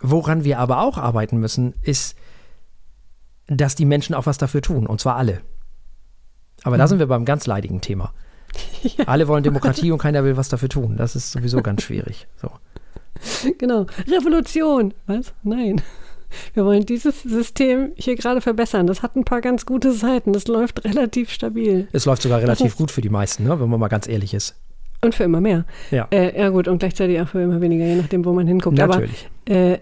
Woran 0.00 0.44
wir 0.44 0.60
aber 0.60 0.82
auch 0.82 0.98
arbeiten 0.98 1.38
müssen, 1.38 1.74
ist, 1.82 2.16
dass 3.46 3.74
die 3.74 3.84
Menschen 3.84 4.14
auch 4.14 4.26
was 4.26 4.38
dafür 4.38 4.62
tun, 4.62 4.86
und 4.86 5.00
zwar 5.00 5.16
alle. 5.16 5.40
Aber 6.62 6.76
mhm. 6.76 6.78
da 6.78 6.88
sind 6.88 6.98
wir 6.98 7.06
beim 7.06 7.24
ganz 7.24 7.46
leidigen 7.46 7.80
Thema. 7.80 8.12
Ja. 8.98 9.06
Alle 9.06 9.26
wollen 9.28 9.42
Demokratie 9.42 9.90
und 9.92 9.98
keiner 9.98 10.24
will 10.24 10.36
was 10.36 10.50
dafür 10.50 10.68
tun. 10.68 10.98
Das 10.98 11.16
ist 11.16 11.32
sowieso 11.32 11.62
ganz 11.62 11.82
schwierig. 11.82 12.28
So. 12.36 12.50
Genau. 13.58 13.86
Revolution. 14.06 14.92
Was? 15.06 15.32
Nein. 15.42 15.80
Wir 16.52 16.64
wollen 16.64 16.84
dieses 16.84 17.22
System 17.22 17.92
hier 17.96 18.14
gerade 18.16 18.40
verbessern. 18.40 18.86
Das 18.86 19.02
hat 19.02 19.16
ein 19.16 19.24
paar 19.24 19.40
ganz 19.40 19.64
gute 19.64 19.92
Seiten. 19.92 20.32
Das 20.32 20.46
läuft 20.48 20.84
relativ 20.84 21.30
stabil. 21.30 21.88
Es 21.92 22.04
läuft 22.04 22.22
sogar 22.22 22.40
relativ 22.40 22.76
gut 22.76 22.90
für 22.90 23.00
die 23.00 23.08
meisten, 23.08 23.44
ne? 23.44 23.58
wenn 23.58 23.68
man 23.68 23.80
mal 23.80 23.88
ganz 23.88 24.06
ehrlich 24.06 24.34
ist. 24.34 24.54
Und 25.00 25.14
für 25.14 25.24
immer 25.24 25.40
mehr. 25.40 25.64
Ja. 25.90 26.06
Äh, 26.10 26.38
ja, 26.38 26.48
gut. 26.48 26.68
Und 26.68 26.78
gleichzeitig 26.78 27.20
auch 27.20 27.28
für 27.28 27.40
immer 27.40 27.60
weniger, 27.60 27.84
je 27.84 27.96
nachdem, 27.96 28.24
wo 28.24 28.32
man 28.32 28.46
hinguckt. 28.46 28.76
Natürlich. 28.76 29.28
Aber 29.46 29.54
äh, 29.54 29.78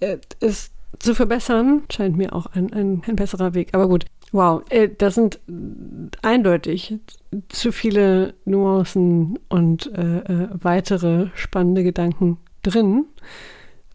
äh, 0.00 0.18
es 0.40 0.70
zu 0.98 1.14
verbessern, 1.14 1.82
scheint 1.90 2.16
mir 2.16 2.34
auch 2.34 2.46
ein, 2.46 2.72
ein, 2.72 3.02
ein 3.06 3.16
besserer 3.16 3.54
Weg. 3.54 3.74
Aber 3.74 3.88
gut, 3.88 4.04
wow, 4.32 4.62
äh, 4.70 4.88
da 4.96 5.10
sind 5.10 5.40
eindeutig 6.22 6.98
zu 7.48 7.72
viele 7.72 8.34
Nuancen 8.44 9.38
und 9.48 9.92
äh, 9.96 10.18
äh, 10.18 10.48
weitere 10.52 11.28
spannende 11.34 11.82
Gedanken 11.84 12.38
drin. 12.62 13.06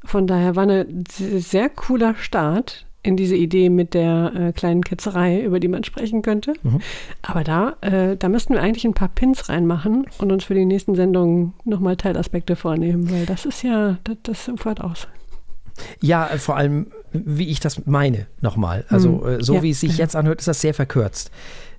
Von 0.03 0.27
daher 0.27 0.55
war 0.55 0.67
ein 0.67 1.03
sehr 1.09 1.69
cooler 1.69 2.15
Start 2.15 2.85
in 3.03 3.15
diese 3.15 3.35
Idee 3.35 3.69
mit 3.69 3.93
der 3.93 4.33
äh, 4.35 4.51
kleinen 4.51 4.83
Ketzerei, 4.83 5.41
über 5.41 5.59
die 5.59 5.69
man 5.69 5.83
sprechen 5.83 6.21
könnte. 6.21 6.53
Mhm. 6.61 6.79
Aber 7.21 7.43
da, 7.43 7.77
äh, 7.81 8.17
da 8.17 8.27
müssten 8.27 8.53
wir 8.53 8.61
eigentlich 8.61 8.85
ein 8.85 8.93
paar 8.93 9.07
Pins 9.07 9.49
reinmachen 9.49 10.05
und 10.19 10.31
uns 10.31 10.43
für 10.43 10.53
die 10.53 10.65
nächsten 10.65 10.95
Sendungen 10.95 11.53
nochmal 11.63 11.95
Teilaspekte 11.95 12.55
vornehmen, 12.55 13.09
weil 13.09 13.25
das 13.25 13.45
ist 13.45 13.63
ja, 13.63 13.97
das, 14.03 14.17
das 14.23 14.49
ufert 14.49 14.81
aus. 14.81 15.07
Ja, 16.01 16.29
vor 16.37 16.57
allem, 16.57 16.87
wie 17.11 17.47
ich 17.47 17.59
das 17.59 17.85
meine, 17.85 18.27
nochmal. 18.41 18.85
Also, 18.89 19.09
mhm. 19.09 19.41
so 19.41 19.55
ja. 19.55 19.63
wie 19.63 19.71
es 19.71 19.79
sich 19.79 19.97
jetzt 19.97 20.15
anhört, 20.15 20.39
ist 20.39 20.47
das 20.47 20.61
sehr 20.61 20.73
verkürzt. 20.73 21.31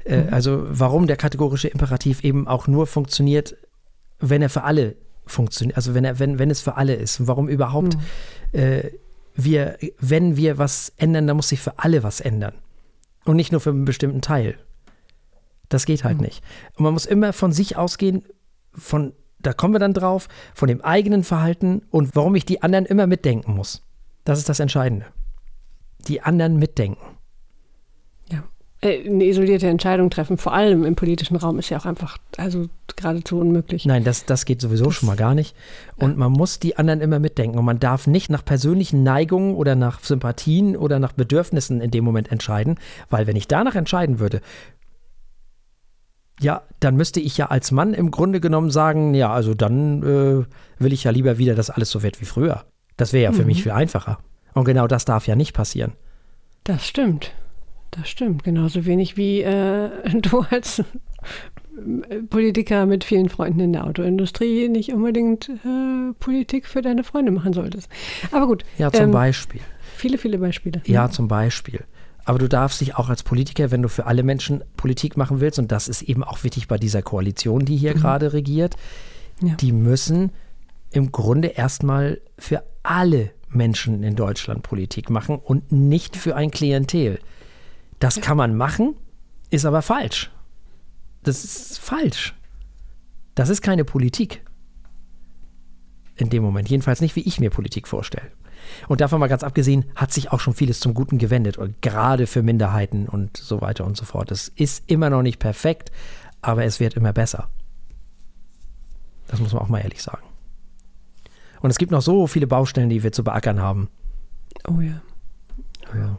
Äh, 0.05 0.25
also 0.31 0.67
warum 0.69 1.07
der 1.07 1.17
kategorische 1.17 1.69
Imperativ 1.69 2.25
eben 2.25 2.47
auch 2.49 2.67
nur 2.67 2.87
funktioniert, 2.87 3.57
wenn 4.21 4.43
er 4.43 4.51
für 4.51 4.65
alle 4.65 4.97
funktioniert, 5.27 5.77
also 5.77 5.95
wenn 5.95 6.05
er, 6.05 6.19
wenn, 6.19 6.39
wenn 6.39 6.51
es 6.51 6.61
für 6.61 6.77
alle 6.77 6.95
ist. 6.95 7.27
Warum 7.27 7.49
überhaupt 7.49 7.97
Mhm. 8.53 8.59
äh, 8.59 8.91
wir, 9.35 9.79
wenn 10.01 10.37
wir 10.37 10.59
was 10.59 10.93
ändern, 10.97 11.29
dann 11.29 11.37
muss 11.37 11.51
sich 11.51 11.61
für 11.61 11.79
alle 11.79 12.03
was 12.03 12.21
ändern. 12.21 12.55
Und 13.25 13.37
nicht 13.37 13.53
nur 13.53 13.61
für 13.61 13.71
einen 13.71 13.85
bestimmten 13.85 14.21
Teil. 14.21 14.59
Das 15.69 15.87
geht 15.87 16.03
halt 16.03 16.21
nicht. 16.21 16.43
Und 16.77 16.83
man 16.85 16.93
muss 16.93 17.07
immer 17.07 17.33
von 17.33 17.53
sich 17.53 17.77
ausgehen, 17.77 18.25
von, 18.73 19.13
da 19.39 19.53
kommen 19.53 19.75
wir 19.75 19.79
dann 19.79 19.95
drauf, 19.95 20.29
von 20.55 20.67
dem 20.67 20.81
eigenen 20.81 21.23
Verhalten 21.23 21.83
und 21.91 22.17
warum 22.17 22.35
ich 22.35 22.47
die 22.47 22.63
anderen 22.63 22.87
immer 22.87 23.07
mitdenken 23.07 23.55
muss. 23.55 23.85
Das 24.29 24.39
ist 24.39 24.51
das 24.51 24.61
Entscheidende. 24.61 25.07
Die 26.07 26.21
anderen 26.21 26.59
mitdenken. 26.59 27.01
Ja. 28.31 28.45
Äh, 28.83 29.09
Eine 29.09 29.25
isolierte 29.25 29.69
Entscheidung 29.69 30.11
treffen, 30.11 30.37
vor 30.37 30.53
allem 30.53 30.85
im 30.85 30.97
politischen 30.97 31.37
Raum, 31.37 31.59
ist 31.59 31.71
ja 31.71 31.79
auch 31.79 31.87
einfach, 31.87 32.19
also 32.37 32.67
geradezu 32.95 33.39
unmöglich. 33.39 33.87
Nein, 33.87 34.05
das, 34.05 34.27
das 34.27 34.45
geht 34.45 34.61
sowieso 34.61 34.91
schon 34.91 35.07
mal 35.07 35.17
gar 35.17 35.35
nicht. 35.35 35.57
Und 35.97 36.19
man 36.19 36.31
muss 36.31 36.59
die 36.59 36.77
anderen 36.77 37.01
immer 37.01 37.19
mitdenken. 37.21 37.57
Und 37.57 37.65
man 37.65 37.81
darf 37.81 38.07
nicht 38.07 38.29
nach 38.29 38.45
persönlichen 38.45 39.03
Neigungen 39.03 39.55
oder 39.55 39.75
nach 39.77 40.01
Sympathien 40.01 40.77
oder 40.77 40.99
nach 40.99 41.13
Bedürfnissen 41.13 41.81
in 41.81 41.91
dem 41.91 42.05
Moment 42.05 42.31
entscheiden, 42.31 42.79
weil 43.09 43.27
wenn 43.27 43.37
ich 43.37 43.49
danach 43.49 43.77
entscheiden 43.77 44.19
würde, 44.19 44.43
ja, 46.39 46.65
dann 46.81 46.97
müsste 46.97 47.21
ich 47.21 47.39
ja 47.39 47.47
als 47.47 47.71
Mann 47.73 47.95
im 47.95 48.11
Grunde 48.11 48.41
genommen 48.41 48.71
sagen, 48.71 49.15
ja, 49.15 49.33
also 49.33 49.55
dann 49.55 50.03
äh, 50.03 50.45
will 50.79 50.93
ich 50.93 51.05
ja 51.05 51.13
lieber 51.13 51.39
wieder, 51.39 51.55
dass 51.55 51.71
alles 51.71 51.91
so 51.91 52.03
wird 52.03 52.21
wie 52.21 52.27
früher. 52.27 52.67
Das 52.99 53.15
wäre 53.15 53.25
ja 53.25 53.33
für 53.33 53.47
mich 53.47 53.63
viel 53.63 53.73
einfacher. 53.73 54.19
Und 54.53 54.65
genau 54.65 54.87
das 54.87 55.07
darf 55.07 55.27
ja 55.27 55.37
nicht 55.37 55.55
passieren. 55.55 55.93
Das 56.65 56.87
stimmt. 56.87 57.33
Das 57.93 58.09
stimmt. 58.09 58.45
Genauso 58.45 58.85
wenig 58.85 59.17
wie 59.17 59.41
äh, 59.41 59.91
du 60.21 60.41
als 60.51 60.81
äh, 60.81 60.85
Politiker 62.29 62.85
mit 62.87 63.05
vielen 63.05 63.29
Freunden 63.29 63.61
in 63.61 63.73
der 63.73 63.87
Autoindustrie 63.87 64.69
nicht 64.69 64.93
unbedingt 64.93 65.49
äh, 65.49 66.13
Politik 66.19 66.67
für 66.67 66.83
deine 66.83 67.05
Freunde 67.05 67.33
machen 67.33 67.53
solltest. 67.53 67.89
Aber 68.33 68.47
gut. 68.47 68.65
Ja, 68.77 68.93
zum 68.93 69.07
ähm, 69.07 69.11
Beispiel. 69.13 69.61
Viele, 69.97 70.19
viele 70.19 70.39
Beispiele. 70.39 70.83
Ja, 70.85 71.09
zum 71.09 71.29
Beispiel. 71.29 71.85
Aber 72.25 72.39
du 72.39 72.49
darfst 72.49 72.81
dich 72.81 72.97
auch 72.97 73.09
als 73.09 73.23
Politiker, 73.23 73.71
wenn 73.71 73.81
du 73.81 73.89
für 73.89 74.07
alle 74.07 74.23
Menschen 74.23 74.63
Politik 74.77 75.17
machen 75.17 75.41
willst, 75.41 75.59
und 75.59 75.73
das 75.73 75.89
ist 75.89 76.03
eben 76.03 76.23
auch 76.23 76.45
wichtig 76.45 76.69
bei 76.69 76.77
dieser 76.77 77.01
Koalition, 77.01 77.65
die 77.65 77.77
hier 77.77 77.95
gerade 77.95 78.33
regiert, 78.35 78.77
Ja. 79.41 79.55
die 79.55 79.73
müssen 79.73 80.31
im 80.91 81.11
Grunde 81.11 81.49
erstmal 81.49 82.21
für 82.39 82.63
alle 82.89 83.31
Menschen 83.51 84.03
in 84.03 84.17
Deutschland 84.17 84.63
Politik 84.63 85.11
machen 85.11 85.37
und 85.37 85.73
nicht 85.73 86.17
für 86.17 86.37
ein 86.37 86.51
Klientel. 86.51 87.21
Das 87.99 88.21
kann 88.21 88.37
man 88.37 88.57
machen, 88.57 88.95
ist 89.51 89.67
aber 89.67 89.83
falsch. 89.83 90.31
Das 91.23 91.45
ist 91.45 91.79
falsch. 91.79 92.35
Das 93.35 93.51
ist 93.51 93.63
keine 93.63 93.85
Politik. 93.85 94.43
In 96.17 96.31
dem 96.31 96.43
Moment. 96.43 96.69
Jedenfalls 96.69 97.01
nicht, 97.01 97.15
wie 97.15 97.21
ich 97.21 97.39
mir 97.41 97.51
Politik 97.51 97.87
vorstelle. 97.87 98.33
Und 98.89 99.01
davon 99.01 99.21
mal 99.21 99.29
ganz 99.29 99.45
abgesehen, 99.45 99.85
hat 99.95 100.13
sich 100.13 100.33
auch 100.33 100.41
schon 100.41 100.55
vieles 100.55 100.81
zum 100.81 100.95
Guten 100.95 101.19
gewendet. 101.19 101.59
Und 101.59 101.81
gerade 101.83 102.27
für 102.27 102.43
Minderheiten 102.43 103.07
und 103.07 103.37
so 103.37 103.61
weiter 103.61 103.85
und 103.85 103.97
so 103.97 104.05
fort. 104.05 104.31
Es 104.33 104.49
ist 104.49 104.85
immer 104.91 105.11
noch 105.11 105.23
nicht 105.23 105.39
perfekt, 105.39 105.93
aber 106.41 106.65
es 106.65 106.81
wird 106.81 106.95
immer 106.95 107.13
besser. 107.13 107.49
Das 109.29 109.41
muss 109.41 109.53
man 109.53 109.63
auch 109.63 109.69
mal 109.69 109.81
ehrlich 109.81 110.03
sagen. 110.03 110.28
Und 111.61 111.71
es 111.71 111.79
gibt 111.79 111.91
noch 111.91 112.03
so 112.03 112.27
viele 112.27 112.47
Baustellen, 112.47 112.89
die 112.89 113.03
wir 113.03 113.13
zu 113.13 113.25
beackern 113.25 113.61
haben. 113.61 113.89
Oh 114.69 114.81
ja. 114.81 115.01
Ja. 115.95 116.19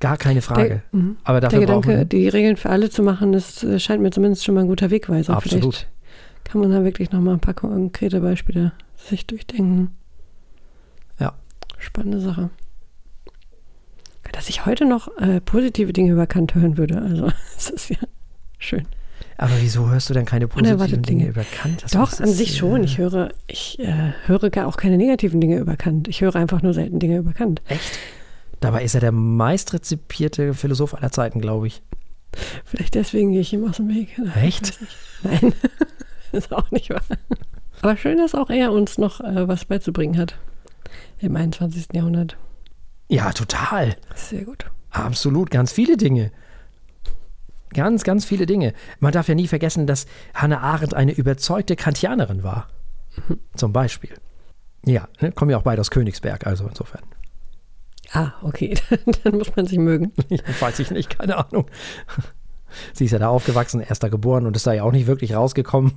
Gar 0.00 0.16
keine 0.16 0.42
Frage. 0.42 0.82
Der, 0.92 1.00
mhm. 1.00 1.16
aber 1.24 1.40
Der 1.40 1.50
dafür 1.50 1.66
brauchen 1.66 1.82
Gedanke, 1.82 1.98
wir. 1.98 2.04
die 2.04 2.28
Regeln 2.28 2.56
für 2.56 2.70
alle 2.70 2.88
zu 2.88 3.02
machen, 3.02 3.32
das 3.32 3.64
äh, 3.64 3.80
scheint 3.80 4.02
mir 4.02 4.10
zumindest 4.10 4.44
schon 4.44 4.54
mal 4.54 4.62
ein 4.62 4.68
guter 4.68 4.90
Wegweiser. 4.90 5.34
Absolut. 5.34 5.74
Vielleicht 5.74 5.88
kann 6.44 6.60
man 6.60 6.70
da 6.70 6.84
wirklich 6.84 7.10
noch 7.10 7.20
mal 7.20 7.34
ein 7.34 7.40
paar 7.40 7.54
konkrete 7.54 8.20
Beispiele 8.20 8.72
sich 8.96 9.26
durchdenken. 9.26 9.96
Ja. 11.18 11.34
Spannende 11.78 12.20
Sache. 12.20 12.50
Dass 14.32 14.48
ich 14.48 14.66
heute 14.66 14.84
noch 14.84 15.08
äh, 15.18 15.40
positive 15.40 15.92
Dinge 15.92 16.12
über 16.12 16.26
Kant 16.26 16.54
hören 16.54 16.76
würde. 16.76 17.00
Also, 17.02 17.30
das 17.54 17.70
ist 17.70 17.90
ja 17.90 17.96
schön. 18.58 18.86
Aber 19.38 19.52
wieso 19.60 19.88
hörst 19.88 20.10
du 20.10 20.14
denn 20.14 20.24
keine 20.24 20.48
positiven 20.48 21.02
Dinge 21.02 21.28
über 21.28 21.44
Kant? 21.44 21.84
Das 21.84 21.92
Doch, 21.92 22.12
an 22.18 22.26
das, 22.26 22.36
sich 22.36 22.56
schon. 22.56 22.82
Ich 22.82 22.98
höre, 22.98 23.30
ich 23.46 23.78
äh, 23.78 24.12
höre 24.26 24.50
gar 24.50 24.66
auch 24.66 24.76
keine 24.76 24.96
negativen 24.96 25.40
Dinge 25.40 25.58
über 25.58 25.76
Kant. 25.76 26.08
Ich 26.08 26.20
höre 26.20 26.34
einfach 26.34 26.60
nur 26.62 26.74
selten 26.74 26.98
Dinge 26.98 27.18
über 27.18 27.32
Kant. 27.32 27.62
Echt? 27.68 28.00
Dabei 28.58 28.82
ist 28.82 28.96
er 28.96 29.00
der 29.00 29.12
meistrezipierte 29.12 30.54
Philosoph 30.54 30.94
aller 30.94 31.12
Zeiten, 31.12 31.40
glaube 31.40 31.68
ich. 31.68 31.82
Vielleicht 32.64 32.96
deswegen 32.96 33.30
gehe 33.30 33.40
ich 33.40 33.52
ihm 33.52 33.64
aus 33.64 33.76
dem 33.76 33.88
Weg. 33.88 34.20
Echt? 34.42 34.76
Nein, 35.22 35.54
ist 36.32 36.52
auch 36.52 36.70
nicht 36.72 36.90
wahr. 36.90 37.02
Aber 37.80 37.96
schön, 37.96 38.18
dass 38.18 38.34
auch 38.34 38.50
er 38.50 38.72
uns 38.72 38.98
noch 38.98 39.20
äh, 39.20 39.46
was 39.46 39.64
beizubringen 39.64 40.18
hat. 40.18 40.36
Im 41.20 41.36
21. 41.36 41.86
Jahrhundert. 41.92 42.36
Ja, 43.08 43.30
total. 43.30 43.96
Sehr 44.16 44.44
gut. 44.44 44.66
Absolut, 44.90 45.50
ganz 45.52 45.70
viele 45.70 45.96
Dinge. 45.96 46.32
Ganz, 47.78 48.02
ganz 48.02 48.24
viele 48.24 48.44
Dinge. 48.46 48.72
Man 48.98 49.12
darf 49.12 49.28
ja 49.28 49.36
nie 49.36 49.46
vergessen, 49.46 49.86
dass 49.86 50.06
Hannah 50.34 50.58
Arendt 50.60 50.94
eine 50.94 51.12
überzeugte 51.12 51.76
Kantianerin 51.76 52.42
war. 52.42 52.66
Zum 53.54 53.72
Beispiel. 53.72 54.10
Ja, 54.84 55.06
ne, 55.20 55.30
kommen 55.30 55.52
ja 55.52 55.58
auch 55.58 55.62
beide 55.62 55.80
aus 55.80 55.90
Königsberg, 55.92 56.44
also 56.44 56.66
insofern. 56.66 57.02
Ah, 58.12 58.32
okay. 58.42 58.74
Dann 59.22 59.36
muss 59.38 59.54
man 59.54 59.66
sich 59.66 59.78
mögen. 59.78 60.12
Weiß 60.60 60.80
ich 60.80 60.90
nicht, 60.90 61.16
keine 61.16 61.36
Ahnung. 61.36 61.66
Sie 62.94 63.04
ist 63.04 63.12
ja 63.12 63.20
da 63.20 63.28
aufgewachsen, 63.28 63.80
erst 63.80 64.02
da 64.02 64.08
geboren 64.08 64.44
und 64.46 64.56
ist 64.56 64.66
da 64.66 64.72
ja 64.72 64.82
auch 64.82 64.92
nicht 64.92 65.06
wirklich 65.06 65.34
rausgekommen. 65.34 65.92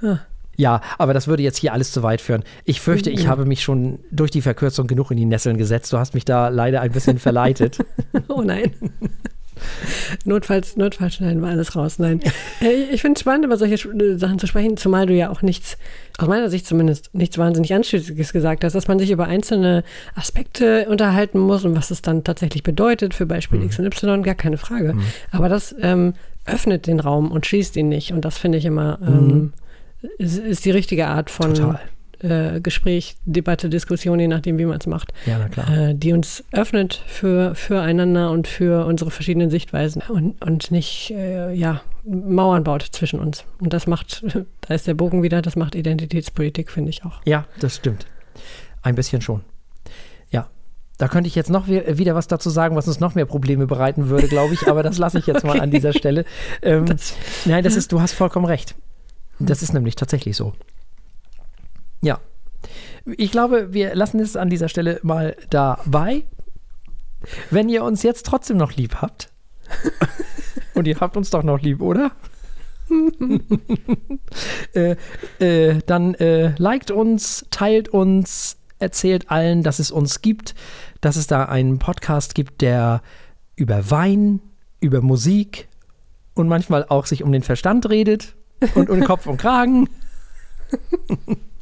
Ah. 0.00 0.18
Ja, 0.56 0.80
aber 0.98 1.12
das 1.14 1.26
würde 1.26 1.42
jetzt 1.42 1.58
hier 1.58 1.72
alles 1.72 1.90
zu 1.90 2.04
weit 2.04 2.20
führen. 2.20 2.44
Ich 2.64 2.80
fürchte, 2.80 3.10
ich 3.10 3.24
Ja. 3.24 3.30
habe 3.30 3.44
mich 3.46 3.62
schon 3.64 3.98
durch 4.12 4.30
die 4.30 4.42
Verkürzung 4.42 4.86
genug 4.86 5.10
in 5.10 5.16
die 5.16 5.24
Nesseln 5.24 5.56
gesetzt. 5.56 5.92
Du 5.92 5.98
hast 5.98 6.14
mich 6.14 6.24
da 6.24 6.48
leider 6.48 6.80
ein 6.82 6.92
bisschen 6.92 7.18
verleitet. 7.18 7.78
Oh 8.28 8.42
nein. 8.42 8.72
Notfalls, 10.24 10.76
notfalls 10.76 11.14
schneiden 11.14 11.40
wir 11.42 11.48
alles 11.48 11.76
raus. 11.76 11.98
Nein. 11.98 12.20
Äh, 12.60 12.92
Ich 12.92 13.00
finde 13.02 13.16
es 13.18 13.20
spannend, 13.20 13.44
über 13.44 13.56
solche 13.56 13.74
äh, 13.88 14.16
Sachen 14.18 14.38
zu 14.38 14.46
sprechen, 14.46 14.76
zumal 14.76 15.06
du 15.06 15.14
ja 15.14 15.30
auch 15.30 15.42
nichts, 15.42 15.76
aus 16.18 16.28
meiner 16.28 16.48
Sicht 16.50 16.66
zumindest, 16.66 17.10
nichts 17.14 17.38
wahnsinnig 17.38 17.74
Anschließendes 17.74 18.32
gesagt 18.32 18.64
hast, 18.64 18.74
dass 18.74 18.88
man 18.88 18.98
sich 18.98 19.10
über 19.10 19.26
einzelne 19.26 19.84
Aspekte 20.14 20.86
unterhalten 20.88 21.38
muss 21.38 21.64
und 21.64 21.76
was 21.76 21.90
es 21.90 22.02
dann 22.02 22.24
tatsächlich 22.24 22.62
bedeutet 22.62 23.14
für 23.14 23.26
Beispiel 23.26 23.58
Mhm. 23.60 23.66
X 23.66 23.78
und 23.78 23.86
Y, 23.86 24.22
gar 24.22 24.34
keine 24.34 24.56
Frage. 24.58 24.96
Aber 25.30 25.48
das 25.48 25.74
ähm, 25.80 26.14
öffnet 26.46 26.86
den 26.86 27.00
Raum 27.00 27.30
und 27.32 27.46
schließt 27.46 27.76
ihn 27.76 27.88
nicht. 27.88 28.12
Und 28.12 28.24
das 28.24 28.38
finde 28.38 28.58
ich 28.58 28.64
immer, 28.64 28.98
ähm, 29.02 29.52
ist, 30.18 30.38
ist 30.38 30.64
die 30.64 30.70
richtige 30.70 31.06
Art 31.06 31.30
von 31.30 31.50
Mhm. 31.50 31.54
Total. 31.54 31.80
Äh, 32.22 32.60
Gespräch, 32.60 33.16
Debatte, 33.24 33.68
Diskussion, 33.68 34.20
je 34.20 34.28
nachdem, 34.28 34.58
wie 34.58 34.64
man 34.66 34.78
es 34.78 34.86
macht 34.86 35.12
Ja, 35.26 35.38
na 35.38 35.48
klar. 35.48 35.70
äh, 35.90 35.94
die 35.94 36.12
uns 36.12 36.44
öffnet 36.52 37.02
für 37.06 37.54
füreinander 37.54 38.30
und 38.30 38.46
für 38.46 38.84
unsere 38.86 39.10
verschiedenen 39.10 39.50
Sichtweisen 39.50 40.02
und, 40.08 40.42
und 40.44 40.70
nicht 40.70 41.10
äh, 41.10 41.52
ja, 41.52 41.80
Mauern 42.04 42.64
baut 42.64 42.82
zwischen 42.82 43.18
uns. 43.18 43.44
Und 43.60 43.72
das 43.72 43.86
macht, 43.86 44.24
da 44.60 44.74
ist 44.74 44.86
der 44.86 44.94
Bogen 44.94 45.22
wieder, 45.22 45.42
das 45.42 45.56
macht 45.56 45.74
Identitätspolitik, 45.74 46.70
finde 46.70 46.90
ich 46.90 47.04
auch. 47.04 47.20
Ja, 47.24 47.46
das 47.60 47.76
stimmt. 47.76 48.06
Ein 48.82 48.94
bisschen 48.94 49.20
schon. 49.22 49.40
Ja. 50.30 50.48
Da 50.98 51.08
könnte 51.08 51.26
ich 51.28 51.34
jetzt 51.34 51.50
noch 51.50 51.66
wieder 51.66 52.14
was 52.14 52.28
dazu 52.28 52.50
sagen, 52.50 52.76
was 52.76 52.86
uns 52.86 53.00
noch 53.00 53.14
mehr 53.16 53.24
Probleme 53.26 53.66
bereiten 53.66 54.08
würde, 54.10 54.28
glaube 54.28 54.54
ich, 54.54 54.68
aber 54.68 54.82
das 54.82 54.98
lasse 54.98 55.18
ich 55.18 55.26
jetzt 55.26 55.44
mal 55.44 55.58
an 55.62 55.70
dieser 55.70 55.92
Stelle. 55.92 56.24
Ähm, 56.62 56.86
Das- 56.86 57.14
nein, 57.46 57.64
das 57.64 57.74
ist, 57.76 57.90
du 57.90 58.00
hast 58.00 58.12
vollkommen 58.12 58.46
recht. 58.46 58.74
Das 59.40 59.62
ist 59.62 59.72
nämlich 59.74 59.96
tatsächlich 59.96 60.36
so. 60.36 60.52
Ja. 62.04 62.20
Ich 63.06 63.32
glaube, 63.32 63.72
wir 63.72 63.94
lassen 63.94 64.20
es 64.20 64.36
an 64.36 64.50
dieser 64.50 64.68
Stelle 64.68 65.00
mal 65.02 65.36
dabei. 65.50 66.24
Wenn 67.50 67.68
ihr 67.68 67.82
uns 67.82 68.02
jetzt 68.02 68.26
trotzdem 68.26 68.58
noch 68.58 68.72
lieb 68.72 68.96
habt, 69.00 69.32
und 70.74 70.86
ihr 70.86 71.00
habt 71.00 71.16
uns 71.16 71.30
doch 71.30 71.42
noch 71.42 71.60
lieb, 71.60 71.80
oder? 71.80 72.12
äh, 74.74 74.96
äh, 75.38 75.80
dann 75.86 76.14
äh, 76.14 76.54
liked 76.58 76.90
uns, 76.90 77.46
teilt 77.50 77.88
uns, 77.88 78.58
erzählt 78.78 79.30
allen, 79.30 79.62
dass 79.62 79.78
es 79.78 79.90
uns 79.90 80.20
gibt, 80.20 80.54
dass 81.00 81.16
es 81.16 81.26
da 81.26 81.46
einen 81.46 81.78
Podcast 81.78 82.34
gibt, 82.34 82.60
der 82.60 83.00
über 83.56 83.90
Wein, 83.90 84.40
über 84.80 85.00
Musik 85.00 85.68
und 86.34 86.48
manchmal 86.48 86.84
auch 86.86 87.06
sich 87.06 87.22
um 87.22 87.32
den 87.32 87.42
Verstand 87.42 87.88
redet 87.88 88.34
und 88.74 88.90
um 88.90 89.02
Kopf 89.04 89.26
und 89.26 89.38
Kragen. 89.38 89.88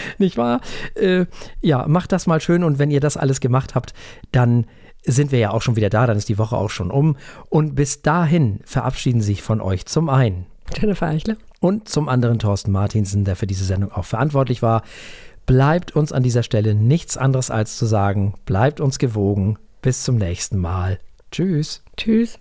Nicht 0.18 0.36
wahr? 0.36 0.60
Äh, 0.94 1.26
ja, 1.60 1.86
macht 1.88 2.12
das 2.12 2.26
mal 2.26 2.40
schön 2.40 2.64
und 2.64 2.78
wenn 2.78 2.90
ihr 2.90 3.00
das 3.00 3.16
alles 3.16 3.40
gemacht 3.40 3.74
habt, 3.74 3.94
dann 4.30 4.66
sind 5.04 5.32
wir 5.32 5.38
ja 5.38 5.50
auch 5.50 5.62
schon 5.62 5.76
wieder 5.76 5.90
da, 5.90 6.06
dann 6.06 6.16
ist 6.16 6.28
die 6.28 6.38
Woche 6.38 6.56
auch 6.56 6.70
schon 6.70 6.90
um. 6.90 7.16
Und 7.48 7.74
bis 7.74 8.02
dahin 8.02 8.60
verabschieden 8.64 9.20
sich 9.20 9.42
von 9.42 9.60
euch 9.60 9.86
zum 9.86 10.08
einen 10.08 10.46
Jennifer 10.76 11.08
Eichler. 11.08 11.36
und 11.60 11.88
zum 11.88 12.08
anderen 12.08 12.38
Thorsten 12.38 12.70
Martinsen, 12.70 13.24
der 13.24 13.36
für 13.36 13.46
diese 13.46 13.64
Sendung 13.64 13.92
auch 13.92 14.04
verantwortlich 14.04 14.62
war. 14.62 14.82
Bleibt 15.44 15.96
uns 15.96 16.12
an 16.12 16.22
dieser 16.22 16.44
Stelle 16.44 16.74
nichts 16.74 17.16
anderes 17.16 17.50
als 17.50 17.76
zu 17.76 17.86
sagen, 17.86 18.34
bleibt 18.46 18.80
uns 18.80 18.98
gewogen. 18.98 19.58
Bis 19.82 20.04
zum 20.04 20.16
nächsten 20.16 20.58
Mal. 20.58 21.00
Tschüss. 21.32 21.82
Tschüss. 21.96 22.38